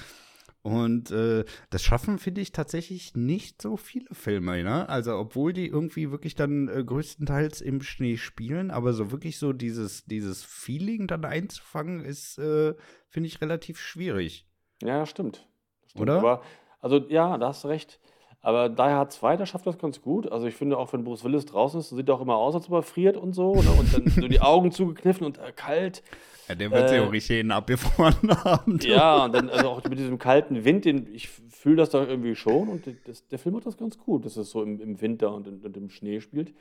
Und 0.62 1.11
äh, 1.11 1.44
das 1.71 1.83
schaffen, 1.83 2.18
finde 2.18 2.40
ich, 2.40 2.53
tatsächlich 2.53 3.14
nicht 3.14 3.62
so 3.62 3.77
viele 3.77 4.12
Filme, 4.12 4.62
ne? 4.62 4.88
Also, 4.88 5.16
obwohl 5.16 5.53
die 5.53 5.66
irgendwie 5.66 6.11
wirklich 6.11 6.35
dann 6.35 6.68
äh, 6.68 6.83
größtenteils 6.85 7.61
im 7.61 7.81
Schnee 7.81 8.16
spielen, 8.16 8.71
aber 8.71 8.92
so 8.92 9.11
wirklich 9.11 9.38
so 9.38 9.53
dieses, 9.53 10.05
dieses 10.05 10.44
Feeling 10.44 11.07
dann 11.07 11.25
einzufangen, 11.25 12.05
ist, 12.05 12.38
äh, 12.38 12.75
finde 13.09 13.29
ich, 13.29 13.40
relativ 13.40 13.79
schwierig. 13.79 14.47
Ja, 14.83 15.07
stimmt. 15.07 15.47
stimmt. 15.87 16.03
Oder? 16.03 16.18
Aber, 16.18 16.42
also 16.81 16.99
ja, 17.09 17.38
da 17.38 17.49
hast 17.49 17.64
du 17.64 17.68
recht. 17.68 18.01
Aber 18.40 18.68
Die 18.68 18.81
Hard 18.83 19.12
2, 19.12 19.37
der 19.37 19.47
schafft 19.47 19.66
das 19.66 19.79
ganz 19.79 20.01
gut. 20.01 20.31
Also 20.31 20.47
ich 20.47 20.55
finde 20.55 20.79
auch, 20.79 20.92
wenn 20.92 21.05
Bruce 21.05 21.25
Willis 21.25 21.47
draußen 21.47 21.81
ist, 21.81 21.90
sieht 21.90 22.09
er 22.09 22.14
auch 22.14 22.21
immer 22.21 22.37
aus, 22.37 22.55
als 22.55 22.68
ob 22.68 22.75
er 22.75 22.83
friert 22.83 23.16
und 23.16 23.33
so. 23.33 23.55
Ne? 23.55 23.71
Und 23.79 23.92
dann 23.92 24.07
so 24.09 24.29
die 24.29 24.40
Augen 24.40 24.71
zugekniffen 24.73 25.27
und 25.27 25.38
äh, 25.38 25.53
kalt. 25.53 26.03
Ja, 26.49 26.55
der 26.55 26.71
wird 26.71 26.89
sich 26.89 27.31
Äh, 27.31 27.41
in 27.41 27.51
abgefroren 27.51 28.31
haben. 28.45 28.79
du. 28.79 28.89
Ja, 28.89 29.25
und 29.25 29.35
dann 29.35 29.51
also 29.51 29.69
auch 29.69 29.85
mit 29.85 29.99
diesem 29.99 30.19
kalten 30.19 30.65
Wind, 30.65 30.85
den, 30.85 31.07
ich 31.13 31.29
fühle 31.29 31.77
das 31.77 31.91
da 31.91 32.05
irgendwie 32.05 32.35
schon. 32.35 32.69
Und 32.69 32.85
das, 33.07 33.27
der 33.29 33.39
Film 33.39 33.55
macht 33.55 33.67
das 33.67 33.77
ganz 33.77 33.99
gut, 33.99 34.25
dass 34.25 34.37
es 34.37 34.51
so 34.51 34.63
im, 34.63 34.81
im 34.81 35.01
Winter 35.01 35.35
und, 35.35 35.47
in, 35.47 35.61
und 35.61 35.77
im 35.77 35.91
Schnee 35.91 36.21
spielt. 36.21 36.55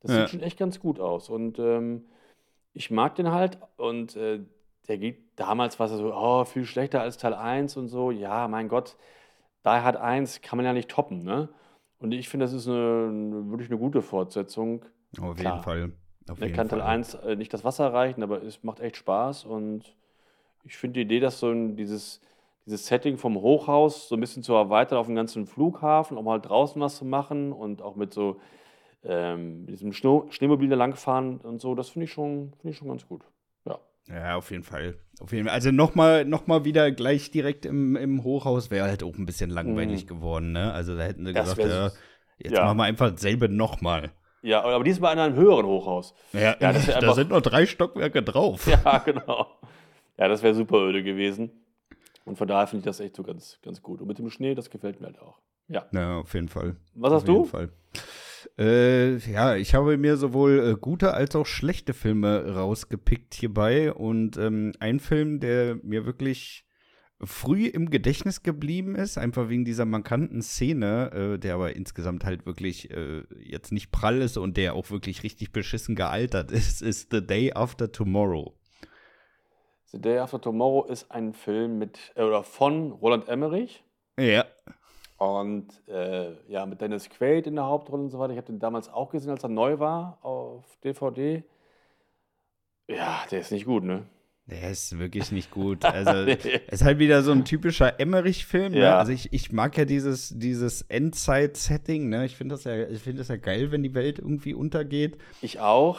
Das 0.00 0.10
Ja. 0.12 0.20
sieht 0.20 0.30
schon 0.30 0.40
echt 0.40 0.58
ganz 0.58 0.80
gut 0.80 0.98
aus. 1.00 1.28
Und 1.28 1.58
ähm, 1.58 2.04
ich 2.72 2.90
mag 2.90 3.14
den 3.16 3.30
halt. 3.30 3.58
Und 3.76 4.16
äh, 4.16 4.40
der 4.88 4.98
geht, 4.98 5.18
damals 5.36 5.78
war 5.78 5.86
es 5.86 5.92
so, 5.92 6.12
oh, 6.14 6.44
viel 6.44 6.64
schlechter 6.64 7.00
als 7.00 7.16
Teil 7.18 7.34
1 7.34 7.76
und 7.76 7.88
so. 7.88 8.10
Ja, 8.10 8.48
mein 8.48 8.68
Gott, 8.68 8.96
Die 9.64 9.68
Hard 9.70 9.96
1 9.96 10.42
kann 10.42 10.56
man 10.56 10.66
ja 10.66 10.72
nicht 10.72 10.90
toppen, 10.90 11.22
ne? 11.22 11.48
Und 11.98 12.12
ich 12.12 12.28
finde, 12.28 12.44
das 12.44 12.52
ist 12.52 12.68
eine, 12.68 13.44
wirklich 13.50 13.70
eine 13.70 13.78
gute 13.78 14.02
Fortsetzung. 14.02 14.84
Auf 15.20 15.36
Klar. 15.36 15.52
jeden 15.54 15.62
Fall. 15.64 15.92
Auf 16.28 16.40
jeden 16.40 16.54
kann 16.56 16.68
Teil 16.68 16.80
Fall. 16.80 16.90
1 16.90 17.14
äh, 17.14 17.36
nicht 17.36 17.52
das 17.52 17.64
Wasser 17.64 17.92
reichen, 17.92 18.22
aber 18.22 18.42
es 18.42 18.62
macht 18.64 18.80
echt 18.80 18.96
Spaß 18.96 19.44
und 19.44 19.94
ich 20.64 20.76
finde 20.76 20.94
die 20.94 21.02
Idee, 21.02 21.20
dass 21.20 21.40
so 21.40 21.50
ein, 21.50 21.76
dieses, 21.76 22.20
dieses 22.66 22.86
Setting 22.86 23.18
vom 23.18 23.36
Hochhaus 23.36 24.08
so 24.08 24.16
ein 24.16 24.20
bisschen 24.20 24.42
zu 24.42 24.54
erweitern 24.54 24.98
auf 24.98 25.06
den 25.06 25.16
ganzen 25.16 25.46
Flughafen, 25.46 26.16
um 26.18 26.28
halt 26.28 26.48
draußen 26.48 26.80
was 26.82 26.96
zu 26.96 27.04
machen 27.04 27.52
und 27.52 27.82
auch 27.82 27.96
mit 27.96 28.14
so 28.14 28.40
ähm, 29.04 29.66
diesem 29.66 29.92
Schno 29.92 30.26
Schneemobil 30.30 30.68
da 30.70 30.76
langfahren 30.76 31.38
und 31.40 31.60
so, 31.60 31.74
das 31.74 31.90
finde 31.90 32.04
ich, 32.06 32.12
schon- 32.12 32.52
finde 32.60 32.70
ich 32.72 32.76
schon 32.78 32.88
ganz 32.88 33.06
gut. 33.06 33.22
Ja. 33.66 33.80
Ja, 34.06 34.36
auf 34.36 34.50
jeden 34.50 34.64
Fall. 34.64 34.98
Auf 35.20 35.32
jeden 35.32 35.46
Fall. 35.46 35.54
Also 35.54 35.70
nochmal 35.70 36.24
noch 36.26 36.46
mal 36.46 36.64
wieder 36.64 36.90
gleich 36.92 37.30
direkt 37.30 37.64
im, 37.64 37.96
im 37.96 38.22
Hochhaus 38.22 38.70
wäre 38.70 38.86
halt 38.88 39.02
auch 39.02 39.16
ein 39.16 39.24
bisschen 39.26 39.48
langweilig 39.50 40.06
geworden, 40.06 40.52
ne? 40.52 40.72
Also 40.72 40.94
da 40.96 41.02
hätten 41.04 41.24
sie 41.24 41.32
Mhm. 41.32 41.34
Das 41.34 41.56
gesagt, 41.56 41.64
ja, 41.64 41.92
jetzt 42.38 42.54
ja. 42.54 42.64
machen 42.64 42.76
wir 42.78 42.84
einfach 42.84 43.10
dasselbe 43.10 43.48
nochmal. 43.48 44.12
Ja, 44.44 44.62
aber 44.62 44.84
diesmal 44.84 45.14
in 45.14 45.18
einem 45.20 45.36
höheren 45.36 45.64
Hochhaus. 45.66 46.14
Ja, 46.32 46.40
Ja, 46.40 46.60
wär 46.60 46.72
da 46.86 46.94
einfach- 46.96 47.14
sind 47.14 47.30
noch 47.30 47.40
drei 47.40 47.64
Stockwerke 47.66 48.22
drauf. 48.22 48.66
Ja, 48.84 48.98
genau. 48.98 49.46
Ja, 50.18 50.28
das 50.28 50.42
wäre 50.42 50.54
super 50.54 50.76
öde 50.78 51.02
gewesen. 51.02 51.50
Und 52.26 52.36
von 52.38 52.46
daher 52.46 52.66
finde 52.66 52.80
ich 52.80 52.84
das 52.84 53.00
echt 53.00 53.16
so 53.16 53.22
ganz, 53.22 53.58
ganz 53.62 53.82
gut. 53.82 54.00
Und 54.00 54.06
mit 54.08 54.18
dem 54.18 54.30
Schnee, 54.30 54.54
das 54.54 54.70
gefällt 54.70 55.00
mir 55.00 55.06
halt 55.08 55.18
auch. 55.18 55.40
Ja. 55.68 55.86
Ja, 55.92 56.18
auf 56.18 56.32
jeden 56.34 56.48
Fall. 56.48 56.76
Was 56.94 57.12
auf 57.12 57.22
hast 57.22 57.28
jeden 57.28 57.42
du? 57.42 57.48
Fall. 57.48 57.70
Äh, 58.58 59.16
ja, 59.30 59.56
ich 59.56 59.74
habe 59.74 59.96
mir 59.96 60.16
sowohl 60.16 60.72
äh, 60.74 60.78
gute 60.80 61.14
als 61.14 61.34
auch 61.34 61.46
schlechte 61.46 61.92
Filme 61.94 62.54
rausgepickt 62.54 63.34
hierbei. 63.34 63.92
Und 63.92 64.36
ähm, 64.36 64.72
ein 64.78 65.00
Film, 65.00 65.40
der 65.40 65.76
mir 65.82 66.06
wirklich 66.06 66.63
früh 67.26 67.66
im 67.66 67.90
Gedächtnis 67.90 68.42
geblieben 68.42 68.94
ist, 68.94 69.18
einfach 69.18 69.48
wegen 69.48 69.64
dieser 69.64 69.84
markanten 69.84 70.42
Szene, 70.42 71.34
äh, 71.34 71.38
der 71.38 71.54
aber 71.54 71.74
insgesamt 71.76 72.24
halt 72.24 72.46
wirklich 72.46 72.90
äh, 72.90 73.22
jetzt 73.40 73.72
nicht 73.72 73.90
prall 73.90 74.20
ist 74.20 74.36
und 74.36 74.56
der 74.56 74.74
auch 74.74 74.90
wirklich 74.90 75.22
richtig 75.22 75.52
beschissen 75.52 75.94
gealtert 75.94 76.50
ist, 76.50 76.82
ist 76.82 77.10
The 77.10 77.26
Day 77.26 77.52
After 77.52 77.90
Tomorrow. 77.90 78.54
The 79.86 80.00
Day 80.00 80.18
After 80.18 80.40
Tomorrow 80.40 80.86
ist 80.86 81.10
ein 81.10 81.32
Film 81.32 81.78
mit, 81.78 82.12
äh, 82.16 82.22
oder 82.22 82.42
von 82.42 82.92
Roland 82.92 83.28
Emmerich. 83.28 83.84
Ja. 84.18 84.44
Und 85.18 85.68
äh, 85.88 86.32
ja, 86.48 86.66
mit 86.66 86.80
Dennis 86.80 87.08
Quaid 87.08 87.46
in 87.46 87.54
der 87.54 87.66
Hauptrolle 87.66 88.02
und 88.02 88.10
so 88.10 88.18
weiter. 88.18 88.32
Ich 88.32 88.38
habe 88.38 88.48
den 88.48 88.58
damals 88.58 88.88
auch 88.88 89.10
gesehen, 89.10 89.30
als 89.30 89.42
er 89.42 89.48
neu 89.48 89.78
war 89.78 90.18
auf 90.22 90.64
DVD. 90.82 91.44
Ja, 92.88 93.24
der 93.30 93.40
ist 93.40 93.52
nicht 93.52 93.64
gut, 93.64 93.84
ne? 93.84 94.06
Der 94.46 94.70
ist 94.70 94.98
wirklich 94.98 95.32
nicht 95.32 95.50
gut. 95.50 95.84
Also, 95.84 96.10
es 96.10 96.44
ist 96.70 96.84
halt 96.84 96.98
wieder 96.98 97.22
so 97.22 97.32
ein 97.32 97.44
typischer 97.44 97.98
Emmerich-Film. 97.98 98.72
Ne? 98.72 98.80
Ja. 98.80 98.98
Also, 98.98 99.12
ich, 99.12 99.32
ich 99.32 99.52
mag 99.52 99.76
ja 99.78 99.84
dieses, 99.86 100.30
dieses 100.36 100.82
Endzeit-Setting. 100.82 102.08
Ne? 102.08 102.26
Ich 102.26 102.36
finde 102.36 102.54
das, 102.54 102.64
ja, 102.64 102.86
ich 102.88 103.00
find 103.00 103.18
das 103.18 103.28
ja 103.28 103.36
geil, 103.36 103.70
wenn 103.72 103.82
die 103.82 103.94
Welt 103.94 104.18
irgendwie 104.18 104.54
untergeht. 104.54 105.16
Ich 105.40 105.60
auch. 105.60 105.98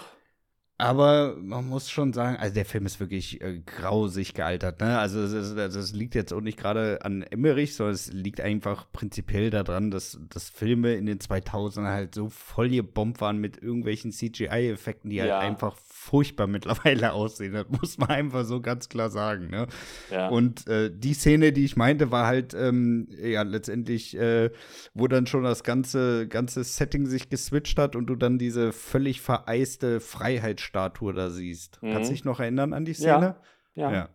Aber 0.78 1.38
man 1.38 1.66
muss 1.70 1.90
schon 1.90 2.12
sagen, 2.12 2.36
also 2.36 2.54
der 2.54 2.66
Film 2.66 2.86
ist 2.86 3.00
wirklich 3.00 3.40
äh, 3.40 3.62
grausig 3.66 4.34
gealtert. 4.34 4.82
Ne? 4.82 5.00
Also 5.00 5.22
das, 5.22 5.32
ist- 5.32 5.56
das 5.56 5.94
liegt 5.94 6.16
jetzt 6.16 6.34
auch 6.34 6.42
nicht 6.42 6.58
gerade 6.60 7.00
an 7.02 7.22
Emmerich, 7.24 7.76
sondern 7.78 7.96
es 7.96 8.12
liegt 8.12 8.42
einfach 8.42 8.92
prinzipiell 8.92 9.50
daran, 9.52 9.90
dass, 9.90 10.20
dass 10.30 10.50
Filme 10.50 10.96
in 10.96 11.06
den 11.06 11.20
2000ern 11.20 11.86
halt 11.88 12.14
so 12.14 12.28
voll 12.28 12.68
gebombt 12.70 13.22
waren 13.22 13.38
mit 13.38 13.64
irgendwelchen 13.64 14.12
CGI-Effekten, 14.12 15.10
die 15.12 15.16
Ja. 15.16 15.24
halt 15.40 15.44
einfach 15.48 15.78
furchtbar 16.06 16.48
mittlerweile 16.56 17.14
aussehen. 17.14 17.54
Das 17.54 17.68
muss 17.70 17.98
man 17.98 18.10
einfach 18.10 18.46
so 18.46 18.62
ganz 18.62 18.90
klar 18.90 19.10
sagen. 19.10 19.50
Ne? 19.50 19.68
Ja. 20.12 20.30
Und 20.30 20.68
äh, 20.68 20.92
die 20.94 21.14
Szene, 21.14 21.52
die 21.52 21.66
ich 21.66 21.76
meinte, 21.76 22.12
war 22.12 22.28
halt 22.28 22.54
ähm, 22.54 23.08
ja 23.10 23.42
letztendlich, 23.42 24.18
äh, 24.18 24.52
wo 24.94 25.08
dann 25.08 25.28
schon 25.28 25.44
das 25.44 25.64
ganze, 25.64 26.28
ganze 26.28 26.64
Setting 26.64 27.08
sich 27.08 27.30
geswitcht 27.30 27.78
hat 27.80 27.96
und 27.96 28.06
du 28.08 28.16
dann 28.16 28.38
diese 28.38 28.72
völlig 28.72 29.22
vereiste 29.22 30.00
Freiheitsstatue 30.00 31.14
da 31.14 31.30
siehst. 31.30 31.82
Mhm. 31.82 31.92
Kannst 31.92 32.10
du 32.10 32.14
dich 32.14 32.26
noch 32.26 32.40
erinnern 32.40 32.74
an 32.74 32.86
die 32.86 32.94
Szene? 32.94 33.36
ja. 33.76 33.92
Ja. 33.92 34.10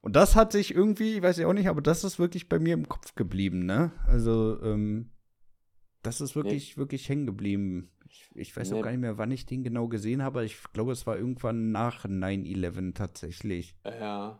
Und 0.00 0.14
das 0.14 0.36
hat 0.36 0.52
sich 0.52 0.72
irgendwie, 0.72 1.16
ich 1.16 1.22
weiß 1.22 1.38
ja 1.38 1.48
auch 1.48 1.52
nicht, 1.52 1.68
aber 1.68 1.82
das 1.82 2.04
ist 2.04 2.20
wirklich 2.20 2.48
bei 2.48 2.60
mir 2.60 2.74
im 2.74 2.88
Kopf 2.88 3.16
geblieben, 3.16 3.66
ne? 3.66 3.90
Also, 4.06 4.56
ähm, 4.62 5.10
das 6.02 6.20
ist 6.20 6.36
wirklich, 6.36 6.76
wirklich 6.78 7.08
hängen 7.08 7.26
geblieben. 7.26 7.90
Ich, 8.10 8.30
ich 8.34 8.56
weiß 8.56 8.70
Nee. 8.70 8.78
auch 8.78 8.82
gar 8.82 8.90
nicht 8.90 9.00
mehr, 9.00 9.18
wann 9.18 9.30
ich 9.30 9.46
den 9.46 9.62
genau 9.64 9.88
gesehen 9.88 10.22
habe, 10.22 10.44
ich 10.44 10.56
glaube, 10.72 10.92
es 10.92 11.06
war 11.06 11.16
irgendwann 11.16 11.72
nach 11.72 12.04
9-11 12.06 12.94
tatsächlich. 12.94 13.74
Ja. 13.84 13.92
ja. 13.98 14.38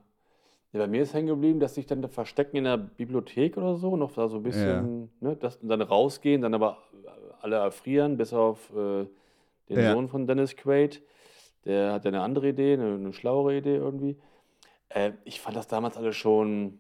Bei 0.73 0.87
mir 0.87 1.03
ist 1.03 1.15
hängen 1.15 1.29
geblieben, 1.29 1.61
dass 1.61 1.75
sich 1.75 1.87
dann 1.87 2.03
da 2.03 2.09
verstecken 2.09 2.57
in 2.57 2.65
der 2.65 2.77
Bibliothek 2.77 3.57
oder 3.57 3.77
so, 3.77 3.97
noch 3.97 4.13
da 4.13 4.29
so 4.29 4.37
ein 4.39 4.43
bisschen, 4.43 5.11
ne, 5.21 5.37
das, 5.37 5.57
und 5.57 5.69
dann 5.69 5.83
rausgehen, 5.83 6.43
dann 6.43 6.55
aber 6.55 6.79
alle 7.41 7.57
erfrieren, 7.57 8.17
bis 8.17 8.33
auf 8.33 8.71
äh, 8.75 9.07
den 9.69 9.79
Ja. 9.81 9.93
Sohn 9.93 10.09
von 10.09 10.27
Dennis 10.27 10.57
Quaid. 10.57 11.03
Der 11.65 11.93
hat 11.93 12.05
ja 12.05 12.11
eine 12.11 12.23
andere 12.23 12.49
Idee, 12.51 12.75
eine, 12.75 12.95
eine 12.95 13.13
schlauere 13.13 13.57
Idee 13.59 13.77
irgendwie. 13.77 14.17
Äh, 14.89 15.13
ich 15.25 15.41
fand 15.41 15.57
das 15.57 15.67
damals 15.69 15.97
alles 15.97 16.17
schon, 16.17 16.79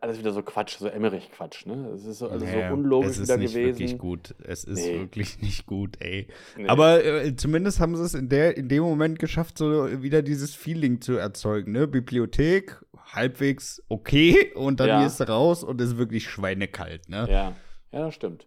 alles 0.00 0.18
wieder 0.18 0.32
so 0.32 0.42
Quatsch, 0.42 0.78
so 0.78 0.88
Emmerich-Quatsch, 0.88 1.66
ne? 1.66 1.90
Es 1.94 2.04
ist 2.04 2.18
so, 2.18 2.28
also 2.28 2.44
Ja, 2.44 2.68
so 2.68 2.74
unlogisch 2.74 3.10
es 3.10 3.18
ist 3.18 3.28
wieder 3.28 3.36
nicht 3.36 3.54
gewesen. 3.54 3.78
wirklich 3.78 3.98
gut. 3.98 4.34
Es 4.44 4.64
ist 4.64 4.84
Nee. 4.84 4.98
wirklich 5.00 5.38
nicht 5.42 5.66
gut, 5.66 5.96
ey. 6.00 6.26
Nee. 6.56 6.66
Aber 6.66 7.04
äh, 7.04 7.36
zumindest 7.36 7.78
haben 7.78 7.94
sie 7.96 8.02
es 8.02 8.14
in, 8.14 8.28
der, 8.28 8.56
in 8.56 8.68
dem 8.68 8.82
Moment 8.82 9.18
geschafft, 9.20 9.58
so 9.58 10.02
wieder 10.02 10.22
dieses 10.22 10.54
Feeling 10.54 11.00
zu 11.00 11.12
erzeugen, 11.16 11.72
ne? 11.72 11.86
Bibliothek, 11.86 12.82
halbwegs 13.12 13.82
okay 13.88 14.52
und 14.54 14.80
dann 14.80 14.88
Ja. 14.88 15.02
gehst 15.04 15.20
du 15.20 15.28
raus 15.28 15.62
und 15.62 15.80
es 15.80 15.90
ist 15.90 15.98
wirklich 15.98 16.28
schweinekalt, 16.28 17.08
ne? 17.08 17.26
Ja, 17.30 17.52
ja, 17.92 18.00
das 18.06 18.14
stimmt. 18.14 18.46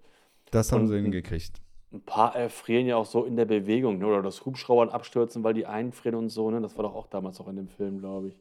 Das 0.51 0.71
haben 0.73 0.81
Und- 0.81 0.87
sie 0.89 0.95
hingekriegt. 1.01 1.61
Ein 1.93 2.01
paar 2.05 2.35
erfrieren 2.37 2.87
ja 2.87 2.95
auch 2.95 3.05
so 3.05 3.25
in 3.25 3.35
der 3.35 3.43
Bewegung, 3.43 3.97
ne? 3.97 4.05
oder 4.07 4.21
das 4.21 4.45
Hubschraubern 4.45 4.87
abstürzen, 4.87 5.43
weil 5.43 5.53
die 5.53 5.65
einfrieren 5.65 6.17
und 6.17 6.29
so. 6.29 6.49
Ne? 6.49 6.61
Das 6.61 6.77
war 6.77 6.83
doch 6.83 6.95
auch 6.95 7.07
damals 7.07 7.41
auch 7.41 7.49
in 7.49 7.57
dem 7.57 7.67
Film, 7.67 7.99
glaube 7.99 8.29
ich. 8.29 8.37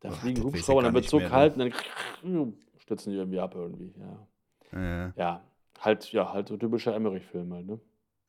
Da 0.00 0.10
Ach, 0.12 0.20
fliegen 0.20 0.42
Hubschrauber, 0.42 0.82
dann 0.82 0.94
wird 0.94 1.08
so 1.08 1.20
kalt 1.20 1.56
und 1.56 1.58
dann 1.60 2.54
stürzen 2.78 3.12
die 3.12 3.18
irgendwie 3.18 3.40
ab 3.40 3.54
irgendwie. 3.54 3.94
Ja, 3.98 4.28
Ja. 4.72 5.12
ja 5.16 5.44
halt, 5.80 6.12
ja, 6.12 6.32
halt 6.32 6.48
so 6.48 6.56
typischer 6.56 6.94
Emmerich-Film 6.94 7.52
halt, 7.52 7.66
ne? 7.66 7.80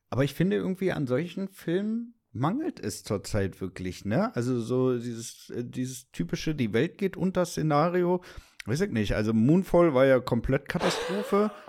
Aber 0.10 0.24
ich 0.24 0.34
finde 0.34 0.56
irgendwie 0.56 0.92
an 0.92 1.08
solchen 1.08 1.48
Filmen 1.50 2.14
mangelt 2.32 2.80
es 2.80 3.04
zurzeit 3.04 3.60
wirklich, 3.62 4.06
ne? 4.06 4.36
Also 4.36 4.60
so 4.60 4.98
dieses, 4.98 5.50
äh, 5.50 5.64
dieses 5.64 6.12
typische, 6.12 6.56
die 6.56 6.74
Welt 6.74 6.98
geht 6.98 7.18
unter 7.18 7.46
Szenario. 7.46 8.22
Weiß 8.66 8.82
ich 8.82 8.92
nicht. 8.92 9.16
Also 9.16 9.34
Moonfall 9.34 9.94
war 9.94 10.06
ja 10.06 10.20
komplett 10.20 10.68
Katastrophe. 10.70 11.52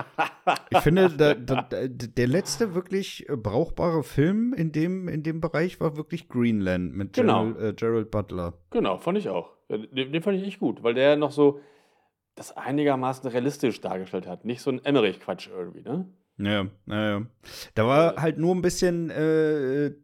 Ich 0.70 0.78
finde, 0.78 1.11
da, 1.11 1.34
da, 1.34 1.62
da, 1.62 1.87
der 1.88 2.26
letzte 2.26 2.74
wirklich 2.74 3.28
äh, 3.28 3.37
brauchbare 3.37 4.02
Film 4.02 4.54
in 4.54 4.72
dem, 4.72 5.08
in 5.08 5.22
dem 5.22 5.40
Bereich 5.42 5.78
war 5.80 5.96
wirklich 5.96 6.28
Greenland 6.28 6.94
mit 6.94 7.12
Genau. 7.12 7.52
Gerald, 7.52 7.62
äh, 7.62 7.74
Gerald 7.74 8.11
Butler. 8.11 8.54
Genau, 8.70 8.96
fand 8.96 9.18
ich 9.18 9.28
auch. 9.28 9.57
Ja, 9.68 9.78
Den, 9.78 10.12
den 10.12 10.22
fand 10.22 10.38
ich 10.38 10.46
echt 10.46 10.61
gut, 10.61 10.83
weil 10.83 10.94
der 10.94 11.16
noch 11.16 11.33
so 11.33 11.61
das 12.35 12.57
einigermaßen 12.57 13.28
realistisch 13.28 13.81
dargestellt 13.81 14.26
hat. 14.26 14.44
Nicht 14.44 14.62
so 14.62 14.70
ein 14.70 14.85
Emmerich-Quatsch 14.85 15.48
irgendwie, 15.48 15.83
ne? 15.83 16.07
Ja, 16.38 16.68
naja. 16.87 17.26
Da 17.74 17.87
war 17.87 18.22
halt 18.22 18.38
nur 18.38 18.54
ein 18.54 18.62
bisschen 18.62 19.11
äh, 19.11 19.87
äh, 19.87 19.94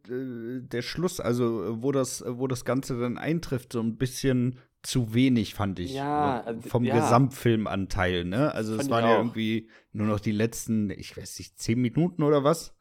der 0.62 0.82
Schluss, 0.82 1.20
also 1.20 1.80
wo 1.80 1.92
das, 1.92 2.24
wo 2.26 2.48
das 2.48 2.64
Ganze 2.64 2.98
dann 2.98 3.18
eintrifft, 3.18 3.72
so 3.72 3.80
ein 3.80 3.96
bisschen 3.96 4.58
zu 4.82 5.14
wenig, 5.14 5.54
fand 5.54 5.78
ich. 5.78 5.94
Ja, 5.94 6.42
also, 6.42 6.68
Vom 6.68 6.84
ja. 6.84 6.94
Gesamtfilmanteil, 6.94 8.24
ne? 8.24 8.52
Also 8.52 8.74
es 8.74 8.90
waren 8.90 9.04
ja 9.04 9.16
irgendwie 9.16 9.70
nur 9.92 10.08
noch 10.08 10.20
die 10.20 10.32
letzten, 10.32 10.90
ich 10.90 11.16
weiß 11.16 11.38
nicht, 11.38 11.58
zehn 11.58 11.80
Minuten 11.80 12.22
oder 12.24 12.42
was? 12.42 12.76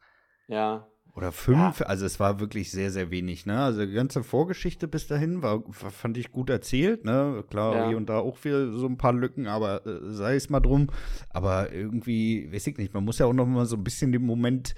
Ja. 0.48 0.88
Oder 1.16 1.30
fünf, 1.30 1.80
also 1.82 2.04
es 2.06 2.18
war 2.18 2.40
wirklich 2.40 2.72
sehr, 2.72 2.90
sehr 2.90 3.08
wenig, 3.10 3.46
ne? 3.46 3.60
Also 3.62 3.86
die 3.86 3.92
ganze 3.92 4.24
Vorgeschichte 4.24 4.88
bis 4.88 5.06
dahin 5.06 5.42
war, 5.42 5.62
fand 5.70 6.18
ich 6.18 6.32
gut 6.32 6.50
erzählt, 6.50 7.04
ne? 7.04 7.44
Klar, 7.50 7.76
Ja. 7.76 7.88
hier 7.88 7.96
und 7.96 8.08
da 8.08 8.18
auch 8.18 8.42
wieder 8.44 8.72
so 8.72 8.86
ein 8.86 8.98
paar 8.98 9.12
Lücken, 9.12 9.46
aber 9.46 9.86
äh, 9.86 10.00
sei 10.12 10.34
es 10.34 10.50
mal 10.50 10.58
drum. 10.58 10.88
Aber 11.30 11.72
irgendwie, 11.72 12.52
weiß 12.52 12.66
ich 12.66 12.78
nicht, 12.78 12.92
man 12.94 13.04
muss 13.04 13.20
ja 13.20 13.26
auch 13.26 13.32
noch 13.32 13.46
mal 13.46 13.64
so 13.66 13.76
ein 13.76 13.84
bisschen 13.84 14.10
den 14.10 14.26
Moment 14.26 14.74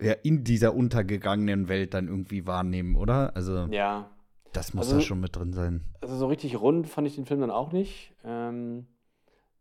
ja, 0.00 0.12
in 0.14 0.42
dieser 0.44 0.74
untergegangenen 0.74 1.68
Welt 1.68 1.94
dann 1.94 2.08
irgendwie 2.08 2.46
wahrnehmen, 2.46 2.96
oder? 2.96 3.36
Also 3.36 3.68
Ja. 3.70 4.10
das 4.52 4.74
muss 4.74 4.86
Also- 4.86 4.96
da 4.96 5.02
schon 5.02 5.20
mit 5.20 5.36
drin 5.36 5.52
sein. 5.52 5.84
Also 6.00 6.16
so 6.16 6.26
richtig 6.26 6.58
rund 6.60 6.88
fand 6.88 7.06
ich 7.06 7.14
den 7.14 7.26
Film 7.26 7.42
dann 7.42 7.50
auch 7.52 7.70
nicht. 7.70 8.12
Ähm, 8.24 8.86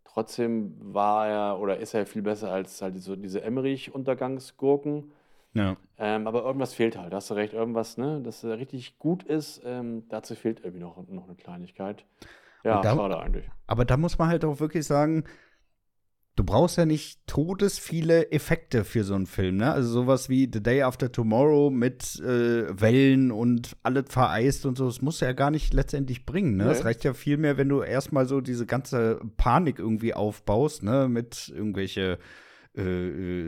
trotzdem 0.06 0.74
war 0.80 1.28
er 1.28 1.60
oder 1.60 1.78
ist 1.78 1.94
er 1.94 2.08
viel 2.08 2.22
besser 2.24 2.52
als 2.52 2.82
halt 2.82 3.00
so 3.00 3.16
diese 3.16 3.42
Emmerich-Untergangsgurken. 3.44 5.12
Ja. 5.54 5.78
Ähm, 5.98 6.28
aber 6.28 6.44
irgendwas 6.44 6.74
fehlt 6.74 6.98
halt, 6.98 7.12
da 7.12 7.18
hast 7.18 7.30
du 7.30 7.34
recht, 7.34 7.54
irgendwas, 7.54 7.98
ne, 7.98 8.22
das 8.24 8.44
richtig 8.46 9.00
gut 9.00 9.24
ist, 9.24 9.62
ähm, 9.66 10.04
dazu 10.10 10.36
fehlt 10.36 10.60
irgendwie 10.60 10.80
noch, 10.84 10.98
noch 11.08 11.26
eine 11.28 11.36
Kleinigkeit. 11.36 12.06
Ja, 12.64 12.82
da- 12.82 12.96
schade 12.96 13.20
eigentlich. 13.20 13.46
Aber 13.68 13.84
da 13.86 13.98
muss 13.98 14.18
man 14.18 14.30
halt 14.30 14.46
auch 14.46 14.60
wirklich 14.60 14.86
sagen, 14.86 15.24
du 16.36 16.44
brauchst 16.46 16.78
ja 16.78 16.86
nicht 16.86 17.26
todesviele 17.28 18.32
Effekte 18.32 18.86
für 18.86 19.04
so 19.04 19.14
einen 19.16 19.26
Film, 19.26 19.58
ne? 19.58 19.74
Also 19.74 19.90
sowas 19.90 20.30
wie 20.30 20.50
The 20.52 20.64
Day 20.64 20.84
After 20.84 21.12
Tomorrow 21.12 21.70
mit 21.70 22.18
äh, 22.22 22.80
Wellen 22.80 23.32
und 23.32 23.76
alles 23.84 24.06
vereist 24.10 24.66
und 24.66 24.78
so, 24.78 24.86
das 24.86 25.02
muss 25.02 25.20
ja 25.20 25.34
gar 25.34 25.52
nicht 25.52 25.74
letztendlich 25.74 26.26
bringen, 26.26 26.56
ne? 26.56 26.66
Nee. 26.66 26.72
Es 26.72 26.86
reicht 26.86 27.04
ja 27.04 27.14
viel 27.14 27.38
mehr, 27.38 27.58
wenn 27.58 27.68
du 27.70 27.82
erstmal 27.82 28.26
so 28.26 28.40
diese 28.40 28.66
ganze 28.66 29.20
Panik 29.36 29.80
irgendwie 29.80 30.14
aufbaust, 30.14 30.84
ne? 30.84 31.10
Mit 31.10 31.50
irgendwelche 31.54 32.20
äh, 32.78 32.82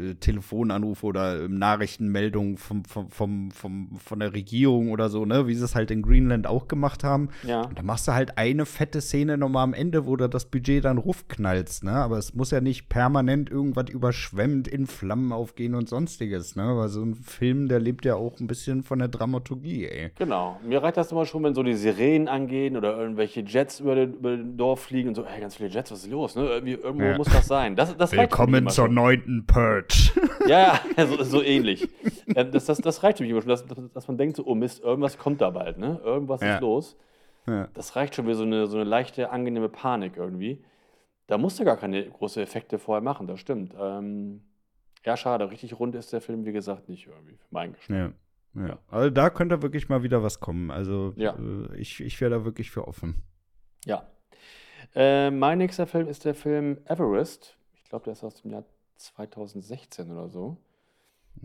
äh, 0.09 0.15
Telefonanrufe 0.15 1.05
oder 1.05 1.43
ähm, 1.43 1.59
Nachrichtenmeldungen 1.59 2.57
vom, 2.57 2.83
vom, 2.85 3.09
vom, 3.11 3.51
vom, 3.51 3.89
von 4.03 4.19
der 4.19 4.33
Regierung 4.33 4.89
oder 4.89 5.09
so, 5.09 5.25
ne? 5.25 5.45
Wie 5.47 5.53
sie 5.53 5.63
es 5.63 5.75
halt 5.75 5.91
in 5.91 6.01
Greenland 6.01 6.47
auch 6.47 6.67
gemacht 6.67 7.03
haben. 7.03 7.29
Ja, 7.43 7.61
Und 7.61 7.77
da 7.77 7.83
machst 7.83 8.07
du 8.07 8.13
halt 8.13 8.37
eine 8.39 8.65
fette 8.65 8.99
Szene 8.99 9.37
nochmal 9.37 9.63
am 9.63 9.73
Ende, 9.73 10.05
wo 10.07 10.15
du 10.15 10.27
das 10.27 10.45
Budget 10.45 10.85
dann 10.85 10.97
rufknallst, 10.97 11.83
ne? 11.83 11.91
Aber 11.91 12.17
es 12.17 12.33
muss 12.33 12.49
ja 12.51 12.61
nicht 12.61 12.89
permanent 12.89 13.49
irgendwas 13.51 13.89
überschwemmt 13.91 14.67
in 14.67 14.87
Flammen 14.87 15.31
aufgehen 15.31 15.75
und 15.75 15.87
sonstiges, 15.87 16.55
ne? 16.55 16.75
Weil 16.75 16.89
so 16.89 17.03
ein 17.03 17.13
Film, 17.15 17.67
der 17.67 17.79
lebt 17.79 18.05
ja 18.05 18.15
auch 18.15 18.39
ein 18.39 18.47
bisschen 18.47 18.81
von 18.83 18.99
der 18.99 19.07
Dramaturgie, 19.07 19.85
ey. 19.85 20.11
genau. 20.17 20.59
Mir 20.67 20.81
reicht 20.81 20.97
das 20.97 21.11
immer 21.11 21.25
schon, 21.25 21.43
wenn 21.43 21.53
so 21.53 21.61
die 21.63 21.75
Sirenen 21.75 22.27
angehen 22.27 22.75
oder 22.75 22.97
irgendwelche 22.97 23.41
Jets 23.41 23.79
über 23.81 23.93
den, 23.95 24.13
über 24.15 24.35
den 24.35 24.57
Dorf 24.57 24.81
fliegen 24.81 25.09
und 25.09 25.15
so, 25.15 25.25
hey, 25.25 25.41
ganz 25.41 25.55
viele 25.55 25.69
Jets, 25.69 25.91
was 25.91 26.03
ist 26.03 26.09
los, 26.11 26.35
ne? 26.35 26.45
Irgendwie, 26.45 26.73
irgendwo 26.73 27.05
Ja. 27.05 27.17
muss 27.17 27.27
das 27.29 27.47
sein. 27.47 27.75
Das, 27.75 27.95
das 27.95 28.11
Willkommen 28.13 28.67
zur 28.69 28.85
schon. 28.85 28.95
Neunten 29.11 29.45
Purge. 29.45 30.11
Ja, 30.47 30.79
ja, 30.97 31.05
so, 31.05 31.21
so 31.23 31.43
ähnlich. 31.43 31.87
Äh, 32.33 32.45
Das, 32.45 32.65
das, 32.65 32.79
das 32.79 33.03
reicht 33.03 33.17
für 33.19 33.23
mich 33.23 33.31
immer 33.31 33.41
schon, 33.41 33.49
dass, 33.49 33.63
dass, 33.65 33.91
dass 33.91 34.07
man 34.07 34.17
denkt, 34.17 34.37
so, 34.37 34.45
oh 34.45 34.55
Mist, 34.55 34.79
irgendwas 34.81 35.17
kommt 35.19 35.39
da 35.39 35.51
bald, 35.51 35.77
ne? 35.77 36.01
Irgendwas 36.03 36.41
Ja. 36.41 36.55
ist 36.55 36.61
los. 36.61 36.97
ja. 37.47 37.67
Das 37.75 37.95
reicht 37.95 38.15
schon 38.15 38.27
wie 38.27 38.33
so 38.33 38.43
eine, 38.43 38.65
so 38.65 38.77
eine 38.77 38.83
leichte, 38.89 39.29
angenehme 39.29 39.69
Panik 39.69 40.17
irgendwie. 40.17 40.63
Da 41.27 41.37
musst 41.37 41.59
du 41.59 41.63
gar 41.63 41.77
keine 41.77 42.09
großen 42.09 42.41
Effekte 42.41 42.79
vorher 42.79 43.01
machen, 43.03 43.27
das 43.27 43.39
stimmt. 43.39 43.75
Ähm, 43.79 44.41
ja, 45.05 45.15
schade, 45.15 45.49
richtig 45.51 45.79
rund 45.79 45.93
ist 45.95 46.11
der 46.11 46.21
Film, 46.21 46.43
wie 46.45 46.51
gesagt, 46.53 46.89
nicht 46.89 47.05
irgendwie, 47.07 47.35
für 47.37 47.47
meinen 47.51 47.73
Geschmack. 47.73 48.13
ja. 48.55 48.67
Ja. 48.67 48.79
Also 48.89 49.09
da 49.11 49.29
könnte 49.29 49.61
wirklich 49.61 49.87
mal 49.89 50.01
wieder 50.03 50.23
was 50.23 50.39
kommen. 50.41 50.71
Also 50.71 51.13
Ja. 51.15 51.35
äh, 51.37 51.77
ich, 51.77 52.01
ich 52.01 52.19
wäre 52.19 52.31
da 52.31 52.43
wirklich 52.45 52.69
für 52.71 52.85
offen. 52.87 53.21
Ja. 53.85 54.07
Äh, 54.95 55.29
mein 55.31 55.59
nächster 55.59 55.85
Film 55.87 56.07
ist 56.07 56.25
der 56.25 56.33
Film 56.35 56.79
Everest. 56.85 57.55
Ich 57.75 57.83
glaube, 57.85 58.03
der 58.05 58.13
ist 58.13 58.23
aus 58.25 58.41
dem 58.41 58.51
Jahr 58.51 58.65
2016 59.03 60.11
oder 60.11 60.29
so. 60.29 60.57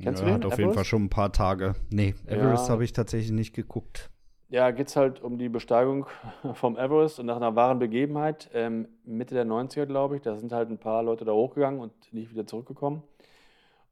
Kennst 0.03 0.23
du 0.23 0.27
ja, 0.27 0.33
den, 0.33 0.35
Hat 0.35 0.45
auf 0.47 0.53
jeden 0.53 0.71
Everest? 0.71 0.75
Fall 0.75 0.85
schon 0.85 1.05
ein 1.05 1.11
paar 1.11 1.33
Tage. 1.33 1.75
Nee, 1.91 2.15
Everest 2.27 2.67
Ja. 2.67 2.73
habe 2.73 2.85
ich 2.85 2.93
tatsächlich 2.93 3.33
nicht 3.33 3.55
geguckt. 3.55 4.11
ja, 4.49 4.71
geht 4.71 4.89
es 4.89 4.97
halt 4.97 5.21
um 5.23 5.39
die 5.39 5.49
Besteigung 5.49 6.07
vom 6.55 6.77
Everest 6.77 7.19
und 7.19 7.27
nach 7.27 7.37
einer 7.37 7.57
wahren 7.57 7.79
Begebenheit. 7.79 8.49
Ähm, 8.55 8.89
Mitte 9.05 9.35
der 9.35 9.47
90er, 9.47 9.87
glaube 9.87 10.17
ich, 10.17 10.23
da 10.23 10.37
sind 10.37 10.53
halt 10.53 10.71
ein 10.71 10.79
paar 10.79 11.03
Leute 11.03 11.25
da 11.25 11.33
hochgegangen 11.33 11.81
und 11.81 11.93
nicht 12.13 12.31
wieder 12.31 12.47
zurückgekommen. 12.47 13.03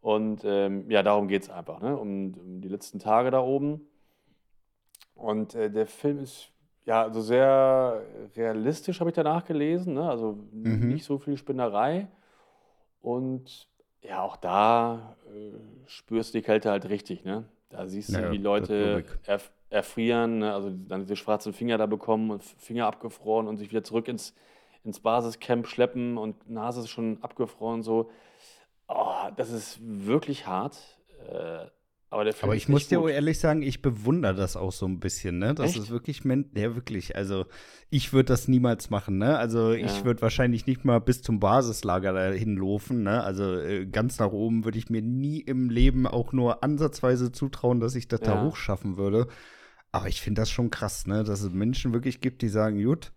Und 0.00 0.42
ähm, 0.44 0.90
ja, 0.90 1.02
darum 1.02 1.28
geht 1.28 1.44
es 1.44 1.50
einfach, 1.50 1.80
ne? 1.80 1.96
um, 1.96 2.34
um, 2.34 2.60
die 2.60 2.68
letzten 2.68 2.98
Tage 2.98 3.30
da 3.30 3.40
oben. 3.40 3.80
Und 5.14 5.54
äh, 5.54 5.70
der 5.70 5.86
Film 5.86 6.18
ist 6.18 6.50
ja 6.84 7.02
also 7.02 7.22
sehr 7.22 8.02
realistisch, 8.36 9.00
habe 9.00 9.10
ich 9.10 9.16
danach 9.16 9.44
gelesen. 9.46 9.94
Ne? 9.94 10.08
Also 10.08 10.38
mhm. 10.52 10.88
nicht 10.88 11.04
so 11.04 11.18
viel 11.18 11.36
Spinnerei. 11.38 12.08
Und 13.04 13.68
ja, 14.00 14.22
auch 14.22 14.36
da 14.36 15.16
äh, 15.26 15.52
spürst 15.86 16.32
du 16.32 16.38
die 16.38 16.44
Kälte 16.44 16.70
halt 16.70 16.88
richtig. 16.88 17.22
Ne? 17.22 17.44
Da 17.68 17.86
siehst 17.86 18.08
du, 18.08 18.14
naja, 18.14 18.32
wie 18.32 18.38
Leute 18.38 19.04
erf 19.24 19.52
erfrieren, 19.68 20.38
ne? 20.38 20.54
also 20.54 20.70
dann 20.70 21.00
diese 21.00 21.16
schwarzen 21.16 21.52
Finger 21.52 21.76
da 21.78 21.86
bekommen 21.86 22.30
und 22.30 22.44
Finger 22.44 22.86
abgefroren 22.86 23.48
und 23.48 23.56
sich 23.56 23.70
wieder 23.70 23.82
zurück 23.82 24.06
ins, 24.06 24.32
ins 24.84 25.00
Basiscamp 25.00 25.66
schleppen 25.66 26.16
und 26.16 26.48
Nase 26.48 26.80
ist 26.80 26.90
schon 26.90 27.18
abgefroren. 27.22 27.82
So, 27.82 28.08
oh, 28.86 29.28
das 29.36 29.50
ist 29.50 29.80
wirklich 29.82 30.46
hart. 30.46 30.78
Äh, 31.28 31.66
aber, 32.14 32.30
aber 32.42 32.54
ich 32.54 32.68
muss 32.68 32.88
dir 32.88 33.06
ehrlich 33.08 33.38
sagen, 33.38 33.62
ich 33.62 33.82
bewundere 33.82 34.34
das 34.34 34.56
auch 34.56 34.72
so 34.72 34.86
ein 34.86 35.00
bisschen, 35.00 35.38
ne? 35.38 35.54
Das 35.54 35.70
echt? 35.70 35.78
ist 35.78 35.90
wirklich, 35.90 36.22
ja, 36.24 36.74
wirklich. 36.74 37.16
Also, 37.16 37.46
ich 37.90 38.12
würde 38.12 38.26
das 38.26 38.46
niemals 38.46 38.90
machen, 38.90 39.18
ne? 39.18 39.36
Also, 39.36 39.72
ja. 39.72 39.84
ich 39.84 40.04
würde 40.04 40.22
wahrscheinlich 40.22 40.66
nicht 40.66 40.84
mal 40.84 41.00
bis 41.00 41.22
zum 41.22 41.40
Basislager 41.40 42.12
dahin 42.12 42.56
laufen, 42.56 43.02
ne? 43.02 43.22
Also, 43.22 43.58
äh, 43.58 43.86
ganz 43.86 44.18
nach 44.18 44.30
oben 44.30 44.64
würde 44.64 44.78
ich 44.78 44.90
mir 44.90 45.02
nie 45.02 45.40
im 45.40 45.70
Leben 45.70 46.06
auch 46.06 46.32
nur 46.32 46.62
ansatzweise 46.62 47.32
zutrauen, 47.32 47.80
dass 47.80 47.96
ich 47.96 48.06
das 48.06 48.20
ja. 48.20 48.28
da 48.28 48.44
hochschaffen 48.44 48.96
würde. 48.96 49.26
Aber 49.90 50.08
ich 50.08 50.20
finde 50.22 50.42
das 50.42 50.50
schon 50.50 50.70
krass, 50.70 51.06
ne? 51.06 51.24
Dass 51.24 51.42
es 51.42 51.50
Menschen 51.50 51.92
wirklich 51.92 52.20
gibt, 52.20 52.42
die 52.42 52.48
sagen, 52.48 52.82
gut, 52.82 53.12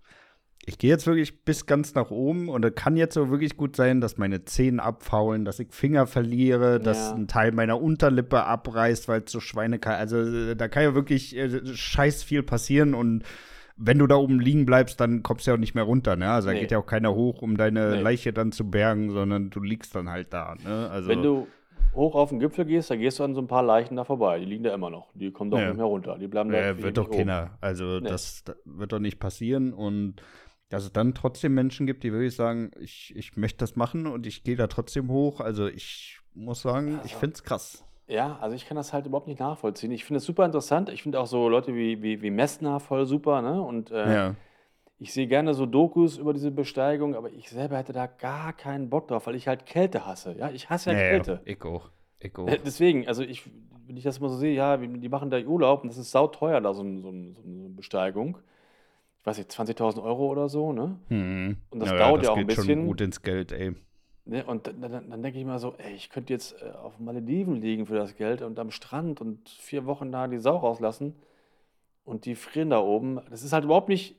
ich 0.68 0.78
gehe 0.78 0.90
jetzt 0.90 1.08
wirklich 1.08 1.46
bis 1.46 1.66
ganz 1.66 1.96
nach 1.96 2.12
oben 2.12 2.50
und 2.50 2.66
es 2.66 2.76
kann 2.76 2.98
jetzt 2.98 3.14
so 3.14 3.30
wirklich 3.30 3.56
gut 3.56 3.78
sein, 3.78 4.02
dass 4.02 4.18
meine 4.18 4.44
Zehen 4.44 4.82
abfaulen, 4.82 5.46
dass 5.46 5.60
ich 5.60 5.70
Finger 5.72 6.08
verliere, 6.08 6.74
ja. 6.74 6.80
dass 6.80 7.14
ein 7.14 7.30
Teil 7.30 7.54
meiner 7.54 7.82
Unterlippe 7.82 8.44
abreißt, 8.44 9.08
weil 9.08 9.22
es 9.22 9.32
so 9.32 9.40
schweinekalt 9.40 9.98
Also 9.98 10.18
äh, 10.18 10.56
da 10.58 10.68
kann 10.68 10.84
ja 10.84 10.94
wirklich 10.94 11.38
äh, 11.38 11.66
scheiß 11.66 12.22
viel 12.22 12.44
passieren 12.44 12.94
und 12.94 13.24
wenn 13.78 13.98
du 13.98 14.08
da 14.08 14.16
oben 14.16 14.42
liegen 14.42 14.66
bleibst, 14.66 15.00
dann 15.00 15.24
kommst 15.24 15.48
du 15.48 15.52
ja 15.52 15.56
auch 15.56 15.60
nicht 15.60 15.74
mehr 15.74 15.86
runter, 15.86 16.18
ne? 16.18 16.32
Also 16.32 16.50
nee. 16.50 16.56
da 16.56 16.60
geht 16.60 16.72
ja 16.72 16.80
auch 16.80 16.86
keiner 16.86 17.16
hoch, 17.16 17.42
um 17.42 17.56
deine 17.56 17.92
nee. 17.92 18.02
Leiche 18.02 18.34
dann 18.34 18.52
zu 18.52 18.70
bergen, 18.70 19.12
sondern 19.12 19.50
du 19.50 19.62
liegst 19.62 19.96
dann 19.96 20.10
halt 20.10 20.34
da, 20.34 20.56
ne? 20.66 20.90
Also 20.90 21.08
wenn 21.08 21.24
du 21.24 21.48
hoch 21.96 22.16
auf 22.16 22.30
den 22.30 22.40
Gipfel 22.40 22.66
gehst, 22.66 22.92
da 22.92 22.98
gehst 22.98 23.20
du 23.20 23.24
an 23.24 23.36
so 23.36 23.42
ein 23.42 23.48
paar 23.48 23.64
Leichen 23.64 23.96
da 23.96 24.04
vorbei. 24.04 24.40
Die 24.40 24.46
liegen 24.46 24.64
da 24.64 24.74
immer 24.74 24.90
noch. 24.90 25.12
Die 25.14 25.32
kommen 25.32 25.50
doch 25.50 25.60
ja. 25.60 25.68
nicht 25.68 25.78
mehr 25.78 25.86
runter. 25.86 26.18
Die 26.20 26.28
bleiben 26.28 26.52
da. 26.52 26.60
Ja, 26.60 26.78
wird 26.82 26.98
doch 26.98 27.10
keiner. 27.10 27.58
Also 27.62 28.00
das, 28.00 28.44
das 28.44 28.58
wird 28.66 28.92
doch 28.92 29.00
nicht 29.00 29.20
passieren 29.20 29.74
und 29.74 30.22
dass 30.70 30.84
es 30.84 30.92
dann 30.92 31.14
trotzdem 31.14 31.54
Menschen 31.54 31.88
gibt, 31.88 32.04
die 32.04 32.12
wirklich 32.12 32.36
sagen, 32.36 32.72
ich, 32.80 33.16
ich 33.16 33.38
möchte 33.38 33.60
das 33.60 33.76
machen 33.76 34.06
und 34.06 34.28
ich 34.28 34.44
gehe 34.44 34.56
da 34.56 34.68
trotzdem 34.68 35.10
hoch. 35.10 35.40
Also 35.40 35.68
ich 35.68 36.20
muss 36.34 36.62
sagen, 36.62 37.00
ich 37.06 37.16
finde 37.16 37.36
es 37.36 37.44
krass. 37.44 37.84
Ja, 38.08 38.38
also 38.40 38.56
ich 38.56 38.66
kann 38.66 38.76
das 38.78 38.94
halt 38.94 39.06
überhaupt 39.06 39.28
nicht 39.28 39.40
nachvollziehen. 39.40 39.92
Ich 39.92 40.06
finde 40.06 40.18
es 40.18 40.26
super 40.26 40.46
interessant. 40.46 40.90
Ich 40.90 41.04
finde 41.04 41.20
auch 41.20 41.28
so 41.28 41.50
Leute 41.50 41.74
wie, 41.74 42.02
wie, 42.02 42.22
wie 42.22 42.32
Messner 42.32 42.80
voll 42.80 43.06
super, 43.06 43.42
ne? 43.42 43.62
Und 43.62 43.92
äh, 43.92 44.14
ja. 44.14 44.36
ich 44.98 45.14
sehe 45.14 45.28
gerne 45.28 45.54
so 45.54 45.66
Dokus 45.66 46.18
über 46.18 46.34
diese 46.34 46.52
Besteigung, 46.52 47.16
aber 47.16 47.32
ich 47.32 47.50
selber 47.50 47.78
hätte 47.78 47.94
da 47.94 48.08
gar 48.08 48.54
keinen 48.54 48.90
Bock 48.90 49.10
drauf, 49.10 49.28
weil 49.28 49.36
ich 49.36 49.48
halt 49.48 49.66
Kälte 49.66 50.06
hasse. 50.06 50.36
Ja, 50.38 50.50
ich 50.50 50.70
hasse 50.70 50.92
ja, 50.92 50.98
ja 50.98 51.10
Kälte. 51.10 51.42
Ich 51.46 51.62
auch. 51.64 51.90
Ich 52.20 52.38
auch. 52.38 52.46
Deswegen, 52.66 53.08
also 53.08 53.24
ich, 53.24 53.50
wenn 53.86 53.98
ich 53.98 54.04
das 54.04 54.20
mal 54.20 54.30
so 54.30 54.38
sehe, 54.38 54.56
ja, 54.56 54.78
die 54.78 55.10
machen 55.10 55.30
da 55.30 55.40
Urlaub 55.40 55.84
und 55.84 55.90
das 55.90 55.98
ist 55.98 56.12
sauteuer, 56.12 56.62
da 56.62 56.74
so, 56.74 56.84
so, 56.84 57.02
so 57.02 57.10
eine 57.10 57.70
Besteigung 57.70 58.38
weiß 59.28 59.40
ich, 59.40 59.48
20.000 59.48 60.02
Euro 60.02 60.28
oder 60.28 60.48
so, 60.48 60.72
ne? 60.72 60.98
Hm. 61.10 61.58
Und 61.70 61.80
das 61.82 61.90
ja, 61.90 61.98
dauert 61.98 62.12
ja, 62.12 62.18
das 62.18 62.26
ja 62.28 62.32
auch 62.32 62.38
ein 62.38 62.48
bisschen. 62.48 62.66
Schon 62.66 62.88
gut 62.88 63.02
ins 63.02 63.22
Geld, 63.22 63.52
ey. 63.52 63.76
Ne? 64.24 64.46
Und 64.46 64.68
dann, 64.68 64.82
dann, 64.82 65.10
dann 65.10 65.22
denke 65.22 65.38
ich 65.38 65.46
mal 65.46 65.60
so, 65.60 65.76
ey, 65.78 65.94
ich 65.94 66.10
könnte 66.10 66.32
jetzt 66.32 66.56
äh, 66.62 66.70
auf 66.70 66.98
Malediven 66.98 67.56
liegen 67.56 67.86
für 67.86 67.96
das 67.96 68.16
Geld 68.16 68.42
und 68.42 68.58
am 68.58 68.72
Strand 68.72 69.20
und 69.20 69.50
vier 69.50 69.86
Wochen 69.86 70.14
da 70.14 70.28
die 70.28 70.38
Sau 70.38 70.56
rauslassen 70.56 71.14
und 72.06 72.26
die 72.26 72.36
frieren 72.36 72.70
da 72.70 72.80
oben. 72.80 73.20
Das 73.30 73.44
ist 73.44 73.52
halt 73.52 73.66
überhaupt 73.66 73.90
nicht 73.90 74.16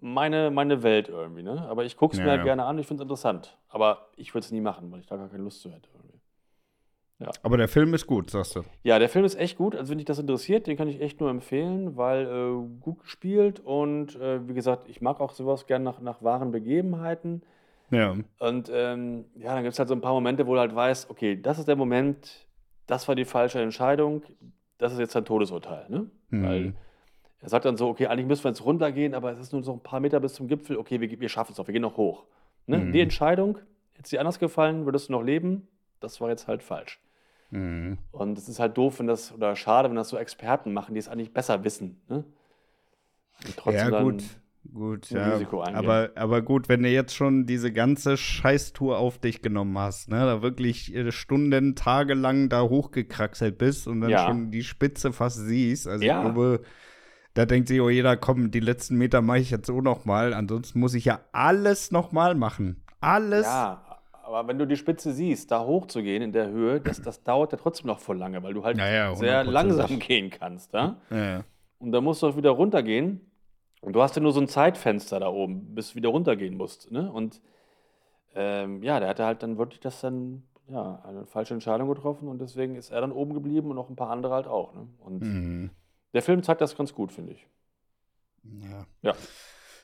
meine, 0.00 0.50
meine 0.50 0.82
Welt 0.82 1.08
irgendwie, 1.08 1.42
ne? 1.42 1.66
Aber 1.66 1.86
ich 1.86 1.96
gucke 1.96 2.12
es 2.12 2.18
ja, 2.18 2.26
mir 2.26 2.32
halt 2.32 2.44
gerne 2.44 2.64
an, 2.64 2.78
ich 2.78 2.86
finde 2.86 3.02
es 3.02 3.04
interessant. 3.04 3.56
Aber 3.70 4.08
ich 4.16 4.34
würde 4.34 4.44
es 4.44 4.52
nie 4.52 4.60
machen, 4.60 4.92
weil 4.92 5.00
ich 5.00 5.06
da 5.06 5.16
gar 5.16 5.28
keine 5.28 5.42
Lust 5.42 5.62
zu 5.62 5.70
hätte. 5.70 5.88
Ja. 7.20 7.30
Aber 7.42 7.56
der 7.56 7.68
Film 7.68 7.94
ist 7.94 8.06
gut, 8.06 8.30
sagst 8.30 8.54
du. 8.54 8.62
Ja, 8.84 8.98
der 8.98 9.08
Film 9.08 9.24
ist 9.24 9.34
echt 9.34 9.58
gut. 9.58 9.74
Also, 9.74 9.90
wenn 9.90 9.98
dich 9.98 10.06
das 10.06 10.20
interessiert, 10.20 10.66
den 10.66 10.76
kann 10.76 10.88
ich 10.88 11.00
echt 11.00 11.20
nur 11.20 11.30
empfehlen, 11.30 11.96
weil 11.96 12.26
äh, 12.26 12.80
gut 12.80 13.00
gespielt 13.00 13.60
und 13.60 14.14
äh, 14.16 14.46
wie 14.48 14.54
gesagt, 14.54 14.88
ich 14.88 15.00
mag 15.00 15.20
auch 15.20 15.32
sowas 15.32 15.66
gerne 15.66 15.84
nach, 15.84 16.00
nach 16.00 16.22
wahren 16.22 16.52
Begebenheiten. 16.52 17.42
Ja. 17.90 18.14
Und 18.38 18.70
ähm, 18.72 19.24
ja, 19.34 19.54
dann 19.54 19.62
gibt 19.62 19.72
es 19.72 19.78
halt 19.78 19.88
so 19.88 19.94
ein 19.94 20.00
paar 20.00 20.12
Momente, 20.12 20.46
wo 20.46 20.54
du 20.54 20.60
halt 20.60 20.74
weißt, 20.74 21.10
okay, 21.10 21.40
das 21.40 21.58
ist 21.58 21.66
der 21.66 21.76
Moment, 21.76 22.46
das 22.86 23.08
war 23.08 23.14
die 23.14 23.24
falsche 23.24 23.60
Entscheidung, 23.60 24.22
das 24.76 24.92
ist 24.92 24.98
jetzt 25.00 25.16
ein 25.16 25.24
Todesurteil. 25.24 25.86
Ne? 25.88 26.10
Mhm. 26.30 26.42
Weil 26.44 26.74
er 27.40 27.48
sagt 27.48 27.64
dann 27.64 27.76
so, 27.76 27.88
okay, 27.88 28.06
eigentlich 28.06 28.26
müssen 28.26 28.44
wir 28.44 28.50
jetzt 28.50 28.64
runtergehen, 28.64 29.14
aber 29.14 29.32
es 29.32 29.40
ist 29.40 29.52
nur 29.52 29.62
so 29.62 29.72
ein 29.72 29.80
paar 29.80 30.00
Meter 30.00 30.20
bis 30.20 30.34
zum 30.34 30.48
Gipfel, 30.48 30.76
okay, 30.76 31.00
wir, 31.00 31.18
wir 31.18 31.28
schaffen 31.28 31.52
es 31.52 31.58
noch, 31.58 31.66
wir 31.66 31.72
gehen 31.72 31.82
noch 31.82 31.96
hoch. 31.96 32.24
Ne? 32.66 32.78
Mhm. 32.78 32.92
Die 32.92 33.00
Entscheidung, 33.00 33.58
hätte 33.94 34.08
sie 34.08 34.18
anders 34.18 34.38
gefallen, 34.38 34.84
würdest 34.84 35.08
du 35.08 35.12
noch 35.12 35.22
leben, 35.22 35.66
das 36.00 36.20
war 36.20 36.28
jetzt 36.28 36.46
halt 36.46 36.62
falsch. 36.62 37.00
Mhm. 37.50 37.98
Und 38.12 38.38
es 38.38 38.48
ist 38.48 38.58
halt 38.58 38.76
doof, 38.76 38.98
wenn 38.98 39.06
das, 39.06 39.32
oder 39.32 39.56
schade, 39.56 39.88
wenn 39.88 39.96
das 39.96 40.10
so 40.10 40.18
Experten 40.18 40.72
machen, 40.72 40.94
die 40.94 41.00
es 41.00 41.08
eigentlich 41.08 41.32
besser 41.32 41.64
wissen. 41.64 42.00
Ne? 42.08 42.24
ja, 43.66 44.02
gut. 44.02 44.22
Gut, 44.74 45.08
ja. 45.10 45.40
Aber, 45.72 46.10
aber 46.14 46.42
gut, 46.42 46.68
wenn 46.68 46.82
du 46.82 46.90
jetzt 46.90 47.14
schon 47.14 47.46
diese 47.46 47.72
ganze 47.72 48.18
Scheißtour 48.18 48.98
auf 48.98 49.18
dich 49.18 49.40
genommen 49.40 49.78
hast, 49.78 50.10
ne, 50.10 50.18
da 50.18 50.42
wirklich 50.42 50.94
äh, 50.94 51.10
Stunden, 51.10 51.74
Tage 51.74 52.12
lang 52.12 52.50
da 52.50 52.62
hochgekraxelt 52.62 53.56
bist 53.56 53.88
und 53.88 54.02
dann 54.02 54.10
ja. 54.10 54.26
schon 54.26 54.50
die 54.50 54.62
Spitze 54.62 55.12
fast 55.12 55.38
siehst. 55.38 55.88
Also 55.88 56.04
ja. 56.04 56.18
ich 56.18 56.24
glaube, 56.24 56.60
da 57.32 57.46
denkt 57.46 57.68
sich 57.68 57.80
auch 57.80 57.88
jeder, 57.88 58.16
komm, 58.16 58.50
die 58.50 58.60
letzten 58.60 58.98
Meter 58.98 59.22
mache 59.22 59.38
ich 59.38 59.50
jetzt 59.50 59.66
so 59.66 59.80
nochmal, 59.80 60.34
ansonsten 60.34 60.80
muss 60.80 60.92
ich 60.94 61.06
ja 61.06 61.20
alles 61.32 61.90
nochmal 61.90 62.34
machen. 62.34 62.84
Alles. 63.00 63.46
Ja, 63.46 63.87
aber 64.28 64.46
wenn 64.46 64.58
du 64.58 64.66
die 64.66 64.76
Spitze 64.76 65.12
siehst, 65.12 65.50
da 65.50 65.64
hochzugehen 65.64 66.22
in 66.22 66.32
der 66.32 66.48
Höhe, 66.48 66.80
das, 66.80 67.00
das 67.00 67.22
dauert 67.22 67.52
ja 67.52 67.58
trotzdem 67.58 67.86
noch 67.86 67.98
voll 67.98 68.18
lange, 68.18 68.42
weil 68.42 68.52
du 68.52 68.62
halt 68.62 68.76
ja, 68.76 68.88
ja, 68.88 69.14
sehr 69.14 69.42
langsam 69.42 69.98
gehen 69.98 70.28
kannst. 70.28 70.74
Ja? 70.74 70.96
ja? 71.10 71.44
Und 71.78 71.92
dann 71.92 72.04
musst 72.04 72.22
du 72.22 72.26
auch 72.26 72.36
wieder 72.36 72.50
runtergehen. 72.50 73.22
Und 73.80 73.94
du 73.94 74.02
hast 74.02 74.16
ja 74.16 74.22
nur 74.22 74.32
so 74.32 74.40
ein 74.40 74.48
Zeitfenster 74.48 75.20
da 75.20 75.28
oben, 75.28 75.74
bis 75.74 75.90
du 75.90 75.94
wieder 75.94 76.10
runtergehen 76.10 76.56
musst. 76.56 76.90
Ne? 76.90 77.10
Und 77.10 77.40
ähm, 78.34 78.82
ja, 78.82 79.00
der 79.00 79.08
hatte 79.08 79.24
halt 79.24 79.42
dann 79.42 79.56
wirklich 79.56 79.80
das 79.80 80.00
dann, 80.00 80.42
ja, 80.68 81.00
eine 81.06 81.24
falsche 81.24 81.54
Entscheidung 81.54 81.88
getroffen 81.88 82.28
und 82.28 82.40
deswegen 82.40 82.74
ist 82.74 82.90
er 82.90 83.00
dann 83.00 83.12
oben 83.12 83.32
geblieben 83.32 83.70
und 83.70 83.76
noch 83.76 83.88
ein 83.88 83.96
paar 83.96 84.10
andere 84.10 84.34
halt 84.34 84.46
auch. 84.46 84.74
Ne? 84.74 84.88
Und 84.98 85.22
mhm. 85.22 85.70
der 86.12 86.22
Film 86.22 86.42
zeigt 86.42 86.60
das 86.60 86.76
ganz 86.76 86.92
gut, 86.92 87.12
finde 87.12 87.32
ich. 87.32 87.46
Ja. 88.44 88.86
Ja. 89.02 89.14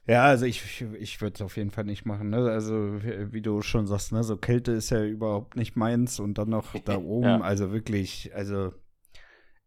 Ja, 0.06 0.24
also 0.24 0.44
ich, 0.44 0.84
ich, 0.98 1.20
würde 1.20 1.34
es 1.34 1.42
auf 1.42 1.56
jeden 1.56 1.70
Fall 1.70 1.84
nicht 1.84 2.04
machen. 2.04 2.30
Ne? 2.30 2.50
Also, 2.50 2.74
wie 3.02 3.40
du 3.40 3.62
schon 3.62 3.86
sagst, 3.86 4.12
ne? 4.12 4.22
so 4.22 4.36
Kälte 4.36 4.72
ist 4.72 4.90
ja 4.90 5.02
überhaupt 5.02 5.56
nicht 5.56 5.76
meins 5.76 6.20
und 6.20 6.36
dann 6.36 6.50
noch 6.50 6.74
da 6.84 6.96
oben. 6.98 7.24
ja. 7.24 7.40
Also 7.40 7.72
wirklich, 7.72 8.30
also 8.34 8.72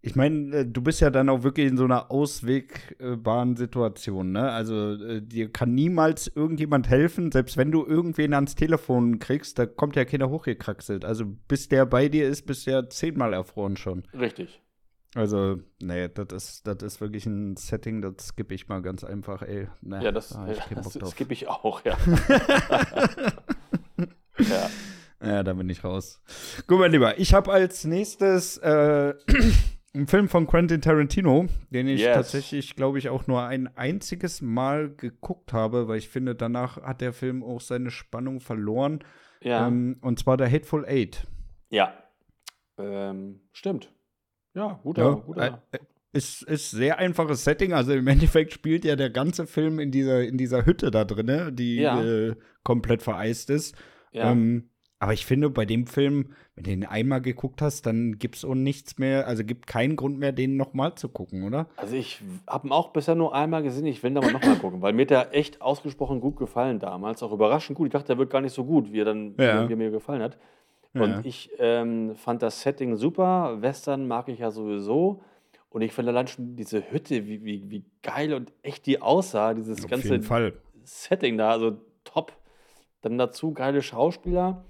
ich 0.01 0.15
meine, 0.15 0.57
äh, 0.57 0.65
du 0.65 0.81
bist 0.81 1.01
ja 1.01 1.09
dann 1.09 1.29
auch 1.29 1.43
wirklich 1.43 1.67
in 1.67 1.77
so 1.77 1.85
einer 1.85 2.11
auswegbaren 2.11 3.55
Situation, 3.55 4.31
ne? 4.31 4.51
Also 4.51 4.93
äh, 4.93 5.21
dir 5.21 5.51
kann 5.51 5.73
niemals 5.73 6.27
irgendjemand 6.27 6.87
helfen, 6.89 7.31
selbst 7.31 7.57
wenn 7.57 7.71
du 7.71 7.85
irgendwen 7.85 8.33
ans 8.33 8.55
Telefon 8.55 9.19
kriegst, 9.19 9.57
da 9.57 9.65
kommt 9.65 9.95
ja 9.95 10.05
keiner 10.05 10.29
hochgekraxelt. 10.29 11.03
Also 11.03 11.25
bis 11.47 11.67
der 11.67 11.85
bei 11.85 12.09
dir 12.09 12.27
ist, 12.27 12.45
bist 12.45 12.67
du 12.67 12.71
ja 12.71 12.87
zehnmal 12.89 13.33
erfroren 13.33 13.75
schon. 13.75 14.03
Richtig. 14.13 14.61
Also, 15.17 15.57
nee, 15.81 16.07
das 16.09 16.27
ist, 16.31 16.67
das 16.67 16.83
ist 16.83 17.01
wirklich 17.01 17.25
ein 17.25 17.57
Setting, 17.57 18.03
das 18.03 18.27
skippe 18.27 18.53
ich 18.53 18.67
mal 18.67 18.83
ganz 18.83 19.03
einfach, 19.03 19.41
ey. 19.41 19.67
Nee, 19.81 20.03
ja, 20.03 20.11
das, 20.11 20.29
da 20.29 20.45
das 20.75 20.93
skippe 21.09 21.33
ich 21.33 21.47
auch, 21.47 21.83
ja. 21.83 21.97
ja. 24.37 24.69
Ja, 25.19 25.41
da 25.41 25.53
bin 25.53 25.67
ich 25.71 25.83
raus. 25.83 26.21
Gut, 26.67 26.77
mein 26.77 26.91
Lieber, 26.91 27.17
ich 27.17 27.33
habe 27.33 27.51
als 27.51 27.83
nächstes 27.85 28.59
äh, 28.59 29.15
einen 29.95 30.05
Film 30.05 30.29
von 30.29 30.45
Quentin 30.45 30.81
Tarantino, 30.81 31.47
den 31.71 31.87
ich 31.87 32.01
yes. 32.01 32.13
tatsächlich, 32.13 32.75
glaube 32.75 32.99
ich, 32.99 33.09
auch 33.09 33.25
nur 33.25 33.41
ein 33.41 33.75
einziges 33.75 34.43
Mal 34.43 34.93
geguckt 34.93 35.51
habe, 35.51 35.87
weil 35.87 35.97
ich 35.97 36.09
finde, 36.09 36.35
danach 36.35 36.79
hat 36.83 37.01
der 37.01 37.13
Film 37.13 37.43
auch 37.43 37.61
seine 37.61 37.89
Spannung 37.89 38.39
verloren. 38.39 38.99
Ja. 39.41 39.67
Ähm, 39.67 39.97
und 40.01 40.19
zwar 40.19 40.37
der 40.37 40.51
Hateful 40.51 40.85
Eight. 40.85 41.25
Ja. 41.71 41.91
Ähm, 42.77 43.41
stimmt. 43.51 43.96
Ja, 44.57 44.79
guter, 44.83 45.03
ja, 45.03 45.13
guter. 45.13 45.61
Äh, 45.71 45.77
ist, 46.13 46.41
ist 46.41 46.71
sehr 46.71 46.97
einfaches 46.97 47.43
Setting. 47.43 47.73
Also 47.73 47.93
im 47.93 48.07
Endeffekt 48.07 48.51
spielt 48.51 48.83
ja 48.85 48.95
der 48.95 49.11
ganze 49.11 49.45
Film 49.45 49.79
in 49.79 49.91
dieser, 49.91 50.23
in 50.23 50.37
dieser 50.37 50.65
Hütte 50.65 50.89
da 50.89 51.05
drin, 51.05 51.55
die 51.55 51.75
ja. 51.77 52.03
äh, 52.03 52.35
komplett 52.63 53.03
vereist 53.03 53.51
ist. 53.51 53.75
Ja. 54.11 54.31
Ähm, 54.31 54.69
Aber 54.99 55.13
ich 55.13 55.27
finde, 55.27 55.51
bei 55.51 55.65
dem 55.65 55.85
Film, 55.85 56.29
wenn 56.55 56.63
du 56.63 56.69
den 56.71 56.85
einmal 56.85 57.21
geguckt 57.21 57.61
hast, 57.61 57.85
dann 57.85 58.17
gibt 58.17 58.37
es 58.37 58.45
auch 58.45 58.55
nichts 58.55 58.97
mehr, 58.97 59.27
also 59.27 59.43
gibt 59.43 59.67
keinen 59.67 59.95
Grund 59.95 60.17
mehr, 60.17 60.31
den 60.31 60.57
nochmal 60.57 60.95
zu 60.95 61.07
gucken, 61.07 61.43
oder? 61.43 61.67
Also 61.75 61.95
ich 61.95 62.23
habe 62.47 62.67
ihn 62.67 62.71
auch 62.71 62.93
bisher 62.93 63.13
nur 63.13 63.35
einmal 63.35 63.61
gesehen, 63.61 63.85
ich 63.85 64.01
will 64.01 64.09
ihn 64.09 64.17
aber 64.17 64.31
nochmal 64.31 64.55
gucken, 64.55 64.81
weil 64.81 64.93
mir 64.93 65.05
der 65.05 65.35
echt 65.35 65.61
ausgesprochen 65.61 66.19
gut 66.19 66.37
gefallen 66.37 66.79
damals, 66.79 67.21
auch 67.21 67.31
überraschend 67.31 67.77
gut. 67.77 67.87
Ich 67.87 67.93
dachte, 67.93 68.07
der 68.07 68.17
wird 68.17 68.31
gar 68.31 68.41
nicht 68.41 68.53
so 68.53 68.65
gut, 68.65 68.91
wie 68.91 69.01
er 69.01 69.05
dann 69.05 69.35
Ja. 69.37 69.69
wie 69.69 69.73
er 69.73 69.77
mir 69.77 69.91
gefallen 69.91 70.23
hat. 70.23 70.39
Und 70.99 71.09
Ja. 71.09 71.21
ich 71.23 71.49
ähm, 71.59 72.15
fand 72.15 72.41
das 72.41 72.61
Setting 72.61 72.95
super. 72.97 73.57
Western 73.61 74.07
mag 74.07 74.27
ich 74.29 74.39
ja 74.39 74.51
sowieso. 74.51 75.21
Und 75.69 75.81
ich 75.81 75.91
finde 75.93 76.11
allein 76.11 76.27
schon 76.27 76.55
diese 76.55 76.91
Hütte, 76.91 77.27
wie, 77.27 77.43
wie, 77.43 77.69
wie 77.69 77.83
geil 78.01 78.33
und 78.33 78.51
echt 78.63 78.85
die 78.85 79.01
aussah, 79.01 79.53
dieses 79.53 79.83
Auf 79.83 79.89
ganze. 79.91 80.19
Setting 80.83 81.37
da, 81.37 81.51
also 81.51 81.77
top. 82.03 82.33
Dann 83.01 83.17
dazu 83.17 83.53
geile 83.53 83.81
Schauspieler 83.81 84.63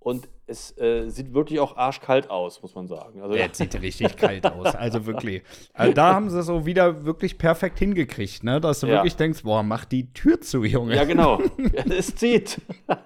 und 0.00 0.28
es 0.46 0.76
äh, 0.78 1.08
sieht 1.10 1.34
wirklich 1.34 1.60
auch 1.60 1.76
arschkalt 1.76 2.30
aus, 2.30 2.62
muss 2.62 2.74
man 2.74 2.88
sagen. 2.88 3.20
Also, 3.20 3.36
Jetzt 3.36 3.58
sieht 3.58 3.80
richtig 3.82 4.16
kalt 4.16 4.46
aus. 4.46 4.74
Also 4.74 5.04
wirklich. 5.06 5.42
Also 5.74 5.92
da 5.92 6.14
haben 6.14 6.30
sie 6.30 6.38
es 6.38 6.48
auch 6.48 6.64
wieder 6.64 7.04
wirklich 7.04 7.36
perfekt 7.36 7.78
hingekriegt, 7.78 8.42
ne? 8.42 8.58
Dass 8.60 8.80
du 8.80 8.86
Ja. 8.86 8.94
wirklich 8.94 9.16
denkst, 9.16 9.42
boah, 9.42 9.62
mach 9.62 9.84
die 9.84 10.10
Tür 10.14 10.40
zu, 10.40 10.64
Junge. 10.64 10.96
Ja, 10.96 11.04
genau. 11.04 11.42
es 11.90 12.14
zieht. 12.16 12.60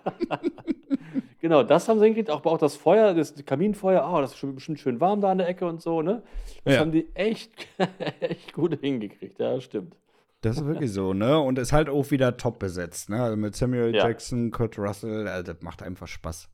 genau, 1.42 1.62
das 1.62 1.86
haben 1.88 1.98
sie 1.98 2.06
hingekriegt. 2.06 2.30
Auch, 2.30 2.42
auch 2.46 2.56
das 2.56 2.76
Feuer, 2.76 3.12
das 3.12 3.34
Kaminfeuer, 3.44 4.08
oh, 4.10 4.20
das 4.22 4.30
ist 4.32 4.38
schon 4.38 4.54
bestimmt 4.54 4.80
schön 4.80 4.98
warm 5.00 5.20
da 5.20 5.30
an 5.32 5.38
der 5.38 5.48
Ecke 5.48 5.66
und 5.66 5.82
so, 5.82 6.00
ne? 6.00 6.22
Das 6.64 6.74
Ja. 6.74 6.80
haben 6.80 6.92
die 6.92 7.14
echt, 7.14 7.50
echt 8.20 8.54
gut 8.54 8.80
hingekriegt. 8.80 9.38
Ja, 9.38 9.60
stimmt. 9.60 9.96
Das 10.40 10.56
ist 10.56 10.64
wirklich 10.66 10.90
so, 10.90 11.12
ne? 11.12 11.38
Und 11.38 11.58
ist 11.58 11.72
halt 11.72 11.88
auch 11.88 12.10
wieder 12.10 12.36
top 12.36 12.58
besetzt, 12.58 13.10
ne? 13.10 13.22
Also 13.22 13.36
mit 13.36 13.54
Samuel 13.54 13.94
Ja. 13.94 14.06
Jackson, 14.08 14.50
Kurt 14.50 14.78
Russell, 14.78 15.28
also 15.28 15.52
das 15.52 15.62
macht 15.62 15.82
einfach 15.82 16.08
Spaß. 16.08 16.48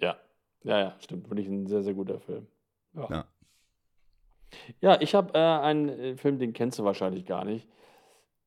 Ja, 0.00 0.16
ja, 0.62 0.78
ja, 0.78 0.96
stimmt. 1.00 1.30
Wirklich 1.30 1.48
ein 1.48 1.66
sehr, 1.66 1.82
sehr 1.82 1.94
guter 1.94 2.20
Film. 2.20 2.46
Ja, 2.94 3.08
Ja. 3.10 3.24
ja 4.80 5.00
ich 5.00 5.14
habe 5.14 5.34
äh, 5.34 5.38
einen 5.38 5.88
äh, 5.88 6.16
Film, 6.16 6.38
den 6.38 6.52
kennst 6.52 6.78
du 6.78 6.84
wahrscheinlich 6.84 7.26
gar 7.26 7.44
nicht, 7.44 7.66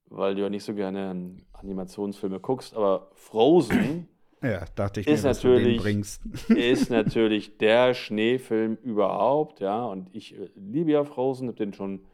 weil 0.05 0.36
du 0.36 0.41
ja 0.41 0.49
nicht 0.49 0.63
so 0.63 0.73
gerne 0.73 1.11
ähm, 1.11 1.45
Animationsfilme 1.53 2.39
guckst, 2.39 2.73
aber 2.73 3.09
Frozen 3.15 4.07
Ja, 4.41 4.63
dachte 4.75 5.01
ich 5.01 5.07
Ist 5.07 5.23
mir, 5.23 5.29
dass 5.29 5.41
du 5.41 5.47
den 5.49 5.55
natürlich- 5.57 5.81
bringst. 5.81 6.25
ist 6.49 6.89
natürlich 6.89 7.57
der 7.57 7.93
Schneefilm 7.93 8.77
überhaupt, 8.83 9.59
ja. 9.59 9.83
Und 9.85 10.13
ich 10.15 10.33
äh, 10.37 10.49
liebe 10.55 10.91
ja 10.91 11.03
Frozen, 11.03 11.47
habe 11.47 11.57
den 11.57 11.73
schon 11.73 12.05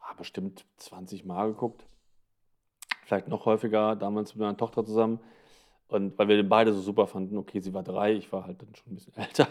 ah, 0.00 0.14
bestimmt 0.16 0.64
20 0.76 1.24
Mal 1.24 1.48
geguckt. 1.48 1.84
Vielleicht 3.04 3.28
noch 3.28 3.46
häufiger, 3.46 3.96
damals 3.96 4.34
mit 4.34 4.40
meiner 4.40 4.56
Tochter 4.56 4.84
zusammen. 4.84 5.20
Und 5.88 6.18
weil 6.18 6.26
wir 6.28 6.36
den 6.36 6.48
beide 6.48 6.72
so 6.72 6.80
super 6.80 7.06
fanden, 7.06 7.36
okay, 7.36 7.60
sie 7.60 7.72
war 7.72 7.84
drei, 7.84 8.14
ich 8.14 8.32
war 8.32 8.44
halt 8.46 8.60
dann 8.60 8.74
schon 8.74 8.92
ein 8.92 8.94
bisschen 8.96 9.14
älter. 9.16 9.46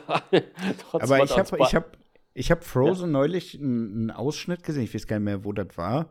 Trotzdem 0.80 1.12
Aber 1.14 1.24
ich 1.24 1.38
habe 1.38 1.50
be- 1.58 1.64
ich 1.64 1.76
hab, 1.76 1.98
ich 2.34 2.52
hab 2.52 2.64
Frozen 2.66 3.12
neulich 3.12 3.60
einen 3.60 4.12
Ausschnitt 4.12 4.64
gesehen. 4.64 4.84
Ich 4.84 4.94
weiß 4.94 5.08
gar 5.08 5.18
nicht 5.20 5.26
mehr, 5.26 5.46
wo 5.46 5.54
das 5.54 5.78
war. 5.78 6.10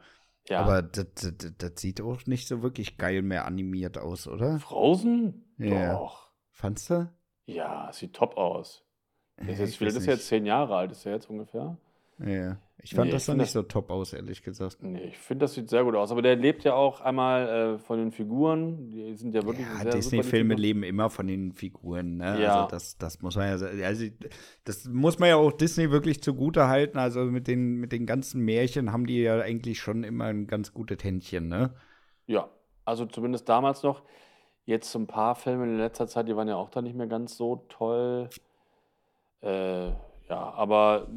ja. 0.49 0.61
Aber 0.61 0.81
das, 0.83 1.07
das, 1.15 1.35
das- 1.37 1.53
das 1.59 1.73
sieht 1.77 2.01
auch 2.01 2.25
nicht 2.27 2.49
so 2.49 2.63
wirklich 2.63 2.97
geil 2.97 3.21
mehr 3.23 3.45
animiert 3.47 3.99
aus, 3.99 4.27
oder? 4.27 4.59
Frozen? 4.61 5.44
Ja. 5.59 5.93
Doch. 5.95 6.31
Fandst 6.51 6.91
du? 6.91 7.11
Ja, 7.47 7.91
sieht 7.93 8.15
top 8.15 8.37
aus. 8.37 8.85
Das 9.37 9.59
ist, 9.59 9.59
Ja, 9.59 9.65
jetzt, 9.65 9.81
wie 9.81 9.87
weiß 9.87 9.97
ist 9.97 10.07
jetzt 10.07 10.27
zehn 10.29 10.47
Jahre 10.47 10.77
alt, 10.77 10.93
ist 10.93 11.05
er 11.07 11.13
jetzt 11.13 11.29
ungefähr? 11.29 11.77
Ja. 12.19 12.59
Ich 12.79 12.95
fand 12.95 13.07
Nee, 13.07 13.13
das 13.13 13.27
dann 13.27 13.39
nicht 13.39 13.51
so 13.51 13.63
top 13.63 13.91
aus, 13.91 14.13
ehrlich 14.13 14.43
gesagt. 14.43 14.83
Nee, 14.83 15.05
ich 15.05 15.19
finde, 15.19 15.45
das 15.45 15.55
sieht 15.55 15.71
sehr 15.71 15.85
gut 15.85 15.95
aus. 15.95 16.13
Aber 16.13 16.21
der 16.23 16.37
lebt 16.37 16.65
ja 16.65 16.75
auch 16.75 17.01
einmal 17.01 17.49
äh, 17.49 17.79
von 17.79 17.99
den 17.99 18.13
Figuren. 18.13 18.91
Die 18.91 19.15
sind 19.15 19.35
ja 19.35 19.43
wirklich 19.45 19.67
Ja, 19.67 19.85
Disney-Filme 19.85 20.55
leben 20.55 20.83
immer 20.83 21.09
von 21.09 21.27
den 21.27 21.53
Figuren, 21.53 22.19
ne? 22.19 22.43
Ja. 22.43 22.57
Also 22.57 22.69
das, 22.71 22.99
das 22.99 23.23
muss 23.23 23.37
man 23.37 23.49
ja. 23.59 23.67
Also 23.87 24.07
das 24.65 24.85
muss 24.85 25.19
man 25.19 25.31
ja 25.31 25.37
auch 25.37 25.53
Disney 25.53 25.91
wirklich 25.91 26.23
zugute 26.23 26.69
halten. 26.69 26.99
Also 26.99 27.25
mit 27.25 27.47
den, 27.49 27.77
mit 27.77 27.91
den 27.91 28.05
ganzen 28.07 28.45
Märchen 28.45 28.93
haben 28.93 29.07
die 29.07 29.23
ja 29.23 29.41
eigentlich 29.41 29.81
schon 29.81 30.05
immer 30.05 30.27
ein 30.27 30.47
ganz 30.47 30.75
gutes 30.75 31.03
Händchen, 31.03 31.49
ne? 31.49 31.75
Ja, 32.27 32.51
also 32.85 33.07
zumindest 33.07 33.49
damals 33.49 33.83
noch. 33.83 34.03
Jetzt 34.67 34.91
so 34.91 34.99
ein 34.99 35.07
paar 35.07 35.35
Filme 35.35 35.65
in 35.65 35.77
letzter 35.77 36.07
Zeit, 36.07 36.29
die 36.29 36.37
waren 36.37 36.49
ja 36.49 36.57
auch 36.57 36.71
da 36.71 36.81
nicht 36.81 36.97
mehr 36.97 37.07
ganz 37.07 37.37
so 37.37 37.67
toll. 37.69 38.31
Äh, 39.43 39.89
ja, 39.89 40.53
aber 40.55 41.09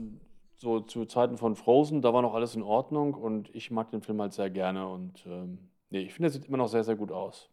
so 0.58 0.82
zu 0.82 1.06
Zeiten 1.06 1.38
von 1.38 1.56
Frozen, 1.56 2.02
da 2.02 2.14
war 2.14 2.22
noch 2.22 2.34
alles 2.34 2.56
in 2.56 2.64
Ordnung 2.64 3.14
und 3.14 3.54
ich 3.56 3.72
mag 3.72 3.92
den 3.92 4.02
Film 4.02 4.20
halt 4.20 4.34
sehr 4.34 4.50
gerne 4.50 4.88
und 4.88 5.26
ähm, 5.26 5.70
nee, 5.90 6.02
ich 6.02 6.14
finde, 6.14 6.28
er 6.28 6.32
sieht 6.32 6.46
immer 6.46 6.58
noch 6.58 6.68
sehr, 6.68 6.84
sehr 6.84 6.96
gut 6.96 7.12
aus. 7.12 7.50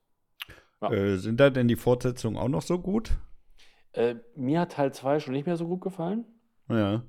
Ja. 0.81 0.91
Äh, 0.91 1.17
sind 1.19 1.39
da 1.39 1.51
denn 1.51 1.69
die 1.69 1.77
Fortsetzungen 1.77 2.39
auch 2.39 2.49
noch 2.49 2.63
so 2.63 2.79
gut? 2.79 3.13
Äh, 3.93 4.17
mir 4.35 4.61
hat 4.61 4.73
Teil 4.73 4.93
2 4.93 5.21
schon 5.21 5.35
nicht 5.35 5.47
mehr 5.47 5.57
so 5.57 5.69
gut 5.69 5.81
gefallen. 5.81 6.25
Ja. 6.69 7.03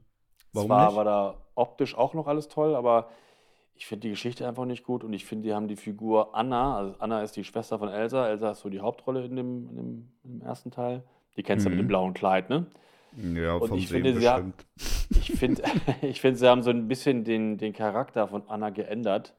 Warum 0.53 0.67
Zwar 0.69 0.87
nicht? 0.87 0.95
war 0.95 1.05
da 1.05 1.45
optisch 1.55 1.97
auch 1.97 2.13
noch 2.13 2.27
alles 2.27 2.47
toll, 2.47 2.75
aber 2.75 3.09
ich 3.75 3.85
finde 3.87 4.01
die 4.01 4.09
Geschichte 4.11 4.47
einfach 4.47 4.65
nicht 4.65 4.83
gut 4.83 5.03
und 5.03 5.13
ich 5.13 5.25
finde, 5.25 5.47
die 5.47 5.53
haben 5.53 5.67
die 5.67 5.75
Figur 5.75 6.33
Anna, 6.35 6.77
also 6.77 6.95
Anna 6.99 7.21
ist 7.21 7.35
die 7.35 7.43
Schwester 7.43 7.77
von 7.77 7.89
Elsa, 7.89 8.27
Elsa 8.27 8.51
ist 8.51 8.61
so 8.61 8.69
die 8.69 8.79
Hauptrolle 8.79 9.25
in 9.25 9.35
dem, 9.35 9.69
in 9.69 9.75
dem, 9.75 10.09
in 10.23 10.39
dem 10.39 10.41
ersten 10.47 10.71
Teil. 10.71 11.03
Die 11.37 11.43
kennst 11.43 11.65
du 11.65 11.69
mit 11.69 11.77
Mhm. 11.77 11.83
dem 11.83 11.87
blauen 11.87 12.13
Kleid, 12.13 12.49
ne? 12.49 12.65
Ja, 13.17 13.55
Und 13.55 13.73
ich 13.75 13.87
finde, 13.87 14.13
sie. 14.19 14.27
Ich 15.19 15.31
finde, 15.33 15.61
ich 16.01 16.19
finde, 16.21 16.37
sie 16.39 16.47
haben 16.49 16.63
so 16.63 16.69
ein 16.71 16.87
bisschen 16.87 17.23
den, 17.23 17.57
den 17.57 17.73
Charakter 17.73 18.27
von 18.27 18.43
Anna 18.49 18.69
geändert. 18.71 19.35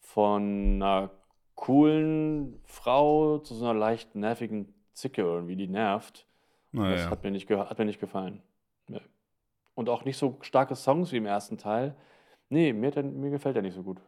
Von 0.00 0.74
einer 0.82 1.10
coolen 1.54 2.60
Frau 2.64 3.38
zu 3.38 3.54
so 3.54 3.66
einer 3.66 3.78
leicht 3.78 4.14
nervigen 4.16 4.74
Zicke 4.92 5.22
irgendwie, 5.22 5.56
die 5.56 5.68
nervt. 5.68 6.26
Das 6.72 6.80
Naja. 6.82 7.10
hat 7.10 7.22
mir 7.22 7.30
nicht, 7.30 7.48
hat 7.50 7.78
mir 7.78 7.84
nicht 7.84 8.00
gefallen. 8.00 8.42
Und 9.74 9.88
auch 9.88 10.04
nicht 10.04 10.18
so 10.18 10.36
starke 10.40 10.74
Songs 10.74 11.12
wie 11.12 11.16
im 11.18 11.26
ersten 11.26 11.56
Teil. 11.56 11.94
Nee, 12.50 12.72
mir, 12.72 12.88
hat 12.88 12.96
er, 12.96 13.04
mir 13.04 13.30
gefällt 13.30 13.56
er 13.56 13.62
nicht 13.62 13.74
so 13.74 13.82
gut. 13.82 14.00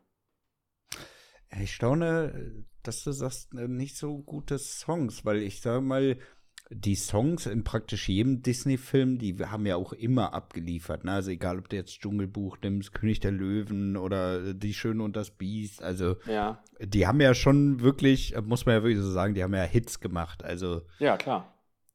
Ich 1.61 1.73
staune, 1.73 2.65
dass 2.83 3.05
du 3.05 3.13
sagst, 3.13 3.55
äh, 3.55 3.69
nicht 3.69 3.97
so 3.97 4.19
gute 4.19 4.59
Songs, 4.59 5.25
weil 5.25 5.39
ich 5.39 5.61
sage 5.61 5.81
mal, 5.81 6.19
die 6.71 6.95
Songs 6.95 7.47
in 7.47 7.65
praktisch 7.65 8.09
jedem 8.09 8.43
Disney-Film, 8.43 9.19
die 9.19 9.37
haben 9.45 9.67
ja 9.67 9.77
auch 9.77 9.93
immer 9.93 10.33
abgeliefert. 10.33 11.05
Ne? 11.05 11.13
Also 11.13 11.31
egal, 11.31 11.59
ob 11.59 11.69
du 11.69 11.77
jetzt 11.77 12.01
Dschungelbuch 12.01 12.57
nimmst, 12.63 12.95
König 12.95 13.21
der 13.21 13.33
Löwen 13.33 13.97
oder 13.97 14.55
Die 14.55 14.73
Schöne 14.73 15.03
und 15.03 15.15
das 15.15 15.31
Biest. 15.31 15.83
Also 15.83 16.17
Ja, 16.27 16.63
die 16.81 17.07
haben 17.07 17.21
ja 17.21 17.35
schon 17.35 17.81
wirklich, 17.81 18.35
muss 18.43 18.65
man 18.65 18.77
ja 18.77 18.83
wirklich 18.83 19.03
so 19.03 19.11
sagen, 19.11 19.35
die 19.35 19.43
haben 19.43 19.55
ja 19.55 19.63
Hits 19.65 20.01
gemacht. 20.01 20.43
Also 20.45 20.83
ja, 20.99 21.17
klar. 21.17 21.53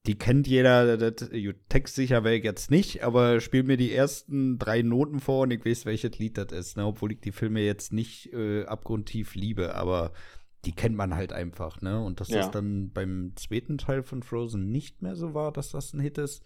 Die 0.07 0.17
kennt 0.17 0.47
jeder, 0.47 0.97
das, 0.97 1.29
textsicher 1.69 2.23
wäre 2.23 2.35
ich 2.35 2.43
jetzt 2.43 2.71
nicht, 2.71 3.03
aber 3.03 3.39
spiel 3.41 3.63
mir 3.63 3.77
die 3.77 3.93
ersten 3.93 4.57
drei 4.57 4.81
Noten 4.81 5.19
vor 5.19 5.41
und 5.43 5.51
ich 5.51 5.65
weiß, 5.65 5.85
welches 5.85 6.17
Lied 6.17 6.37
das 6.37 6.51
ist, 6.51 6.77
ne? 6.77 6.85
obwohl 6.85 7.11
ich 7.11 7.19
die 7.19 7.31
Filme 7.31 7.61
jetzt 7.61 7.91
nicht 7.93 8.31
äh, 8.33 8.63
abgrundtief 8.65 9.35
liebe, 9.35 9.75
aber 9.75 10.11
die 10.65 10.71
kennt 10.71 10.95
man 10.95 11.15
halt 11.15 11.33
einfach, 11.33 11.81
ne? 11.81 12.03
Und 12.03 12.19
dass 12.19 12.29
Ja. 12.29 12.37
das 12.37 12.51
dann 12.51 12.91
beim 12.91 13.33
zweiten 13.35 13.77
Teil 13.77 14.01
von 14.03 14.23
Frozen 14.23 14.71
nicht 14.71 15.01
mehr 15.01 15.15
so 15.15 15.33
war, 15.33 15.51
dass 15.51 15.71
das 15.71 15.93
ein 15.93 15.99
Hit 15.99 16.17
ist, 16.17 16.43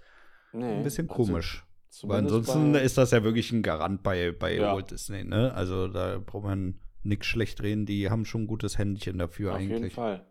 Nee, 0.54 0.66
ein 0.66 0.84
bisschen 0.84 1.10
also 1.10 1.24
komisch. 1.24 1.66
Weil 2.04 2.26
zumindest 2.28 2.36
ansonsten 2.50 2.76
ist 2.76 2.98
das 2.98 3.12
ja 3.12 3.24
wirklich 3.24 3.52
ein 3.52 3.64
Garant 3.64 4.04
bei, 4.04 4.32
bei 4.32 4.56
Ja. 4.58 4.74
Walt 4.76 4.92
Disney, 4.92 5.24
ne? 5.24 5.54
Also 5.54 5.88
da 5.88 6.20
braucht 6.20 6.44
man 6.44 6.80
nichts 7.04 7.26
schlecht 7.28 7.62
reden, 7.64 7.86
die 7.86 8.10
haben 8.10 8.26
schon 8.26 8.44
ein 8.44 8.48
gutes 8.48 8.78
Händchen 8.78 9.18
dafür 9.18 9.54
Auf 9.56 9.62
jeden 9.62 9.76
eigentlich. 9.76 9.94
Fall. 9.94 10.26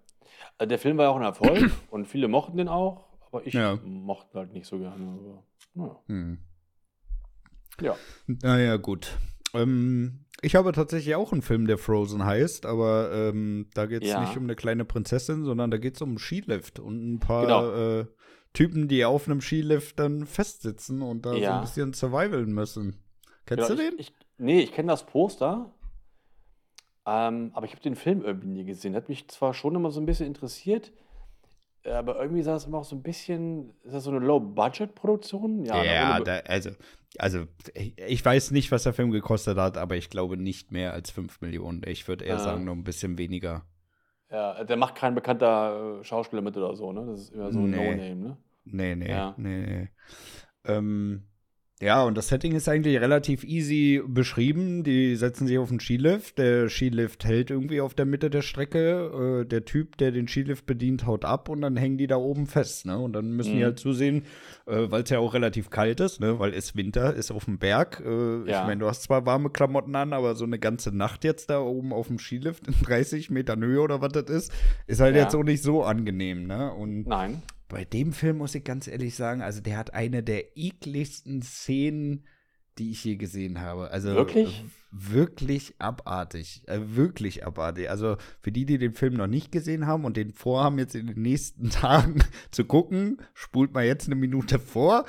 Äh, 0.59 0.67
Der 0.67 0.79
Film 0.79 0.97
war 0.99 1.07
ja 1.07 1.11
auch 1.11 1.17
ein 1.17 1.23
Erfolg 1.23 1.71
und 1.91 2.07
viele 2.07 2.29
mochten 2.29 2.57
den 2.59 2.69
auch, 2.69 3.10
aber 3.31 3.47
ich 3.47 3.55
Ja. 3.55 3.79
mochte 3.85 4.39
halt 4.39 4.53
nicht 4.53 4.67
so 4.67 4.79
gerne. 4.79 5.07
Aber, 5.07 5.45
naja. 5.75 6.03
Hm. 6.07 6.39
Ja. 7.81 7.97
Naja, 8.27 8.77
gut. 8.77 9.19
Ähm, 9.55 10.25
ich 10.43 10.55
habe 10.55 10.73
tatsächlich 10.73 11.15
auch 11.15 11.33
einen 11.33 11.43
Film, 11.43 11.67
der 11.67 11.79
Frozen 11.79 12.25
heißt, 12.25 12.67
aber 12.67 13.11
ähm, 13.13 13.69
da 13.75 13.87
geht 13.87 14.03
es 14.03 14.09
Ja. 14.11 14.21
nicht 14.21 14.37
um 14.37 14.45
eine 14.45 14.55
kleine 14.57 14.85
Prinzessin, 14.85 15.45
sondern 15.45 15.71
da 15.71 15.79
geht 15.79 15.97
es 15.97 16.03
um 16.03 16.11
einen 16.11 16.19
Skilift 16.19 16.79
und 16.79 17.15
ein 17.15 17.21
paar 17.21 17.43
Genau. 17.47 18.01
äh, 18.01 18.07
Typen, 18.53 18.89
die 18.89 19.05
auf 19.05 19.27
einem 19.29 19.41
Skilift 19.41 19.99
dann 19.99 20.27
festsitzen 20.27 21.03
und 21.03 21.25
da 21.27 21.33
so 21.33 21.41
Ja. 21.41 21.55
ein 21.57 21.61
bisschen 21.61 21.93
survivalen 21.93 22.53
müssen. 22.53 23.03
Kennst 23.47 23.69
Genau, 23.69 23.81
du 23.81 23.83
ich, 23.83 23.91
den? 23.91 23.99
Ich, 23.99 24.15
nee, 24.39 24.61
ich 24.61 24.73
kenne 24.73 24.89
das 24.89 25.07
Poster, 25.07 25.73
ähm, 27.07 27.51
aber 27.55 27.67
ich 27.67 27.73
habe 27.73 27.83
den 27.83 27.97
Film 27.97 28.23
irgendwie 28.23 28.49
nie 28.49 28.65
gesehen. 28.65 28.95
Hat 28.95 29.09
mich 29.09 29.29
zwar 29.29 29.55
schon 29.55 29.75
immer 29.75 29.91
so 29.91 30.01
ein 30.01 30.07
bisschen 30.07 30.27
interessiert, 30.27 30.93
aber 31.87 32.21
irgendwie 32.21 32.43
sah 32.43 32.57
es 32.57 32.67
immer 32.67 32.79
auch 32.79 32.85
so 32.85 32.97
ein 32.97 33.03
bisschen, 33.03 33.73
ist 33.85 33.95
das 33.95 34.05
so 34.05 34.11
eine 34.11 34.21
Low-Budget-Produktion? 34.21 35.65
Ja, 35.65 35.83
Ja, 35.85 36.19
Be- 36.19 36.25
da, 36.25 36.39
also, 36.41 36.71
also 37.19 37.47
ich, 37.75 38.25
weiß 38.25 38.51
nicht, 38.53 38.71
was 38.73 38.85
der 38.85 38.93
Film 38.93 39.11
gekostet 39.11 39.59
hat, 39.59 39.77
aber 39.79 39.97
ich 39.97 40.11
glaube 40.11 40.37
nicht 40.37 40.73
mehr 40.73 40.93
als 40.93 41.11
5 41.11 41.41
Millionen. 41.41 41.83
Ich 41.87 42.07
würde 42.09 42.25
eher 42.25 42.37
Ah. 42.37 42.39
sagen, 42.39 42.65
noch 42.65 42.75
ein 42.75 42.85
bisschen 42.85 43.19
weniger. 43.19 43.65
ja, 44.31 44.65
der 44.65 44.77
macht 44.77 44.95
kein 44.95 45.15
bekannter 45.15 46.01
äh, 46.01 46.05
Schauspieler 46.05 46.43
mit 46.43 46.57
oder 46.57 46.75
so, 46.77 46.93
ne? 46.93 47.05
Das 47.07 47.21
ist 47.23 47.31
immer 47.35 47.53
so 47.53 47.61
ein 47.61 47.71
Nee. 47.71 47.77
No-Name, 47.77 48.17
ne? 48.17 48.37
Nee, 48.65 48.95
nee, 48.97 49.11
Ja. 49.11 49.35
nee, 49.37 49.67
nee. 49.67 49.89
Ähm, 50.65 51.30
Ja, 51.83 52.03
und 52.05 52.15
das 52.19 52.29
Setting 52.29 52.55
ist 52.55 52.69
eigentlich 52.69 53.01
relativ 53.01 53.43
easy 53.43 54.03
beschrieben. 54.07 54.85
Die 54.85 55.17
setzen 55.17 55.47
sich 55.47 55.57
auf 55.57 55.71
einen 55.71 55.81
Skilift. 55.81 56.37
Der 56.37 56.69
Skilift 56.69 57.25
hält 57.25 57.51
irgendwie 57.51 57.81
auf 57.81 57.95
der 57.95 58.05
Mitte 58.05 58.29
der 58.29 58.43
Strecke. 58.43 59.41
Äh, 59.43 59.47
der 59.47 59.65
Typ, 59.65 59.97
der 59.97 60.11
den 60.13 60.29
Skilift 60.29 60.67
bedient, 60.67 61.07
haut 61.07 61.25
ab 61.25 61.49
und 61.49 61.63
dann 61.63 61.79
hängen 61.79 61.97
die 61.97 62.07
da 62.07 62.17
oben 62.17 62.47
fest. 62.47 62.85
Ne? 62.85 62.99
Und 62.99 63.15
dann 63.15 63.33
müssen 63.35 63.53
die 63.53 63.61
Mhm. 63.61 63.65
halt 63.65 63.79
zusehen, 63.79 64.25
äh, 64.67 64.91
weil 64.91 65.05
es 65.05 65.11
ja 65.11 65.21
auch 65.21 65.33
relativ 65.33 65.71
kalt 65.71 66.01
ist, 66.01 66.21
ne? 66.21 66.39
weil 66.39 66.53
es 66.53 66.77
Winter 66.77 67.15
ist 67.15 67.31
auf 67.31 67.47
dem 67.47 67.57
Berg. 67.59 68.03
Äh, 68.05 68.51
Ja. 68.51 68.61
Ich 68.61 68.67
meine, 68.67 68.81
du 68.81 68.87
hast 68.87 69.05
zwar 69.05 69.25
warme 69.25 69.49
Klamotten 69.49 69.95
an, 69.97 70.13
aber 70.13 70.35
so 70.35 70.45
eine 70.45 70.59
ganze 70.59 70.95
Nacht 70.95 71.25
jetzt 71.25 71.49
da 71.49 71.61
oben 71.61 71.95
auf 71.95 72.09
dem 72.09 72.19
Skilift 72.19 72.67
in 72.67 72.75
30 72.83 73.31
Metern 73.31 73.65
Höhe 73.65 73.81
oder 73.81 74.03
was 74.03 74.13
das 74.13 74.25
ist, 74.29 74.53
ist 74.87 75.01
halt 75.01 75.17
Ja. 75.17 75.23
jetzt 75.23 75.35
auch 75.35 75.45
nicht 75.45 75.63
so 75.63 75.83
angenehm. 75.83 76.47
Ne? 76.47 76.71
Und 76.75 77.07
Nein. 77.07 77.41
Bei 77.71 77.85
dem 77.85 78.13
Film 78.13 78.39
muss 78.39 78.55
ich 78.55 78.65
ganz 78.65 78.87
ehrlich 78.87 79.15
sagen, 79.15 79.41
also 79.41 79.61
der 79.61 79.79
hat 79.79 79.95
eine 79.95 80.23
der 80.23 80.57
ekligsten 80.59 81.41
Szenen, 81.43 82.27
die 82.79 82.91
ich 82.91 83.05
je 83.05 83.17
gesehen 83.17 83.61
habe. 83.61 83.91
Also 83.91 84.11
Wirklich? 84.11 84.65
wirklich 84.91 85.75
abartig, 85.79 86.63
äh, 86.67 86.81
wirklich 86.83 87.47
abartig. 87.47 87.89
Also 87.91 88.17
für 88.43 88.53
die, 88.53 88.67
die 88.67 88.79
den 88.79 88.95
Film 88.95 89.15
noch 89.15 89.27
nicht 89.27 89.53
gesehen 89.53 89.87
haben 89.87 90.05
und 90.05 90.17
den 90.17 90.33
vorhaben 90.33 90.79
jetzt 90.79 90.95
in 90.95 91.07
den 91.07 91.23
nächsten 91.23 91.71
Tagen 91.71 92.23
zu 92.51 92.65
gucken, 92.65 93.19
spult 93.35 93.73
mal 93.73 93.85
jetzt 93.87 94.07
eine 94.07 94.17
Minute 94.17 94.59
vor. 94.59 95.05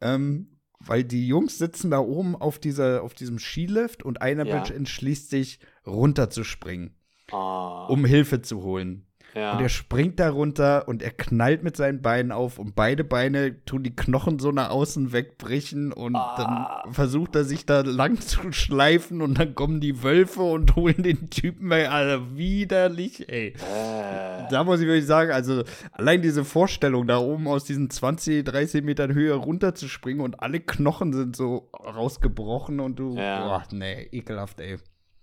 Ähm, 0.00 0.48
weil 0.84 1.04
die 1.04 1.28
Jungs 1.28 1.58
sitzen 1.58 1.92
da 1.92 2.00
oben 2.00 2.34
auf, 2.34 2.58
dieser, 2.58 3.04
auf 3.04 3.14
diesem 3.14 3.38
Skilift 3.38 4.02
und 4.02 4.20
einer 4.20 4.44
Ja. 4.46 4.64
entschließt 4.64 5.30
sich, 5.30 5.60
runterzuspringen, 5.86 6.96
Ah, 7.30 7.86
um 7.86 8.04
Hilfe 8.04 8.42
zu 8.42 8.62
holen. 8.62 9.06
Ja. 9.34 9.52
Und 9.56 9.62
er 9.62 9.68
springt 9.68 10.20
da 10.20 10.30
runter 10.30 10.86
und 10.88 11.02
er 11.02 11.10
knallt 11.10 11.62
mit 11.62 11.76
seinen 11.76 12.02
Beinen 12.02 12.32
auf 12.32 12.58
und 12.58 12.74
beide 12.74 13.02
Beine 13.04 13.64
tun 13.64 13.82
die 13.82 13.94
Knochen 13.96 14.38
so 14.38 14.52
nach 14.52 14.70
außen 14.70 15.12
wegbrechen 15.12 15.92
und 15.92 16.16
Ah. 16.16 16.82
dann 16.84 16.92
versucht 16.92 17.34
er 17.36 17.44
sich 17.44 17.64
da 17.64 17.80
lang 17.80 18.20
zu 18.20 18.52
schleifen 18.52 19.22
und 19.22 19.38
dann 19.38 19.54
kommen 19.54 19.80
die 19.80 20.02
Wölfe 20.02 20.42
und 20.42 20.76
holen 20.76 21.02
den 21.02 21.30
Typen 21.30 21.70
weg. 21.70 21.88
Also 21.90 22.36
widerlich, 22.36 23.28
ey. 23.28 23.48
äh, 23.54 24.48
Da 24.50 24.64
muss 24.64 24.80
ich 24.80 24.86
wirklich 24.86 25.06
sagen, 25.06 25.30
also 25.30 25.62
allein 25.92 26.20
diese 26.22 26.44
Vorstellung, 26.44 27.06
da 27.06 27.18
oben 27.18 27.46
aus 27.48 27.64
diesen 27.64 27.88
20, 27.90 28.44
30 28.44 28.82
Metern 28.84 29.14
Höhe 29.14 29.34
runterzuspringen 29.34 30.22
und 30.22 30.40
alle 30.42 30.60
Knochen 30.60 31.12
sind 31.12 31.36
so 31.36 31.70
rausgebrochen 31.72 32.80
und 32.80 32.98
du, 32.98 33.16
Ja. 33.16 33.46
boah, 33.46 33.62
nee, 33.72 34.08
ekelhaft, 34.12 34.60
ey. 34.60 34.76